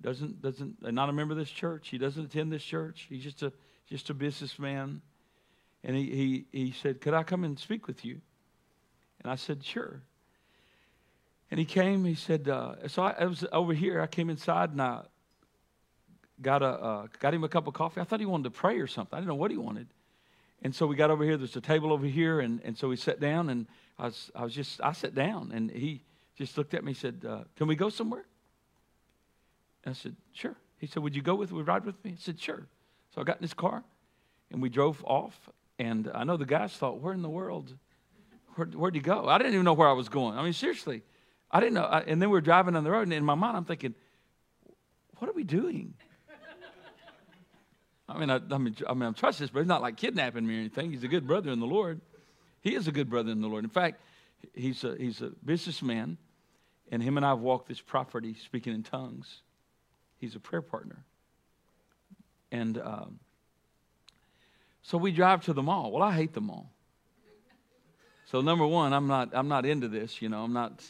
Doesn't 0.01 0.41
doesn't 0.41 0.81
not 0.93 1.07
a 1.07 1.13
member 1.13 1.31
of 1.31 1.37
this 1.37 1.49
church. 1.49 1.87
He 1.87 1.97
doesn't 1.97 2.25
attend 2.25 2.51
this 2.51 2.63
church. 2.63 3.05
He's 3.09 3.23
just 3.23 3.41
a 3.43 3.53
just 3.87 4.09
a 4.09 4.13
businessman. 4.13 5.01
And 5.85 5.95
he, 5.95 6.45
he, 6.51 6.57
he 6.57 6.71
said, 6.71 7.01
Could 7.01 7.13
I 7.13 7.23
come 7.23 7.43
and 7.43 7.57
speak 7.57 7.87
with 7.87 8.03
you? 8.05 8.21
And 9.23 9.31
I 9.31 9.35
said, 9.35 9.63
Sure. 9.63 10.01
And 11.51 11.59
he 11.59 11.65
came, 11.65 12.03
he 12.03 12.15
said, 12.15 12.49
uh, 12.49 12.87
So 12.87 13.03
I, 13.03 13.15
I, 13.19 13.25
was 13.25 13.45
over 13.51 13.73
here. 13.73 14.01
I 14.01 14.07
came 14.07 14.29
inside 14.29 14.71
and 14.71 14.81
I 14.81 15.01
got, 16.41 16.61
a, 16.61 16.65
uh, 16.65 17.07
got 17.19 17.33
him 17.33 17.43
a 17.43 17.49
cup 17.49 17.67
of 17.67 17.73
coffee. 17.73 18.01
I 18.01 18.03
thought 18.03 18.19
he 18.19 18.25
wanted 18.25 18.45
to 18.45 18.51
pray 18.51 18.79
or 18.79 18.87
something. 18.87 19.15
I 19.15 19.19
didn't 19.19 19.29
know 19.29 19.35
what 19.35 19.51
he 19.51 19.57
wanted. 19.57 19.87
And 20.63 20.73
so 20.73 20.87
we 20.87 20.95
got 20.95 21.11
over 21.11 21.23
here. 21.23 21.37
There's 21.37 21.55
a 21.55 21.61
table 21.61 21.91
over 21.91 22.05
here. 22.05 22.39
And, 22.39 22.61
and 22.63 22.77
so 22.77 22.87
we 22.87 22.95
sat 22.95 23.19
down 23.19 23.49
and 23.49 23.67
I 23.99 24.05
was, 24.05 24.31
I 24.35 24.43
was 24.43 24.53
just, 24.53 24.81
I 24.81 24.93
sat 24.93 25.13
down 25.13 25.51
and 25.53 25.69
he 25.69 26.01
just 26.37 26.57
looked 26.57 26.73
at 26.73 26.83
me 26.83 26.91
and 26.91 26.97
said, 26.97 27.25
uh, 27.27 27.43
Can 27.55 27.67
we 27.67 27.75
go 27.75 27.89
somewhere? 27.89 28.25
And 29.83 29.93
I 29.93 29.95
said, 29.95 30.15
Sure. 30.31 30.55
He 30.79 30.87
said, 30.87 31.03
Would 31.03 31.15
you 31.15 31.21
go 31.21 31.35
with 31.35 31.51
me, 31.51 31.61
ride 31.61 31.85
with 31.85 32.03
me? 32.03 32.11
I 32.13 32.19
said, 32.19 32.39
Sure. 32.39 32.65
So 33.13 33.21
I 33.21 33.23
got 33.23 33.37
in 33.37 33.43
his 33.43 33.53
car 33.53 33.83
and 34.51 34.61
we 34.61 34.69
drove 34.69 35.03
off. 35.05 35.49
And 35.79 36.09
I 36.13 36.23
know 36.23 36.37
the 36.37 36.45
guys 36.45 36.73
thought, 36.73 36.99
Where 36.99 37.13
in 37.13 37.21
the 37.21 37.29
world? 37.29 37.75
Where, 38.55 38.67
where'd 38.67 38.95
you 38.95 39.01
go? 39.01 39.27
I 39.27 39.37
didn't 39.37 39.53
even 39.53 39.65
know 39.65 39.73
where 39.73 39.87
I 39.87 39.93
was 39.93 40.09
going. 40.09 40.37
I 40.37 40.43
mean, 40.43 40.53
seriously. 40.53 41.03
I 41.51 41.59
didn't 41.59 41.75
know. 41.75 41.83
I, 41.83 41.99
and 42.01 42.21
then 42.21 42.29
we 42.29 42.37
are 42.37 42.41
driving 42.41 42.75
on 42.75 42.83
the 42.83 42.91
road, 42.91 43.03
and 43.03 43.13
in 43.13 43.23
my 43.23 43.35
mind, 43.35 43.57
I'm 43.57 43.65
thinking, 43.65 43.93
What 45.17 45.29
are 45.29 45.33
we 45.33 45.43
doing? 45.43 45.93
I 48.09 48.17
mean, 48.17 48.29
I, 48.29 48.39
I, 48.51 48.57
mean, 48.57 48.75
I 48.87 48.93
mean, 48.93 49.03
I'm 49.03 49.13
trust 49.13 49.39
this, 49.39 49.49
but 49.49 49.59
he's 49.59 49.67
not 49.67 49.81
like 49.81 49.97
kidnapping 49.97 50.45
me 50.45 50.55
or 50.55 50.59
anything. 50.59 50.91
He's 50.91 51.03
a 51.03 51.07
good 51.07 51.27
brother 51.27 51.51
in 51.51 51.59
the 51.59 51.67
Lord. 51.67 52.01
He 52.61 52.75
is 52.75 52.87
a 52.87 52.91
good 52.91 53.09
brother 53.09 53.31
in 53.31 53.41
the 53.41 53.47
Lord. 53.47 53.63
In 53.63 53.69
fact, 53.69 54.01
he's 54.53 54.83
a, 54.83 54.95
he's 54.97 55.21
a 55.21 55.31
businessman, 55.45 56.17
and 56.91 57.03
him 57.03 57.17
and 57.17 57.25
I 57.25 57.29
have 57.29 57.39
walked 57.39 57.67
this 57.67 57.81
property 57.81 58.35
speaking 58.35 58.73
in 58.73 58.83
tongues. 58.83 59.41
He's 60.17 60.35
a 60.35 60.39
prayer 60.39 60.61
partner. 60.61 61.03
And 62.51 62.77
um, 62.77 63.19
so 64.81 64.97
we 64.97 65.11
drive 65.11 65.43
to 65.45 65.53
the 65.53 65.63
mall. 65.63 65.91
Well, 65.91 66.03
I 66.03 66.13
hate 66.13 66.33
the 66.33 66.41
mall. 66.41 66.71
So 68.33 68.41
number 68.41 68.65
one, 68.65 68.93
I'm 68.93 69.05
not 69.05 69.29
I'm 69.33 69.47
not 69.47 69.63
into 69.63 69.87
this. 69.87 70.19
You 70.19 70.27
know, 70.27 70.43
I'm 70.43 70.53
not. 70.53 70.83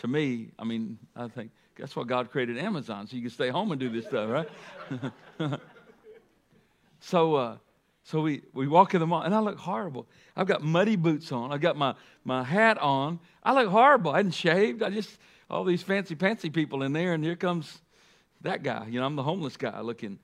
To 0.00 0.06
me, 0.06 0.50
I 0.58 0.64
mean, 0.64 0.98
I 1.16 1.28
think 1.28 1.50
that's 1.78 1.96
why 1.96 2.04
God 2.04 2.30
created 2.30 2.58
Amazon, 2.58 3.06
so 3.06 3.16
you 3.16 3.22
can 3.22 3.30
stay 3.30 3.48
home 3.48 3.72
and 3.72 3.80
do 3.80 3.88
this 3.88 4.04
stuff, 4.04 4.28
right? 4.28 4.48
so, 7.00 7.34
uh, 7.36 7.56
so 8.04 8.20
we, 8.20 8.42
we 8.52 8.68
walk 8.68 8.92
in 8.92 9.00
the 9.00 9.06
mall, 9.06 9.22
and 9.22 9.34
I 9.34 9.38
look 9.38 9.56
horrible. 9.56 10.06
I've 10.36 10.46
got 10.46 10.62
muddy 10.62 10.94
boots 10.94 11.32
on. 11.32 11.52
I've 11.52 11.62
got 11.62 11.74
my, 11.74 11.94
my 12.22 12.44
hat 12.44 12.76
on. 12.78 13.18
I 13.42 13.54
look 13.54 13.70
horrible. 13.70 14.12
I 14.12 14.18
hadn't 14.18 14.32
shaved. 14.32 14.82
I 14.82 14.90
just 14.90 15.18
all 15.48 15.64
these 15.64 15.82
fancy 15.82 16.14
fancy 16.14 16.50
people 16.50 16.82
in 16.82 16.92
there, 16.92 17.14
and 17.14 17.24
here 17.24 17.34
comes 17.34 17.80
that 18.42 18.62
guy. 18.62 18.86
You 18.90 19.00
know, 19.00 19.06
I'm 19.06 19.16
the 19.16 19.22
homeless 19.22 19.56
guy 19.56 19.80
looking. 19.80 20.18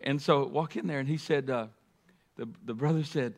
And 0.00 0.22
so 0.22 0.46
walk 0.46 0.76
in 0.76 0.86
there, 0.86 1.00
and 1.00 1.08
he 1.08 1.18
said, 1.18 1.50
uh, 1.50 1.66
the, 2.36 2.48
the 2.64 2.72
brother 2.72 3.04
said, 3.04 3.34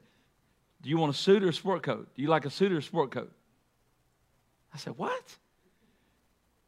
Do 0.84 0.90
you 0.90 0.98
want 0.98 1.14
a 1.14 1.16
suit 1.16 1.42
or 1.42 1.48
a 1.48 1.52
sport 1.52 1.82
coat? 1.82 2.08
Do 2.14 2.20
you 2.20 2.28
like 2.28 2.44
a 2.44 2.50
suit 2.50 2.70
or 2.70 2.76
a 2.76 2.82
sport 2.82 3.10
coat? 3.10 3.32
I 4.72 4.76
said, 4.76 4.98
What? 4.98 5.36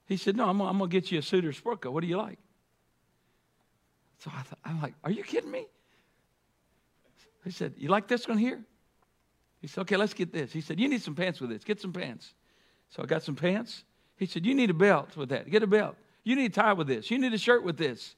He 0.07 0.16
said, 0.16 0.37
No, 0.37 0.48
I'm, 0.48 0.59
I'm 0.62 0.79
going 0.79 0.90
to 0.90 1.00
get 1.00 1.12
you 1.12 1.18
a 1.18 1.22
suit 1.22 1.44
or 1.44 1.50
a 1.50 1.55
sport 1.55 1.83
coat. 1.83 1.90
What 1.90 2.00
do 2.00 2.07
you 2.07 2.16
like? 2.16 2.38
So 4.20 4.31
I 4.35 4.40
thought, 4.40 4.59
I'm 4.64 4.81
like, 4.81 4.94
Are 5.05 5.11
you 5.11 5.22
kidding 5.22 5.50
me? 5.50 5.66
He 7.44 7.50
said, 7.50 7.74
You 7.76 7.90
like 7.90 8.09
this 8.09 8.26
one 8.26 8.38
here? 8.38 8.64
He 9.61 9.66
said, 9.66 9.83
Okay, 9.83 9.98
let's 9.98 10.14
get 10.14 10.33
this. 10.33 10.50
He 10.50 10.62
said, 10.62 10.81
You 10.81 10.88
need 10.88 11.02
some 11.02 11.14
pants 11.14 11.38
with 11.38 11.50
this. 11.50 11.62
Get 11.62 11.79
some 11.79 11.92
pants. 11.92 12.33
So 12.88 13.02
I 13.02 13.07
got 13.07 13.22
some 13.22 13.37
pants. 13.37 13.85
He 14.16 14.24
said, 14.24 14.46
You 14.46 14.55
need 14.55 14.70
a 14.70 14.74
belt 14.74 15.14
with 15.14 15.29
that. 15.29 15.50
Get 15.50 15.62
a 15.62 15.66
belt. 15.66 15.94
You 16.24 16.37
need 16.37 16.52
a 16.52 16.55
tie 16.55 16.72
with 16.72 16.87
this. 16.87 17.11
You 17.11 17.18
need 17.18 17.35
a 17.35 17.38
shirt 17.38 17.62
with 17.62 17.76
this. 17.76 18.16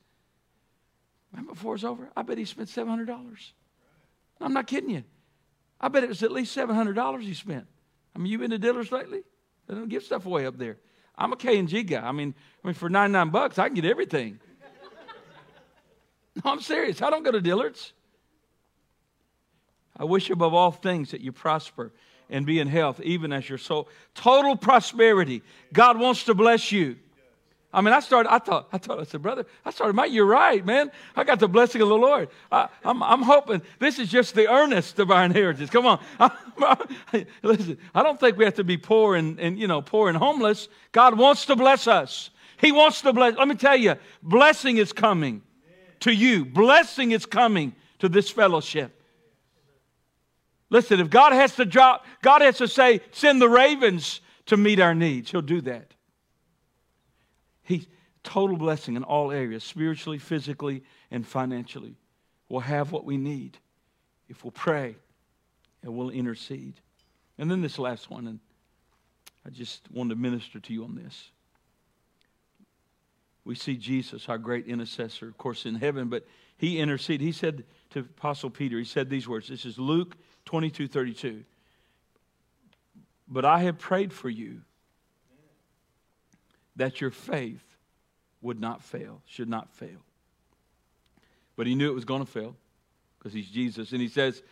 And 1.36 1.48
before 1.48 1.74
it's 1.74 1.82
over, 1.82 2.08
I 2.16 2.22
bet 2.22 2.38
he 2.38 2.44
spent 2.44 2.68
$700. 2.68 3.08
I'm 4.40 4.52
not 4.52 4.68
kidding 4.68 4.90
you. 4.90 5.02
I 5.80 5.88
bet 5.88 6.02
it 6.02 6.08
was 6.08 6.22
at 6.22 6.32
least 6.32 6.56
$700 6.56 7.20
he 7.20 7.34
spent. 7.34 7.66
I 8.14 8.18
mean, 8.18 8.32
you 8.32 8.38
been 8.38 8.50
to 8.50 8.58
dealers 8.58 8.90
lately? 8.90 9.22
They 9.66 9.74
don't 9.74 9.88
give 9.88 10.02
stuff 10.02 10.26
away 10.26 10.46
up 10.46 10.58
there. 10.58 10.78
I'm 11.16 11.32
a 11.32 11.36
K&G 11.36 11.82
guy. 11.84 12.00
I 12.00 12.12
mean, 12.12 12.34
I 12.62 12.66
mean, 12.66 12.74
for 12.74 12.88
99 12.88 13.30
bucks, 13.30 13.58
I 13.58 13.66
can 13.66 13.74
get 13.74 13.84
everything. 13.84 14.40
no, 16.36 16.52
I'm 16.52 16.60
serious. 16.60 17.02
I 17.02 17.10
don't 17.10 17.22
go 17.22 17.32
to 17.32 17.40
Dillard's. 17.40 17.92
I 19.96 20.04
wish 20.04 20.30
above 20.30 20.54
all 20.54 20.70
things 20.70 21.10
that 21.10 21.20
you 21.20 21.32
prosper 21.32 21.92
and 22.30 22.46
be 22.46 22.60
in 22.60 22.68
health, 22.68 23.00
even 23.00 23.32
as 23.32 23.48
your 23.48 23.58
soul. 23.58 23.88
Total 24.14 24.54
prosperity. 24.56 25.42
God 25.72 25.98
wants 25.98 26.24
to 26.24 26.34
bless 26.34 26.70
you. 26.70 26.96
I 27.72 27.82
mean, 27.82 27.92
I 27.92 28.00
started, 28.00 28.32
I 28.32 28.38
thought, 28.38 28.68
I 28.72 28.78
thought, 28.78 28.98
I 28.98 29.04
said, 29.04 29.20
brother, 29.20 29.44
I 29.62 29.70
started, 29.70 29.92
Mike, 29.92 30.10
you're 30.10 30.24
right, 30.24 30.64
man. 30.64 30.90
I 31.14 31.24
got 31.24 31.38
the 31.38 31.48
blessing 31.48 31.82
of 31.82 31.88
the 31.88 31.98
Lord. 31.98 32.30
I, 32.50 32.62
am 32.62 33.02
I'm, 33.02 33.02
I'm 33.02 33.22
hoping 33.22 33.60
this 33.78 33.98
is 33.98 34.08
just 34.08 34.34
the 34.34 34.50
earnest 34.50 34.98
of 34.98 35.10
our 35.10 35.22
inheritance. 35.22 35.68
Come 35.68 35.84
on. 35.84 36.00
Listen, 37.42 37.78
I 37.94 38.02
don't 38.02 38.18
think 38.18 38.38
we 38.38 38.46
have 38.46 38.54
to 38.54 38.64
be 38.64 38.78
poor 38.78 39.16
and, 39.16 39.38
and, 39.38 39.58
you 39.58 39.66
know, 39.66 39.82
poor 39.82 40.08
and 40.08 40.16
homeless. 40.16 40.68
God 40.92 41.18
wants 41.18 41.44
to 41.46 41.56
bless 41.56 41.86
us. 41.86 42.30
He 42.56 42.72
wants 42.72 43.02
to 43.02 43.12
bless. 43.12 43.36
Let 43.36 43.46
me 43.46 43.54
tell 43.54 43.76
you, 43.76 43.96
blessing 44.22 44.78
is 44.78 44.94
coming 44.94 45.42
to 46.00 46.10
you. 46.10 46.46
Blessing 46.46 47.12
is 47.12 47.26
coming 47.26 47.74
to 47.98 48.08
this 48.08 48.30
fellowship. 48.30 48.94
Listen, 50.70 51.00
if 51.00 51.10
God 51.10 51.32
has 51.34 51.54
to 51.56 51.66
drop, 51.66 52.06
God 52.22 52.40
has 52.40 52.58
to 52.58 52.68
say, 52.68 53.00
send 53.10 53.42
the 53.42 53.48
ravens 53.48 54.20
to 54.46 54.56
meet 54.56 54.80
our 54.80 54.94
needs, 54.94 55.30
He'll 55.30 55.42
do 55.42 55.60
that. 55.62 55.92
He 57.68 57.86
total 58.24 58.56
blessing 58.56 58.96
in 58.96 59.04
all 59.04 59.30
areas, 59.30 59.62
spiritually, 59.62 60.18
physically, 60.18 60.82
and 61.10 61.26
financially. 61.26 61.96
We'll 62.48 62.62
have 62.62 62.92
what 62.92 63.04
we 63.04 63.18
need 63.18 63.58
if 64.26 64.42
we'll 64.42 64.52
pray 64.52 64.96
and 65.82 65.94
we'll 65.94 66.08
intercede. 66.08 66.80
And 67.36 67.50
then 67.50 67.60
this 67.60 67.78
last 67.78 68.10
one, 68.10 68.26
and 68.26 68.40
I 69.44 69.50
just 69.50 69.82
wanted 69.92 70.14
to 70.14 70.20
minister 70.20 70.58
to 70.60 70.72
you 70.72 70.82
on 70.82 70.94
this. 70.94 71.30
We 73.44 73.54
see 73.54 73.76
Jesus, 73.76 74.30
our 74.30 74.38
great 74.38 74.66
intercessor, 74.66 75.28
of 75.28 75.36
course, 75.36 75.66
in 75.66 75.74
heaven, 75.74 76.08
but 76.08 76.26
he 76.56 76.78
interceded. 76.78 77.20
He 77.20 77.32
said 77.32 77.64
to 77.90 78.00
Apostle 78.00 78.48
Peter, 78.48 78.78
he 78.78 78.84
said 78.84 79.10
these 79.10 79.28
words. 79.28 79.46
This 79.46 79.66
is 79.66 79.78
Luke 79.78 80.16
22 80.46 80.88
32. 80.88 81.44
But 83.28 83.44
I 83.44 83.60
have 83.60 83.78
prayed 83.78 84.14
for 84.14 84.30
you 84.30 84.62
that 86.78 87.00
your 87.00 87.10
faith 87.10 87.62
would 88.40 88.60
not 88.60 88.82
fail, 88.82 89.20
should 89.26 89.48
not 89.48 89.70
fail. 89.74 89.98
But 91.56 91.66
he 91.66 91.74
knew 91.74 91.90
it 91.90 91.94
was 91.94 92.04
going 92.04 92.24
to 92.24 92.30
fail 92.30 92.56
because 93.18 93.32
he's 93.32 93.50
Jesus. 93.50 93.92
And 93.92 94.00
he 94.00 94.08
says, 94.08 94.42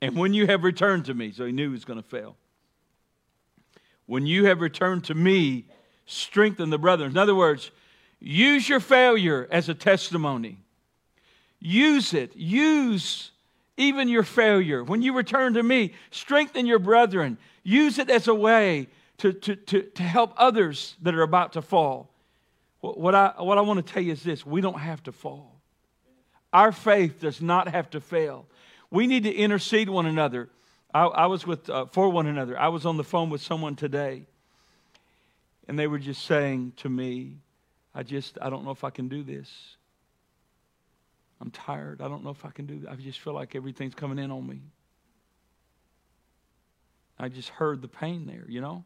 And 0.00 0.16
when 0.16 0.34
you 0.34 0.46
have 0.46 0.62
returned 0.62 1.06
to 1.06 1.14
me, 1.14 1.32
so 1.32 1.46
he 1.46 1.52
knew 1.52 1.68
he 1.68 1.72
was 1.72 1.84
going 1.84 2.00
to 2.00 2.08
fail. 2.08 2.36
When 4.06 4.26
you 4.26 4.44
have 4.46 4.60
returned 4.60 5.04
to 5.04 5.14
me, 5.14 5.66
strengthen 6.04 6.70
the 6.70 6.78
brethren. 6.78 7.12
In 7.12 7.18
other 7.18 7.34
words, 7.34 7.70
use 8.18 8.68
your 8.68 8.80
failure 8.80 9.48
as 9.50 9.68
a 9.68 9.74
testimony. 9.74 10.58
Use 11.60 12.12
it. 12.12 12.36
Use 12.36 13.30
even 13.76 14.08
your 14.08 14.22
failure. 14.22 14.84
When 14.84 15.00
you 15.00 15.14
return 15.14 15.54
to 15.54 15.62
me, 15.62 15.94
strengthen 16.10 16.66
your 16.66 16.78
brethren. 16.78 17.38
Use 17.62 17.98
it 17.98 18.10
as 18.10 18.28
a 18.28 18.34
way 18.34 18.88
to, 19.20 19.34
to, 19.34 19.56
to, 19.56 19.82
to 19.82 20.02
help 20.02 20.32
others 20.36 20.96
that 21.02 21.14
are 21.14 21.22
about 21.22 21.52
to 21.52 21.62
fall. 21.62 22.10
What 22.80 23.14
I, 23.14 23.34
what 23.38 23.58
I 23.58 23.60
want 23.60 23.84
to 23.84 23.92
tell 23.92 24.02
you 24.02 24.12
is 24.12 24.22
this 24.22 24.44
we 24.46 24.60
don't 24.60 24.78
have 24.78 25.02
to 25.04 25.12
fall. 25.12 25.60
Our 26.52 26.72
faith 26.72 27.20
does 27.20 27.40
not 27.40 27.68
have 27.68 27.90
to 27.90 28.00
fail. 28.00 28.46
We 28.90 29.06
need 29.06 29.24
to 29.24 29.32
intercede 29.32 29.88
one 29.88 30.06
another. 30.06 30.48
I, 30.92 31.04
I 31.04 31.26
was 31.26 31.46
with, 31.46 31.68
uh, 31.68 31.86
for 31.86 32.08
one 32.08 32.26
another. 32.26 32.58
I 32.58 32.68
was 32.68 32.86
on 32.86 32.96
the 32.96 33.04
phone 33.04 33.30
with 33.30 33.42
someone 33.42 33.76
today, 33.76 34.26
and 35.68 35.78
they 35.78 35.86
were 35.86 35.98
just 35.98 36.24
saying 36.24 36.72
to 36.78 36.88
me, 36.88 37.36
I 37.94 38.02
just, 38.02 38.38
I 38.40 38.48
don't 38.48 38.64
know 38.64 38.70
if 38.70 38.84
I 38.84 38.90
can 38.90 39.08
do 39.08 39.22
this. 39.22 39.50
I'm 41.40 41.50
tired. 41.50 42.00
I 42.00 42.08
don't 42.08 42.24
know 42.24 42.30
if 42.30 42.44
I 42.44 42.50
can 42.50 42.66
do 42.66 42.80
that. 42.80 42.90
I 42.90 42.94
just 42.96 43.20
feel 43.20 43.34
like 43.34 43.54
everything's 43.54 43.94
coming 43.94 44.18
in 44.18 44.30
on 44.30 44.46
me. 44.46 44.60
I 47.18 47.28
just 47.28 47.50
heard 47.50 47.82
the 47.82 47.88
pain 47.88 48.26
there, 48.26 48.46
you 48.48 48.62
know? 48.62 48.84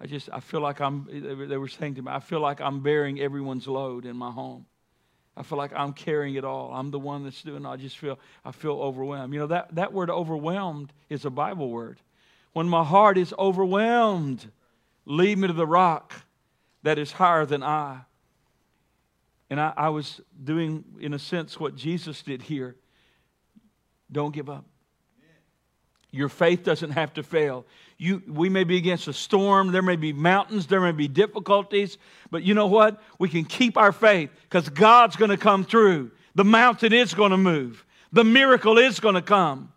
I 0.00 0.06
just, 0.06 0.28
I 0.32 0.40
feel 0.40 0.60
like 0.60 0.80
I'm, 0.80 1.08
they 1.48 1.56
were 1.56 1.68
saying 1.68 1.96
to 1.96 2.02
me, 2.02 2.12
I 2.12 2.20
feel 2.20 2.40
like 2.40 2.60
I'm 2.60 2.80
bearing 2.80 3.20
everyone's 3.20 3.66
load 3.66 4.06
in 4.06 4.16
my 4.16 4.30
home. 4.30 4.66
I 5.36 5.42
feel 5.42 5.58
like 5.58 5.72
I'm 5.74 5.92
carrying 5.92 6.34
it 6.34 6.44
all. 6.44 6.72
I'm 6.72 6.90
the 6.90 6.98
one 6.98 7.24
that's 7.24 7.42
doing 7.42 7.64
it. 7.64 7.68
I 7.68 7.76
just 7.76 7.98
feel, 7.98 8.18
I 8.44 8.52
feel 8.52 8.80
overwhelmed. 8.80 9.32
You 9.32 9.40
know, 9.40 9.46
that, 9.48 9.74
that 9.74 9.92
word 9.92 10.10
overwhelmed 10.10 10.92
is 11.08 11.24
a 11.24 11.30
Bible 11.30 11.70
word. 11.70 12.00
When 12.52 12.68
my 12.68 12.84
heart 12.84 13.18
is 13.18 13.32
overwhelmed, 13.38 14.50
lead 15.04 15.38
me 15.38 15.46
to 15.46 15.52
the 15.52 15.66
rock 15.66 16.14
that 16.82 16.98
is 16.98 17.12
higher 17.12 17.46
than 17.46 17.62
I. 17.62 18.00
And 19.50 19.60
I, 19.60 19.72
I 19.76 19.88
was 19.90 20.20
doing, 20.42 20.84
in 21.00 21.14
a 21.14 21.18
sense, 21.18 21.58
what 21.58 21.76
Jesus 21.76 22.22
did 22.22 22.42
here. 22.42 22.76
Don't 24.10 24.34
give 24.34 24.48
up. 24.48 24.64
Your 26.18 26.28
faith 26.28 26.64
doesn't 26.64 26.90
have 26.90 27.14
to 27.14 27.22
fail. 27.22 27.64
You, 27.96 28.20
we 28.26 28.48
may 28.48 28.64
be 28.64 28.76
against 28.76 29.06
a 29.06 29.12
storm, 29.12 29.70
there 29.70 29.82
may 29.82 29.94
be 29.94 30.12
mountains, 30.12 30.66
there 30.66 30.80
may 30.80 30.90
be 30.90 31.06
difficulties, 31.06 31.96
but 32.28 32.42
you 32.42 32.54
know 32.54 32.66
what? 32.66 33.00
We 33.20 33.28
can 33.28 33.44
keep 33.44 33.76
our 33.76 33.92
faith 33.92 34.30
because 34.42 34.68
God's 34.68 35.14
going 35.14 35.30
to 35.30 35.36
come 35.36 35.64
through. 35.64 36.10
The 36.34 36.44
mountain 36.44 36.92
is 36.92 37.14
going 37.14 37.30
to 37.30 37.36
move, 37.36 37.86
the 38.10 38.24
miracle 38.24 38.78
is 38.78 38.98
going 38.98 39.14
to 39.14 39.22
come. 39.22 39.72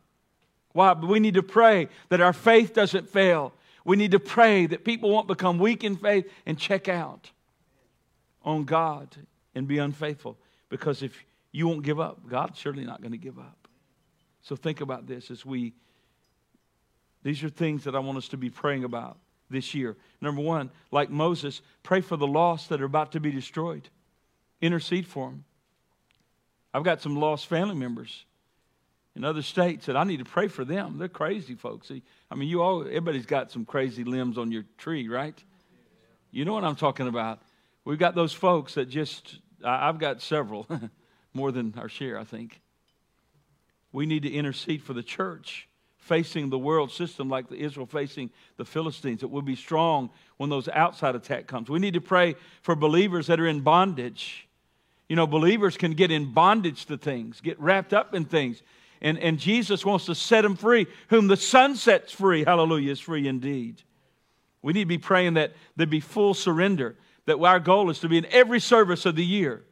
Why? 0.74 0.96
But 0.96 1.10
we 1.10 1.20
need 1.20 1.36
to 1.36 1.44
pray 1.44 1.90
that 2.10 2.22
our 2.22 2.34
faith 2.34 2.74
doesn't 2.74 3.08
fail. 3.08 3.54
We 3.86 3.96
need 3.96 4.12
to 4.12 4.20
pray 4.20 4.66
that 4.66 4.84
people 4.84 5.12
won't 5.12 5.28
become 5.28 5.60
weak 5.60 5.84
in 5.84 5.96
faith 5.96 6.28
and 6.48 6.58
check 6.58 6.90
out 6.90 7.30
on 8.44 8.64
God 8.64 9.16
and 9.54 9.68
be 9.68 9.78
unfaithful. 9.78 10.40
Because 10.70 11.04
if 11.04 11.24
you 11.52 11.68
won't 11.68 11.84
give 11.84 12.00
up, 12.00 12.28
God's 12.28 12.58
surely 12.58 12.84
not 12.84 13.00
going 13.00 13.12
to 13.12 13.20
give 13.20 13.38
up. 13.38 13.68
So 14.42 14.56
think 14.56 14.82
about 14.82 15.06
this 15.06 15.30
as 15.30 15.46
we 15.46 15.74
these 17.24 17.44
are 17.44 17.50
things 17.50 17.84
that 17.84 17.96
I 17.96 18.00
want 18.00 18.18
us 18.18 18.30
to 18.30 18.38
be 18.38 18.50
praying 18.50 18.84
about 18.84 19.18
this 19.50 19.74
year. 19.74 19.98
Number 20.22 20.42
one, 20.42 20.72
like 20.92 21.10
Moses, 21.10 21.62
pray 21.84 22.02
for 22.02 22.18
the 22.18 22.28
lost 22.28 22.70
that 22.70 22.82
are 22.82 22.86
about 22.86 23.12
to 23.14 23.20
be 23.20 23.32
destroyed. 23.32 23.90
Intercede 24.62 25.06
for 25.06 25.30
them. 25.30 25.46
I've 26.74 26.84
got 26.84 27.02
some 27.02 27.16
lost 27.16 27.48
family 27.48 27.76
members 27.76 28.26
in 29.16 29.26
other 29.26 29.42
states 29.42 29.88
that 29.88 29.98
I 29.98 30.04
need 30.04 30.20
to 30.20 30.26
pray 30.26 30.48
for 30.48 30.64
them. 30.64 30.98
They're 30.98 31.10
crazy 31.10 31.56
folks. 31.56 31.92
I 32.32 32.36
mean, 32.36 32.48
you 32.48 32.62
all, 32.62 32.84
everybody's 32.84 33.26
got 33.26 33.52
some 33.52 33.66
crazy 33.66 34.04
limbs 34.04 34.38
on 34.38 34.52
your 34.52 34.64
tree, 34.78 35.10
right? 35.10 35.38
You 36.32 36.46
know 36.46 36.54
what 36.54 36.64
I'm 36.64 36.78
talking 36.78 37.08
about. 37.08 37.42
We've 37.84 38.00
got 38.00 38.16
those 38.16 38.32
folks 38.32 38.76
that 38.76 38.88
just, 38.88 39.40
I've 39.64 40.00
got 40.00 40.22
several, 40.22 40.68
more 41.34 41.52
than 41.52 41.74
our 41.78 41.90
share, 41.90 42.18
I 42.18 42.24
think. 42.24 42.62
We 43.92 44.06
need 44.06 44.24
to 44.24 44.32
intercede 44.32 44.82
for 44.82 44.94
the 44.94 45.04
church 45.04 45.68
facing 46.02 46.50
the 46.50 46.58
world 46.58 46.92
system 46.92 47.30
like 47.30 47.48
the 47.48 47.56
Israel 47.56 47.86
facing 47.86 48.30
the 48.58 48.66
Philistines. 48.66 49.24
It 49.24 49.30
will 49.30 49.44
be 49.44 49.56
strong 49.56 50.10
when 50.38 50.50
those 50.50 50.68
outside 50.68 51.16
attack 51.16 51.48
comes. 51.48 51.70
We 51.70 51.80
need 51.80 51.94
to 51.94 52.02
pray 52.02 52.36
for 52.64 52.76
believers 52.76 53.28
that 53.28 53.40
are 53.40 53.48
in 53.48 53.62
bondage. 53.62 54.48
You 55.08 55.16
know, 55.16 55.28
believers 55.28 55.78
can 55.78 55.94
get 55.94 56.12
in 56.12 56.34
bondage 56.34 56.86
to 56.88 56.98
things, 56.98 57.40
get 57.40 57.60
wrapped 57.60 57.94
up 57.94 58.14
in 58.14 58.26
things. 58.26 58.62
And, 59.02 59.18
and 59.20 59.40
Jesus 59.40 59.86
wants 59.86 60.06
to 60.08 60.16
set 60.16 60.42
them 60.42 60.56
free. 60.56 60.88
Whom 61.10 61.28
the 61.28 61.38
Son 61.38 61.76
sets 61.76 62.12
free, 62.12 62.44
hallelujah, 62.44 62.92
is 62.92 63.00
free 63.00 63.28
indeed. 63.28 63.82
We 64.62 64.74
need 64.74 64.82
to 64.82 64.88
be 64.88 64.98
praying 64.98 65.36
that 65.36 65.54
there 65.76 65.88
be 65.88 66.00
full 66.00 66.34
surrender, 66.34 66.96
that 67.26 67.40
our 67.40 67.60
goal 67.60 67.90
is 67.90 68.00
to 68.00 68.10
be 68.10 68.18
in 68.18 68.26
every 68.28 68.60
service 68.60 69.06
of 69.06 69.16
the 69.16 69.26
year. 69.26 69.64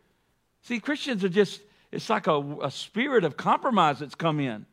See, 0.61 0.79
Christians 0.79 1.23
are 1.23 1.29
just, 1.29 1.61
it's 1.91 2.09
like 2.09 2.27
a, 2.27 2.39
a 2.61 2.71
spirit 2.71 3.23
of 3.23 3.37
compromise 3.37 3.99
that's 3.99 4.15
come 4.15 4.39
in. 4.39 4.65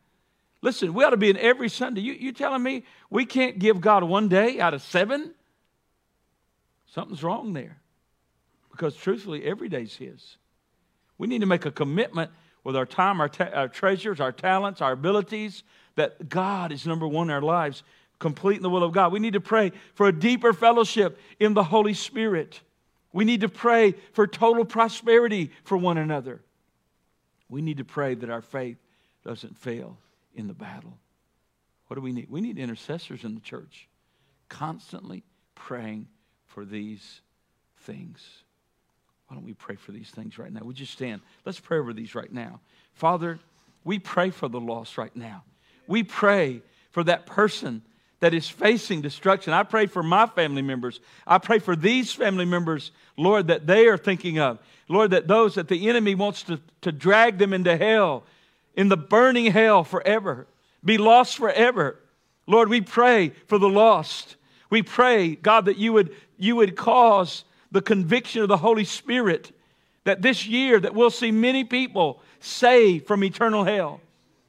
Listen, 0.66 0.94
we 0.94 1.04
ought 1.04 1.10
to 1.10 1.16
be 1.16 1.30
in 1.30 1.36
every 1.36 1.68
Sunday. 1.68 2.00
You, 2.00 2.14
you 2.14 2.32
telling 2.32 2.60
me 2.60 2.82
we 3.08 3.24
can't 3.24 3.56
give 3.56 3.80
God 3.80 4.02
one 4.02 4.26
day 4.26 4.58
out 4.58 4.74
of 4.74 4.82
seven? 4.82 5.32
Something's 6.86 7.22
wrong 7.22 7.52
there. 7.52 7.78
Because 8.72 8.96
truthfully, 8.96 9.44
every 9.44 9.68
day's 9.68 9.94
His. 9.94 10.38
We 11.18 11.28
need 11.28 11.42
to 11.42 11.46
make 11.46 11.66
a 11.66 11.70
commitment 11.70 12.32
with 12.64 12.74
our 12.74 12.84
time, 12.84 13.20
our, 13.20 13.28
ta- 13.28 13.52
our 13.54 13.68
treasures, 13.68 14.18
our 14.18 14.32
talents, 14.32 14.80
our 14.80 14.90
abilities, 14.90 15.62
that 15.94 16.28
God 16.28 16.72
is 16.72 16.84
number 16.84 17.06
one 17.06 17.28
in 17.28 17.34
our 17.34 17.40
lives, 17.40 17.84
complete 18.18 18.56
in 18.56 18.64
the 18.64 18.70
will 18.70 18.82
of 18.82 18.90
God. 18.90 19.12
We 19.12 19.20
need 19.20 19.34
to 19.34 19.40
pray 19.40 19.70
for 19.94 20.08
a 20.08 20.12
deeper 20.12 20.52
fellowship 20.52 21.16
in 21.38 21.54
the 21.54 21.62
Holy 21.62 21.94
Spirit. 21.94 22.60
We 23.12 23.24
need 23.24 23.42
to 23.42 23.48
pray 23.48 23.94
for 24.14 24.26
total 24.26 24.64
prosperity 24.64 25.52
for 25.62 25.76
one 25.76 25.96
another. 25.96 26.42
We 27.48 27.62
need 27.62 27.76
to 27.76 27.84
pray 27.84 28.16
that 28.16 28.30
our 28.30 28.42
faith 28.42 28.78
doesn't 29.22 29.56
fail 29.58 29.96
in 30.36 30.46
the 30.46 30.54
battle. 30.54 30.98
What 31.88 31.96
do 31.96 32.00
we 32.00 32.12
need? 32.12 32.28
We 32.30 32.40
need 32.40 32.58
intercessors 32.58 33.24
in 33.24 33.34
the 33.34 33.40
church, 33.40 33.88
constantly 34.48 35.24
praying 35.54 36.06
for 36.46 36.64
these 36.64 37.20
things. 37.80 38.42
Why 39.26 39.36
don't 39.36 39.44
we 39.44 39.54
pray 39.54 39.74
for 39.76 39.92
these 39.92 40.10
things 40.10 40.38
right 40.38 40.52
now? 40.52 40.60
Would 40.62 40.78
you 40.78 40.86
stand? 40.86 41.20
Let's 41.44 41.58
pray 41.58 41.78
over 41.78 41.92
these 41.92 42.14
right 42.14 42.32
now. 42.32 42.60
Father, 42.94 43.38
we 43.84 43.98
pray 43.98 44.30
for 44.30 44.48
the 44.48 44.60
lost 44.60 44.98
right 44.98 45.14
now. 45.14 45.42
We 45.86 46.02
pray 46.02 46.62
for 46.90 47.02
that 47.04 47.26
person 47.26 47.82
that 48.20 48.34
is 48.34 48.48
facing 48.48 49.02
destruction. 49.02 49.52
I 49.52 49.62
pray 49.62 49.86
for 49.86 50.02
my 50.02 50.26
family 50.26 50.62
members. 50.62 51.00
I 51.26 51.38
pray 51.38 51.58
for 51.58 51.76
these 51.76 52.12
family 52.12 52.44
members, 52.44 52.90
Lord, 53.16 53.48
that 53.48 53.66
they 53.66 53.86
are 53.88 53.98
thinking 53.98 54.38
of. 54.38 54.58
Lord, 54.88 55.10
that 55.10 55.28
those 55.28 55.56
that 55.56 55.68
the 55.68 55.88
enemy 55.88 56.14
wants 56.14 56.42
to, 56.44 56.60
to 56.82 56.92
drag 56.92 57.38
them 57.38 57.52
into 57.52 57.76
hell 57.76 58.24
in 58.76 58.88
the 58.88 58.96
burning 58.96 59.50
hell 59.52 59.82
forever, 59.82 60.46
be 60.84 60.98
lost 60.98 61.36
forever. 61.36 61.98
Lord, 62.46 62.68
we 62.68 62.80
pray 62.80 63.30
for 63.46 63.58
the 63.58 63.68
lost. 63.68 64.36
We 64.70 64.82
pray, 64.82 65.34
God, 65.34 65.64
that 65.64 65.78
you 65.78 65.92
would, 65.94 66.14
you 66.38 66.56
would 66.56 66.76
cause 66.76 67.44
the 67.72 67.82
conviction 67.82 68.42
of 68.42 68.48
the 68.48 68.58
Holy 68.58 68.84
Spirit 68.84 69.50
that 70.04 70.22
this 70.22 70.46
year 70.46 70.78
that 70.78 70.94
we'll 70.94 71.10
see 71.10 71.32
many 71.32 71.64
people 71.64 72.20
saved 72.38 73.06
from 73.06 73.24
eternal 73.24 73.64
hell. 73.64 74.00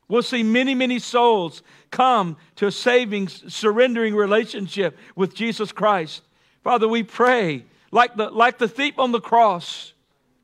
We'll 0.08 0.22
see 0.22 0.44
many, 0.44 0.76
many 0.76 1.00
souls 1.00 1.64
come 1.90 2.38
to 2.58 2.68
a 2.68 2.72
saving, 2.72 3.28
surrendering 3.28 4.16
relationship 4.16 4.98
with 5.16 5.34
Jesus 5.34 5.72
Christ. 5.72 6.22
Father, 6.64 6.88
we 6.88 7.04
pray, 7.04 7.66
like 7.92 8.16
the, 8.16 8.30
like 8.30 8.60
the 8.60 8.68
thief 8.68 9.00
on 9.00 9.12
the 9.12 9.20
cross, 9.20 9.94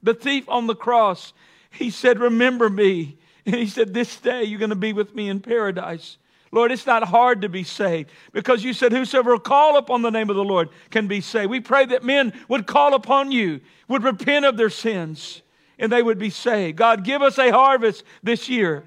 the 0.02 0.14
thief 0.14 0.46
on 0.50 0.68
the 0.68 0.76
cross, 0.76 1.32
he 1.70 1.90
said, 1.90 2.20
Remember 2.20 2.70
me 2.70 3.18
and 3.46 3.56
he 3.56 3.68
said, 3.68 3.94
This 3.94 4.18
day 4.18 4.44
you're 4.44 4.60
going 4.60 4.70
to 4.70 4.76
be 4.76 4.94
with 4.94 5.16
me 5.16 5.30
in 5.30 5.40
paradise. 5.40 6.18
Lord, 6.52 6.72
it's 6.72 6.86
not 6.86 7.04
hard 7.04 7.42
to 7.42 7.50
be 7.50 7.64
saved 7.64 8.12
because 8.32 8.64
you 8.64 8.74
said, 8.74 8.92
Whosoever 8.92 9.32
will 9.32 9.40
call 9.40 9.78
upon 9.78 10.04
the 10.04 10.12
name 10.12 10.30
of 10.30 10.36
the 10.36 10.44
Lord 10.44 10.70
can 10.92 11.08
be 11.08 11.20
saved. 11.20 11.50
We 11.50 11.60
pray 11.60 11.86
that 11.88 12.04
men 12.04 12.34
would 12.48 12.68
call 12.68 12.94
upon 12.94 13.32
you, 13.32 13.62
would 13.88 14.04
repent 14.04 14.46
of 14.46 14.56
their 14.56 14.70
sins, 14.70 15.42
and 15.80 15.92
they 15.92 16.04
would 16.04 16.20
be 16.20 16.30
saved. 16.30 16.78
God, 16.78 17.04
give 17.04 17.22
us 17.22 17.40
a 17.40 17.50
harvest 17.50 18.04
this 18.22 18.50
year. 18.50 18.84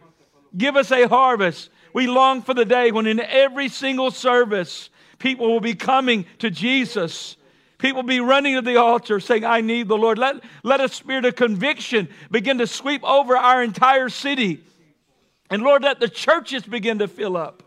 Give 0.56 0.76
us 0.76 0.92
a 0.92 1.08
harvest. 1.08 1.70
We 1.92 2.06
long 2.06 2.42
for 2.42 2.54
the 2.54 2.64
day 2.64 2.92
when 2.92 3.06
in 3.06 3.20
every 3.20 3.68
single 3.68 4.10
service, 4.10 4.90
people 5.18 5.48
will 5.48 5.60
be 5.60 5.74
coming 5.74 6.24
to 6.38 6.50
Jesus 6.50 7.36
People 7.78 8.02
be 8.02 8.20
running 8.20 8.54
to 8.54 8.62
the 8.62 8.76
altar 8.76 9.20
saying, 9.20 9.44
I 9.44 9.60
need 9.60 9.88
the 9.88 9.98
Lord. 9.98 10.18
Let, 10.18 10.42
let 10.62 10.80
a 10.80 10.88
spirit 10.88 11.24
of 11.26 11.36
conviction 11.36 12.08
begin 12.30 12.58
to 12.58 12.66
sweep 12.66 13.04
over 13.04 13.36
our 13.36 13.62
entire 13.62 14.08
city. 14.08 14.64
And 15.50 15.62
Lord, 15.62 15.82
let 15.82 16.00
the 16.00 16.08
churches 16.08 16.62
begin 16.62 17.00
to 17.00 17.08
fill 17.08 17.36
up. 17.36 17.62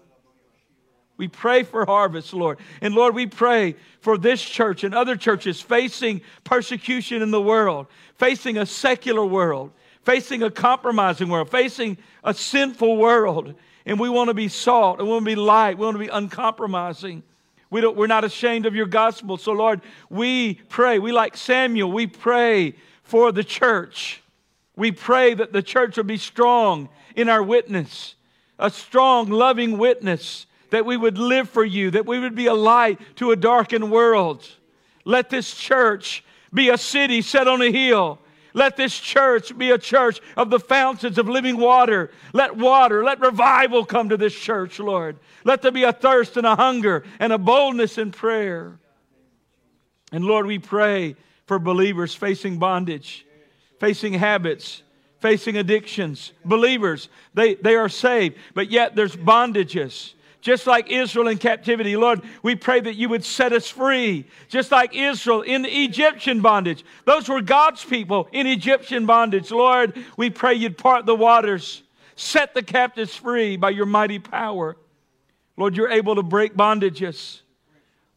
We 1.20 1.28
pray 1.28 1.64
for 1.64 1.86
harvest, 1.86 2.34
Lord. 2.34 2.60
And 2.82 2.96
Lord, 2.96 3.14
we 3.14 3.28
pray 3.28 3.76
for 4.00 4.18
this 4.18 4.42
church 4.42 4.86
and 4.86 4.96
other 4.96 5.18
churches 5.18 5.60
facing 5.60 6.22
persecution 6.46 7.22
in 7.22 7.30
the 7.30 7.42
world, 7.42 7.88
facing 8.16 8.58
a 8.58 8.66
secular 8.66 9.26
world, 9.26 9.72
facing 10.04 10.44
a 10.44 10.50
compromising 10.50 11.28
world, 11.28 11.52
facing 11.52 11.98
a 12.24 12.34
sinful 12.34 12.96
world. 12.96 13.54
And 13.86 14.00
we 14.00 14.10
want 14.10 14.30
to 14.30 14.34
be 14.34 14.48
salt 14.48 15.00
and 15.00 15.08
we 15.08 15.12
want 15.14 15.26
to 15.26 15.32
be 15.32 15.36
light. 15.36 15.78
We 15.78 15.86
want 15.86 15.96
to 15.96 16.00
be 16.00 16.08
uncompromising. 16.08 17.22
We 17.70 17.82
don't, 17.82 17.96
we're 17.96 18.08
not 18.08 18.24
ashamed 18.24 18.66
of 18.66 18.76
your 18.76 18.88
gospel. 18.88 19.38
So, 19.38 19.52
Lord, 19.52 19.82
we 20.10 20.56
pray. 20.70 21.00
We, 21.00 21.12
like 21.12 21.38
Samuel, 21.38 21.92
we 21.92 22.08
pray 22.08 22.76
for 23.04 23.32
the 23.32 23.44
church. 23.44 24.22
We 24.76 24.92
pray 24.92 25.34
that 25.34 25.54
the 25.54 25.62
church 25.62 25.98
will 25.98 26.06
be 26.06 26.18
strong 26.18 26.90
in 27.16 27.30
our 27.30 27.44
witness, 27.44 28.16
a 28.58 28.70
strong, 28.70 29.30
loving 29.30 29.78
witness 29.78 30.48
that 30.72 30.86
we 30.86 30.98
would 30.98 31.18
live 31.18 31.50
for 31.50 31.66
you, 31.66 31.92
that 31.92 32.06
we 32.06 32.20
would 32.20 32.36
be 32.36 32.46
a 32.46 32.54
light 32.54 33.00
to 33.18 33.32
a 33.32 33.36
darkened 33.36 33.92
world. 33.92 34.48
Let 35.06 35.30
this 35.30 35.54
church 35.54 36.24
be 36.54 36.70
a 36.70 36.78
city 36.78 37.22
set 37.22 37.48
on 37.48 37.62
a 37.62 37.72
hill. 37.72 38.20
Let 38.54 38.78
this 38.78 38.98
church 38.98 39.58
be 39.58 39.72
a 39.72 39.78
church 39.78 40.20
of 40.36 40.50
the 40.50 40.60
fountains 40.60 41.18
of 41.18 41.30
living 41.30 41.58
water. 41.58 42.12
Let 42.34 42.56
water, 42.56 43.04
let 43.04 43.20
revival 43.20 43.86
come 43.86 44.10
to 44.10 44.18
this 44.18 44.34
church, 44.34 44.80
Lord. 44.80 45.18
Let 45.44 45.62
there 45.62 45.72
be 45.72 45.84
a 45.84 45.94
thirst 45.94 46.38
and 46.38 46.48
a 46.48 46.56
hunger 46.56 47.04
and 47.20 47.32
a 47.32 47.38
boldness 47.38 47.98
in 47.98 48.12
prayer. 48.12 48.80
And 50.12 50.26
Lord, 50.26 50.46
we 50.46 50.60
pray 50.60 51.16
for 51.46 51.60
believers 51.60 52.16
facing 52.16 52.58
bondage, 52.58 53.26
facing 53.80 54.14
habits, 54.14 54.84
facing 55.20 55.58
addictions. 55.58 56.34
Believers, 56.44 57.10
they, 57.34 57.56
they 57.56 57.76
are 57.76 57.90
saved, 57.90 58.38
but 58.54 58.72
yet 58.72 58.96
there's 58.96 59.16
bondages 59.16 60.14
just 60.42 60.68
like 60.68 60.90
Israel 60.90 61.28
in 61.28 61.38
captivity. 61.38 61.96
Lord, 61.98 62.22
we 62.44 62.56
pray 62.56 62.80
that 62.80 62.96
you 62.96 63.10
would 63.10 63.26
set 63.26 63.54
us 63.54 63.68
free, 63.68 64.26
just 64.48 64.72
like 64.72 64.96
Israel 64.96 65.42
in 65.42 65.66
Egyptian 65.66 66.42
bondage. 66.42 66.86
Those 67.06 67.28
were 67.28 67.42
God's 67.42 67.84
people 67.84 68.30
in 68.32 68.48
Egyptian 68.48 69.06
bondage. 69.06 69.52
Lord, 69.52 69.98
we 70.18 70.30
pray 70.30 70.54
you'd 70.54 70.78
part 70.78 71.06
the 71.06 71.16
waters, 71.16 71.84
set 72.16 72.54
the 72.54 72.64
captives 72.64 73.16
free 73.16 73.58
by 73.58 73.72
your 73.72 73.86
mighty 73.86 74.20
power. 74.20 74.78
Lord, 75.58 75.76
you're 75.76 75.92
able 75.92 76.16
to 76.16 76.24
break 76.24 76.56
bondages. 76.56 77.42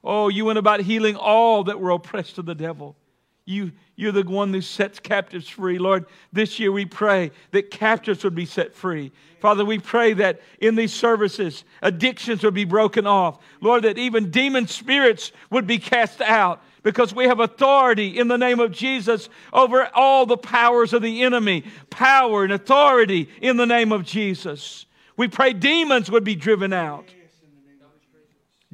Oh, 0.05 0.29
you 0.29 0.45
went 0.45 0.59
about 0.59 0.81
healing 0.81 1.17
all 1.17 1.65
that 1.65 1.81
were 1.81 1.91
oppressed 1.91 2.39
of 2.39 2.47
the 2.47 2.55
devil. 2.55 2.97
You, 3.45 3.73
you're 3.97 4.13
the 4.13 4.23
one 4.23 4.53
who 4.53 4.61
sets 4.61 5.01
captives 5.01 5.49
free. 5.49 5.79
Lord, 5.79 6.07
this 6.33 6.61
year 6.61 6.71
we 6.71 6.85
pray 6.85 7.33
that 7.51 7.71
captives 7.71 8.23
would 8.23 8.35
be 8.35 8.47
set 8.47 8.75
free. 8.75 9.11
Father, 9.41 9.65
we 9.65 9.81
pray 9.81 10.13
that 10.13 10.41
in 10.61 10.77
these 10.77 10.93
services, 10.93 11.65
addictions 11.83 12.45
would 12.45 12.55
be 12.55 12.65
broken 12.65 13.07
off. 13.07 13.39
Lord, 13.61 13.83
that 13.83 13.99
even 13.99 14.31
demon 14.31 14.69
spirits 14.69 15.33
would 15.51 15.67
be 15.67 15.79
cast 15.79 16.21
out 16.21 16.63
because 16.85 17.13
we 17.13 17.25
have 17.25 17.41
authority 17.41 18.19
in 18.19 18.29
the 18.29 18.39
name 18.39 18.61
of 18.61 18.71
Jesus 18.71 19.29
over 19.53 19.89
all 19.95 20.27
the 20.27 20.37
powers 20.37 20.93
of 20.93 21.03
the 21.03 21.23
enemy. 21.23 21.65
Power 21.91 22.45
and 22.45 22.53
authority 22.53 23.29
in 23.41 23.57
the 23.57 23.67
name 23.67 23.91
of 23.91 24.05
Jesus. 24.05 24.87
We 25.17 25.27
pray 25.27 25.53
demons 25.53 26.11
would 26.11 26.25
be 26.25 26.37
driven 26.37 26.73
out. 26.73 27.13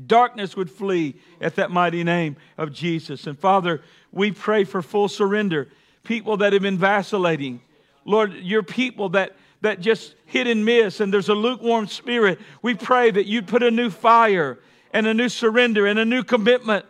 Darkness 0.06 0.56
would 0.56 0.70
flee 0.70 1.16
at 1.40 1.56
that 1.56 1.70
mighty 1.70 2.04
name 2.04 2.36
of 2.56 2.72
Jesus. 2.72 3.26
And 3.26 3.38
Father, 3.38 3.82
we 4.12 4.30
pray 4.30 4.64
for 4.64 4.80
full 4.80 5.08
surrender. 5.08 5.68
People 6.04 6.36
that 6.38 6.52
have 6.52 6.62
been 6.62 6.78
vacillating. 6.78 7.60
Lord, 8.04 8.32
your 8.34 8.62
people 8.62 9.10
that, 9.10 9.36
that 9.60 9.80
just 9.80 10.14
hit 10.24 10.46
and 10.46 10.64
miss 10.64 11.00
and 11.00 11.12
there's 11.12 11.28
a 11.28 11.34
lukewarm 11.34 11.88
spirit. 11.88 12.38
We 12.62 12.74
pray 12.74 13.10
that 13.10 13.26
you'd 13.26 13.48
put 13.48 13.62
a 13.62 13.70
new 13.70 13.90
fire 13.90 14.58
and 14.92 15.06
a 15.06 15.14
new 15.14 15.28
surrender 15.28 15.86
and 15.86 15.98
a 15.98 16.04
new 16.04 16.22
commitment. 16.22 16.86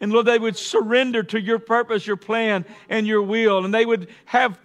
And 0.00 0.10
Lord, 0.10 0.26
they 0.26 0.38
would 0.38 0.56
surrender 0.56 1.22
to 1.22 1.40
your 1.40 1.58
purpose, 1.58 2.06
your 2.06 2.16
plan, 2.16 2.64
and 2.88 3.06
your 3.06 3.22
will. 3.22 3.64
And 3.64 3.72
they 3.72 3.86
would 3.86 4.08
have 4.24 4.58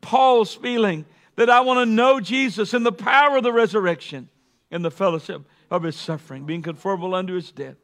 Paul's 0.00 0.54
feeling 0.54 1.06
that 1.36 1.48
I 1.48 1.60
want 1.60 1.78
to 1.78 1.86
know 1.86 2.20
Jesus 2.20 2.74
in 2.74 2.82
the 2.82 2.92
power 2.92 3.38
of 3.38 3.42
the 3.42 3.52
resurrection 3.52 4.28
and 4.70 4.84
the 4.84 4.90
fellowship 4.90 5.42
of 5.70 5.82
his 5.82 5.96
suffering, 5.96 6.44
being 6.44 6.62
conformable 6.62 7.14
unto 7.14 7.34
his 7.34 7.52
death 7.52 7.76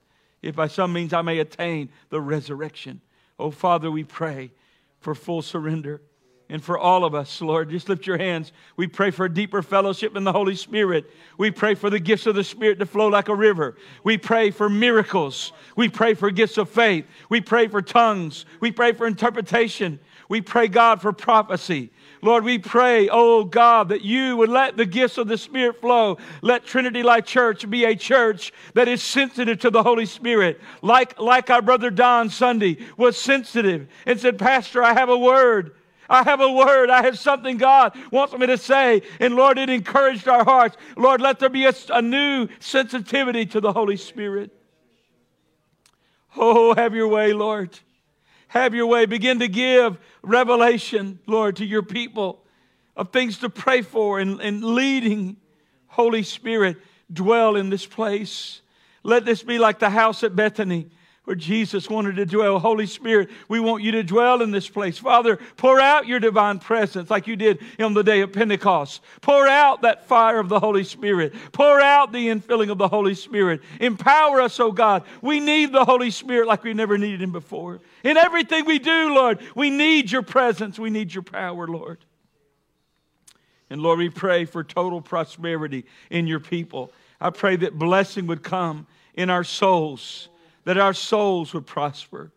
if 0.45 0.55
by 0.55 0.67
some 0.67 0.93
means 0.93 1.13
I 1.13 1.23
may 1.23 1.39
attain 1.39 1.89
the 2.11 2.21
resurrection. 2.21 3.01
Oh, 3.39 3.51
Father, 3.51 3.91
we 3.91 4.05
pray 4.05 4.53
for 5.01 5.15
full 5.15 5.43
surrender. 5.43 6.03
And 6.51 6.63
for 6.63 6.79
all 6.79 7.07
of 7.07 7.15
us, 7.15 7.41
Lord, 7.41 7.71
just 7.71 7.89
lift 7.89 8.07
your 8.07 8.19
hands. 8.19 8.53
We 8.77 8.87
pray 8.87 9.11
for 9.11 9.25
a 9.25 9.33
deeper 9.33 9.63
fellowship 9.63 10.15
in 10.15 10.25
the 10.25 10.33
Holy 10.33 10.55
Spirit. 10.55 11.11
We 11.39 11.51
pray 11.51 11.75
for 11.75 11.89
the 11.89 11.99
gifts 11.99 12.27
of 12.27 12.35
the 12.35 12.45
Spirit 12.45 12.79
to 12.81 12.87
flow 12.87 13.09
like 13.09 13.29
a 13.29 13.35
river. 13.35 13.77
We 14.05 14.19
pray 14.19 14.51
for 14.51 14.69
miracles. 14.69 15.53
We 15.75 15.89
pray 15.89 16.13
for 16.13 16.31
gifts 16.31 16.59
of 16.59 16.69
faith. 16.69 17.07
We 17.31 17.41
pray 17.41 17.69
for 17.69 17.81
tongues. 17.81 18.45
We 18.61 18.73
pray 18.73 18.93
for 18.93 19.07
interpretation. 19.07 19.99
We 20.29 20.43
pray, 20.43 20.69
God, 20.69 21.01
for 21.01 21.15
prophecy. 21.15 21.91
Lord, 22.25 22.43
we 22.43 22.57
pray, 22.57 23.11
oh 23.11 23.45
God, 23.45 23.91
that 23.91 24.01
you 24.01 24.39
would 24.39 24.49
let 24.49 24.79
the 24.79 24.87
gifts 24.87 25.19
of 25.19 25.29
the 25.29 25.37
Spirit 25.37 25.83
flow. 25.83 26.17
Let 26.41 26.65
Trinity 26.65 27.03
Life 27.03 27.27
Church 27.27 27.69
be 27.69 27.85
a 27.85 27.95
church 27.95 28.51
that 28.73 28.89
is 28.89 29.03
sensitive 29.03 29.59
to 29.59 29.71
the 29.71 29.83
Holy 29.83 30.07
Spirit, 30.07 30.59
like, 30.81 31.21
like 31.21 31.51
our 31.51 31.61
brother 31.61 31.91
Don 31.91 32.31
Sunday 32.31 32.79
was 32.97 33.19
sensitive 33.19 33.89
and 34.07 34.19
said, 34.19 34.39
Pastor, 34.39 34.83
I 34.83 34.95
have 34.95 35.11
a 35.11 35.19
word. 35.19 35.75
I 36.09 36.23
have 36.23 36.41
a 36.41 36.51
word. 36.51 36.89
I 36.89 37.03
have 37.03 37.19
something 37.19 37.59
God 37.59 37.95
wants 38.11 38.33
me 38.33 38.47
to 38.47 38.57
say. 38.57 39.03
And 39.21 39.37
Lord, 39.37 39.59
it 39.59 39.69
encouraged 39.69 40.27
our 40.27 40.45
hearts. 40.45 40.79
Lord, 40.97 41.21
let 41.21 41.41
there 41.41 41.51
be 41.51 41.67
a, 41.67 41.75
a 41.91 42.01
new 42.01 42.49
sensitivity 42.59 43.45
to 43.47 43.61
the 43.61 43.75
Holy 43.75 43.99
Spirit. 43.99 44.51
Oh, 46.39 46.75
have 46.75 46.95
your 46.95 47.09
way, 47.09 47.35
Lord. 47.35 47.79
Have 48.49 48.75
your 48.75 48.87
way. 48.87 49.07
Begin 49.07 49.41
to 49.41 49.49
give 49.49 49.99
revelation, 50.23 51.19
Lord, 51.27 51.57
to 51.57 51.65
your 51.65 51.83
people 51.83 52.43
of 52.97 53.11
things 53.11 53.39
to 53.39 53.49
pray 53.49 53.83
for 53.83 54.21
and, 54.21 54.41
and 54.41 54.63
leading. 54.63 55.37
Holy 55.89 56.23
Spirit, 56.23 56.77
dwell 57.13 57.57
in 57.57 57.71
this 57.71 57.87
place. 57.87 58.61
Let 59.03 59.25
this 59.25 59.43
be 59.43 59.59
like 59.59 59.79
the 59.79 59.91
house 59.91 60.25
at 60.25 60.35
Bethany 60.35 60.89
where 61.25 61.37
Jesus 61.37 61.89
wanted 61.89 62.17
to 62.17 62.27
dwell. 62.27 62.59
Holy 62.59 62.87
Spirit, 62.87 63.31
we 63.49 63.59
want 63.59 63.83
you 63.83 63.93
to 63.93 64.03
dwell 64.03 64.43
in 64.43 64.51
this 64.51 64.69
place. 64.69 64.99
Father, 64.99 65.39
pour 65.57 65.81
out 65.81 66.07
your 66.07 66.21
divine 66.21 66.59
presence 66.59 67.09
like 67.09 67.27
you 67.27 67.35
did 67.35 67.61
on 67.81 67.95
the 67.95 68.03
day 68.03 68.21
of 68.21 68.33
Pentecost. 68.33 69.03
Pour 69.23 69.47
out 69.47 69.83
that 69.83 70.07
fire 70.07 70.39
of 70.39 70.51
the 70.51 70.61
Holy 70.61 70.85
Spirit. 70.85 71.33
Pour 71.53 71.81
out 71.81 72.13
the 72.13 72.29
infilling 72.29 72.71
of 72.71 72.77
the 72.77 72.89
Holy 72.89 73.15
Spirit. 73.15 73.63
Empower 73.81 74.43
us, 74.43 74.61
oh 74.61 74.71
God. 74.71 75.05
We 75.23 75.41
need 75.41 75.73
the 75.73 75.85
Holy 75.85 76.11
Spirit 76.11 76.47
like 76.47 76.63
we 76.63 76.75
never 76.75 76.99
needed 76.99 77.23
him 77.23 77.33
before. 77.33 77.81
In 78.05 78.17
everything 78.17 78.67
we 78.67 78.79
do, 78.79 79.15
Lord, 79.15 79.41
we 79.57 79.71
need 79.71 80.13
your 80.13 80.23
presence. 80.23 80.79
We 80.79 80.91
need 80.91 81.13
your 81.13 81.23
power, 81.23 81.67
Lord. 81.67 82.05
And 83.71 83.81
Lord, 83.81 83.99
we 83.99 84.11
pray 84.11 84.45
for 84.45 84.63
total 84.63 85.01
prosperity 85.01 85.87
in 86.11 86.27
your 86.29 86.39
people. 86.39 86.93
I 87.21 87.31
pray 87.31 87.57
that 87.57 87.79
blessing 87.79 88.27
would 88.29 88.43
come 88.43 88.87
in 89.15 89.31
our 89.31 89.43
souls 89.43 90.29
that 90.65 90.79
our 90.79 90.95
souls 90.95 91.55
would 91.55 91.67
prosper. 91.67 92.33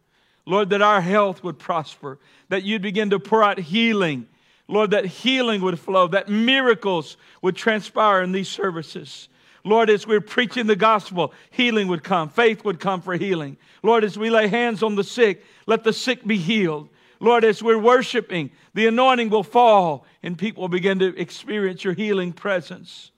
Lord, 0.46 0.70
that 0.70 0.82
our 0.82 1.02
health 1.02 1.44
would 1.44 1.60
prosper, 1.60 2.20
that 2.50 2.64
you'd 2.64 2.82
begin 2.82 3.10
to 3.10 3.20
pour 3.20 3.44
out 3.44 3.60
healing. 3.60 4.28
Lord, 4.68 4.92
that 4.92 5.06
healing 5.06 5.62
would 5.62 5.80
flow, 5.80 6.08
that 6.08 6.30
miracles 6.30 7.18
would 7.42 7.56
transpire 7.56 8.22
in 8.22 8.32
these 8.32 8.48
services. 8.48 9.28
Lord, 9.64 9.90
as 9.90 10.08
we're 10.08 10.22
preaching 10.22 10.68
the 10.68 10.76
gospel, 10.76 11.34
healing 11.50 11.88
would 11.88 12.04
come, 12.04 12.30
faith 12.30 12.64
would 12.64 12.80
come 12.80 13.02
for 13.02 13.16
healing. 13.16 13.58
Lord, 13.84 14.04
as 14.04 14.18
we 14.18 14.30
lay 14.30 14.48
hands 14.48 14.84
on 14.84 14.96
the 14.96 15.04
sick, 15.04 15.44
let 15.66 15.84
the 15.84 15.94
sick 15.94 16.26
be 16.26 16.38
healed. 16.38 16.90
Lord, 17.20 17.44
as 17.44 17.64
we're 17.64 17.80
worshiping, 17.80 18.52
the 18.74 18.88
anointing 18.88 19.30
will 19.30 19.44
fall 19.44 20.06
and 20.22 20.38
people 20.38 20.62
will 20.62 20.70
begin 20.70 21.00
to 21.00 21.20
experience 21.20 21.84
your 21.84 21.94
healing 21.94 22.32
presence. 22.32 23.12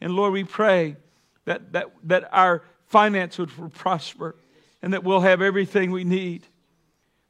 And 0.00 0.14
Lord, 0.14 0.32
we 0.32 0.44
pray 0.44 0.96
that, 1.44 1.72
that, 1.72 1.92
that 2.04 2.28
our 2.32 2.62
finances 2.86 3.56
would 3.58 3.74
prosper 3.74 4.34
and 4.82 4.92
that 4.92 5.04
we'll 5.04 5.20
have 5.20 5.42
everything 5.42 5.90
we 5.90 6.04
need. 6.04 6.46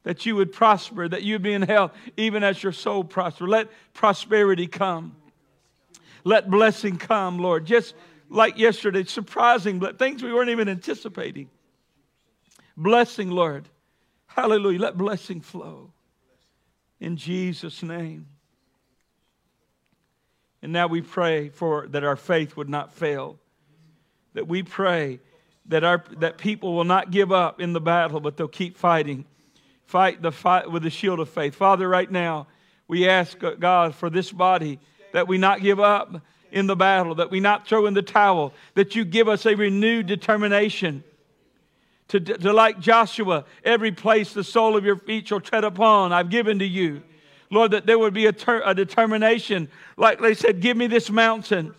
That 0.03 0.25
you 0.25 0.35
would 0.35 0.53
prosper, 0.53 1.07
that 1.07 1.23
you'd 1.23 1.41
be 1.41 1.53
in 1.53 1.63
health, 1.63 1.91
even 2.15 2.43
as 2.43 2.61
your 2.61 2.71
soul 2.71 3.03
prosper. 3.03 3.47
Let 3.47 3.69
prosperity 3.93 4.67
come. 4.67 5.15
Let 6.23 6.49
blessing 6.49 6.97
come, 6.97 7.39
Lord. 7.39 7.65
Just 7.65 7.95
like 8.29 8.57
yesterday, 8.57 9.03
surprising, 9.03 9.79
but 9.79 9.99
things 9.99 10.23
we 10.23 10.33
weren't 10.33 10.49
even 10.49 10.69
anticipating. 10.69 11.49
Blessing, 12.75 13.31
Lord. 13.31 13.69
Hallelujah. 14.27 14.79
Let 14.79 14.97
blessing 14.97 15.41
flow. 15.41 15.91
In 16.99 17.17
Jesus' 17.17 17.83
name. 17.83 18.27
And 20.61 20.73
now 20.73 20.87
we 20.87 21.01
pray 21.01 21.49
for 21.49 21.87
that 21.89 22.03
our 22.03 22.15
faith 22.15 22.57
would 22.57 22.69
not 22.69 22.93
fail. 22.93 23.37
That 24.33 24.47
we 24.47 24.63
pray 24.63 25.19
that, 25.67 25.83
our, 25.83 26.03
that 26.17 26.37
people 26.37 26.73
will 26.73 26.83
not 26.83 27.11
give 27.11 27.31
up 27.31 27.61
in 27.61 27.73
the 27.73 27.81
battle, 27.81 28.19
but 28.19 28.35
they'll 28.35 28.47
keep 28.47 28.77
fighting. 28.77 29.25
Fight 29.85 30.21
the 30.21 30.31
fight 30.31 30.71
with 30.71 30.83
the 30.83 30.89
shield 30.89 31.19
of 31.19 31.29
faith. 31.29 31.55
Father, 31.55 31.87
right 31.87 32.09
now, 32.09 32.47
we 32.87 33.07
ask 33.07 33.43
uh, 33.43 33.51
God 33.51 33.95
for 33.95 34.09
this 34.09 34.31
body 34.31 34.79
that 35.13 35.27
we 35.27 35.37
not 35.37 35.61
give 35.61 35.79
up 35.79 36.21
in 36.55 36.65
the 36.65 36.75
battle, 36.75 37.13
that 37.15 37.29
we 37.29 37.39
not 37.39 37.67
throw 37.67 37.85
in 37.85 37.93
the 37.93 38.01
towel, 38.01 38.53
that 38.73 38.95
you 38.95 39.05
give 39.05 39.27
us 39.27 39.45
a 39.45 39.53
renewed 39.53 40.07
determination 40.07 41.03
to, 42.07 42.19
to 42.19 42.53
like 42.53 42.79
Joshua, 42.79 43.45
every 43.63 43.91
place 43.91 44.33
the 44.33 44.43
sole 44.43 44.77
of 44.77 44.85
your 44.85 44.95
feet 44.95 45.27
shall 45.27 45.39
tread 45.39 45.63
upon, 45.63 46.13
I've 46.13 46.29
given 46.29 46.59
to 46.59 46.65
you. 46.65 47.01
Lord, 47.49 47.71
that 47.71 47.85
there 47.85 47.99
would 47.99 48.13
be 48.13 48.25
a, 48.27 48.31
ter- 48.31 48.63
a 48.65 48.73
determination, 48.73 49.69
like 49.97 50.19
they 50.19 50.33
said, 50.33 50.61
give 50.61 50.77
me 50.77 50.87
this 50.87 51.09
mountain. 51.09 51.73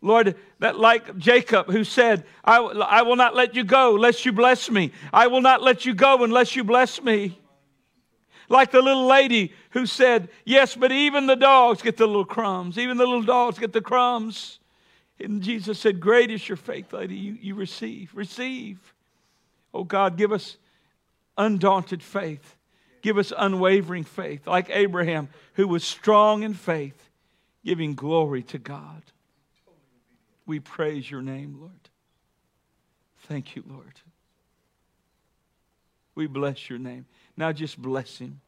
Lord, 0.00 0.36
that 0.58 0.78
like 0.78 1.16
Jacob 1.16 1.70
who 1.70 1.84
said, 1.84 2.24
I, 2.44 2.58
I 2.58 3.02
will 3.02 3.16
not 3.16 3.34
let 3.34 3.54
you 3.54 3.64
go 3.64 3.94
unless 3.94 4.26
you 4.26 4.32
bless 4.32 4.70
me. 4.70 4.92
I 5.12 5.28
will 5.28 5.40
not 5.40 5.62
let 5.62 5.86
you 5.86 5.94
go 5.94 6.24
unless 6.24 6.56
you 6.56 6.64
bless 6.64 7.00
me. 7.02 7.38
Like 8.48 8.70
the 8.70 8.82
little 8.82 9.06
lady 9.06 9.52
who 9.74 9.86
said, 9.86 10.28
Yes, 10.44 10.74
but 10.74 10.92
even 10.92 11.26
the 11.26 11.36
dogs 11.36 11.82
get 11.82 11.96
the 11.96 12.06
little 12.06 12.24
crumbs. 12.24 12.78
Even 12.78 12.96
the 12.96 13.04
little 13.04 13.22
dogs 13.22 13.58
get 13.58 13.72
the 13.72 13.80
crumbs. 13.80 14.60
And 15.20 15.42
Jesus 15.42 15.78
said, 15.78 16.00
Great 16.00 16.30
is 16.30 16.48
your 16.48 16.56
faith, 16.56 16.92
lady. 16.92 17.16
You, 17.16 17.36
you 17.40 17.54
receive. 17.54 18.12
Receive. 18.14 18.94
Oh 19.74 19.84
God, 19.84 20.16
give 20.16 20.32
us 20.32 20.56
undaunted 21.36 22.02
faith. 22.02 22.56
Give 23.02 23.18
us 23.18 23.32
unwavering 23.36 24.04
faith, 24.04 24.46
like 24.46 24.70
Abraham, 24.70 25.28
who 25.54 25.68
was 25.68 25.84
strong 25.84 26.42
in 26.42 26.54
faith, 26.54 27.10
giving 27.64 27.94
glory 27.94 28.42
to 28.44 28.58
God. 28.58 29.02
We 30.46 30.60
praise 30.60 31.10
your 31.10 31.20
name, 31.20 31.56
Lord. 31.60 31.72
Thank 33.26 33.56
you, 33.56 33.64
Lord. 33.68 34.00
We 36.14 36.28
bless 36.28 36.70
your 36.70 36.78
name. 36.78 37.06
Now 37.36 37.50
just 37.50 37.76
bless 37.76 38.18
him. 38.18 38.40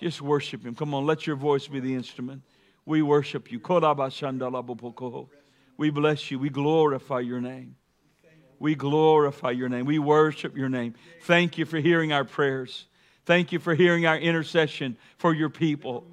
Just 0.00 0.22
worship 0.22 0.64
him. 0.64 0.74
Come 0.74 0.94
on, 0.94 1.04
let 1.06 1.26
your 1.26 1.36
voice 1.36 1.66
be 1.68 1.80
the 1.80 1.94
instrument. 1.94 2.42
We 2.86 3.02
worship 3.02 3.52
you. 3.52 3.60
We 5.76 5.90
bless 5.90 6.30
you. 6.30 6.38
We 6.38 6.48
glorify 6.48 7.20
your 7.20 7.40
name. 7.40 7.76
We 8.58 8.74
glorify 8.74 9.50
your 9.52 9.68
name. 9.68 9.86
We 9.86 9.98
worship 9.98 10.56
your 10.56 10.68
name. 10.68 10.94
Thank 11.22 11.58
you 11.58 11.64
for 11.64 11.78
hearing 11.78 12.12
our 12.12 12.24
prayers. 12.24 12.86
Thank 13.24 13.52
you 13.52 13.58
for 13.58 13.74
hearing 13.74 14.06
our 14.06 14.18
intercession 14.18 14.96
for 15.18 15.34
your 15.34 15.50
people. 15.50 16.06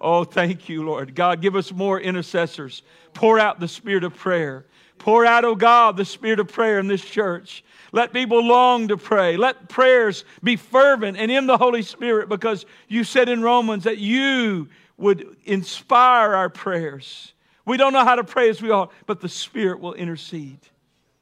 Oh, 0.00 0.24
thank 0.24 0.68
you, 0.68 0.84
Lord. 0.84 1.14
God, 1.14 1.40
give 1.40 1.56
us 1.56 1.72
more 1.72 1.98
intercessors. 2.00 2.82
Pour 3.14 3.38
out 3.38 3.60
the 3.60 3.68
spirit 3.68 4.04
of 4.04 4.14
prayer. 4.14 4.66
Pour 4.98 5.24
out, 5.24 5.44
oh 5.44 5.54
God, 5.54 5.96
the 5.96 6.04
spirit 6.04 6.40
of 6.40 6.48
prayer 6.48 6.78
in 6.78 6.88
this 6.88 7.04
church. 7.04 7.62
Let 7.92 8.12
people 8.12 8.42
long 8.42 8.88
to 8.88 8.96
pray. 8.96 9.36
Let 9.36 9.68
prayers 9.68 10.24
be 10.42 10.56
fervent 10.56 11.16
and 11.16 11.30
in 11.30 11.46
the 11.46 11.56
Holy 11.56 11.82
Spirit 11.82 12.28
because 12.28 12.66
you 12.88 13.04
said 13.04 13.28
in 13.28 13.42
Romans 13.42 13.84
that 13.84 13.98
you 13.98 14.68
would 14.96 15.36
inspire 15.44 16.34
our 16.34 16.48
prayers. 16.48 17.32
We 17.64 17.76
don't 17.76 17.92
know 17.92 18.04
how 18.04 18.16
to 18.16 18.24
pray 18.24 18.48
as 18.48 18.62
we 18.62 18.70
ought, 18.70 18.92
but 19.06 19.20
the 19.20 19.28
Spirit 19.28 19.80
will 19.80 19.94
intercede 19.94 20.60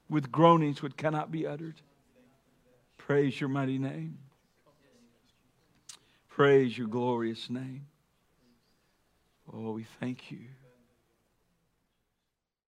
with 0.09 0.31
groanings 0.31 0.83
which 0.83 0.97
cannot 0.97 1.31
be 1.31 1.47
uttered. 1.47 1.81
Praise 2.99 3.39
your 3.39 3.49
mighty 3.49 3.79
name. 3.79 4.19
Praise 6.29 6.77
your 6.77 6.89
glorious 6.89 7.49
name. 7.49 7.87
Oh, 9.53 9.73
we 9.73 9.87
thank 10.01 10.31
you. 10.31 10.41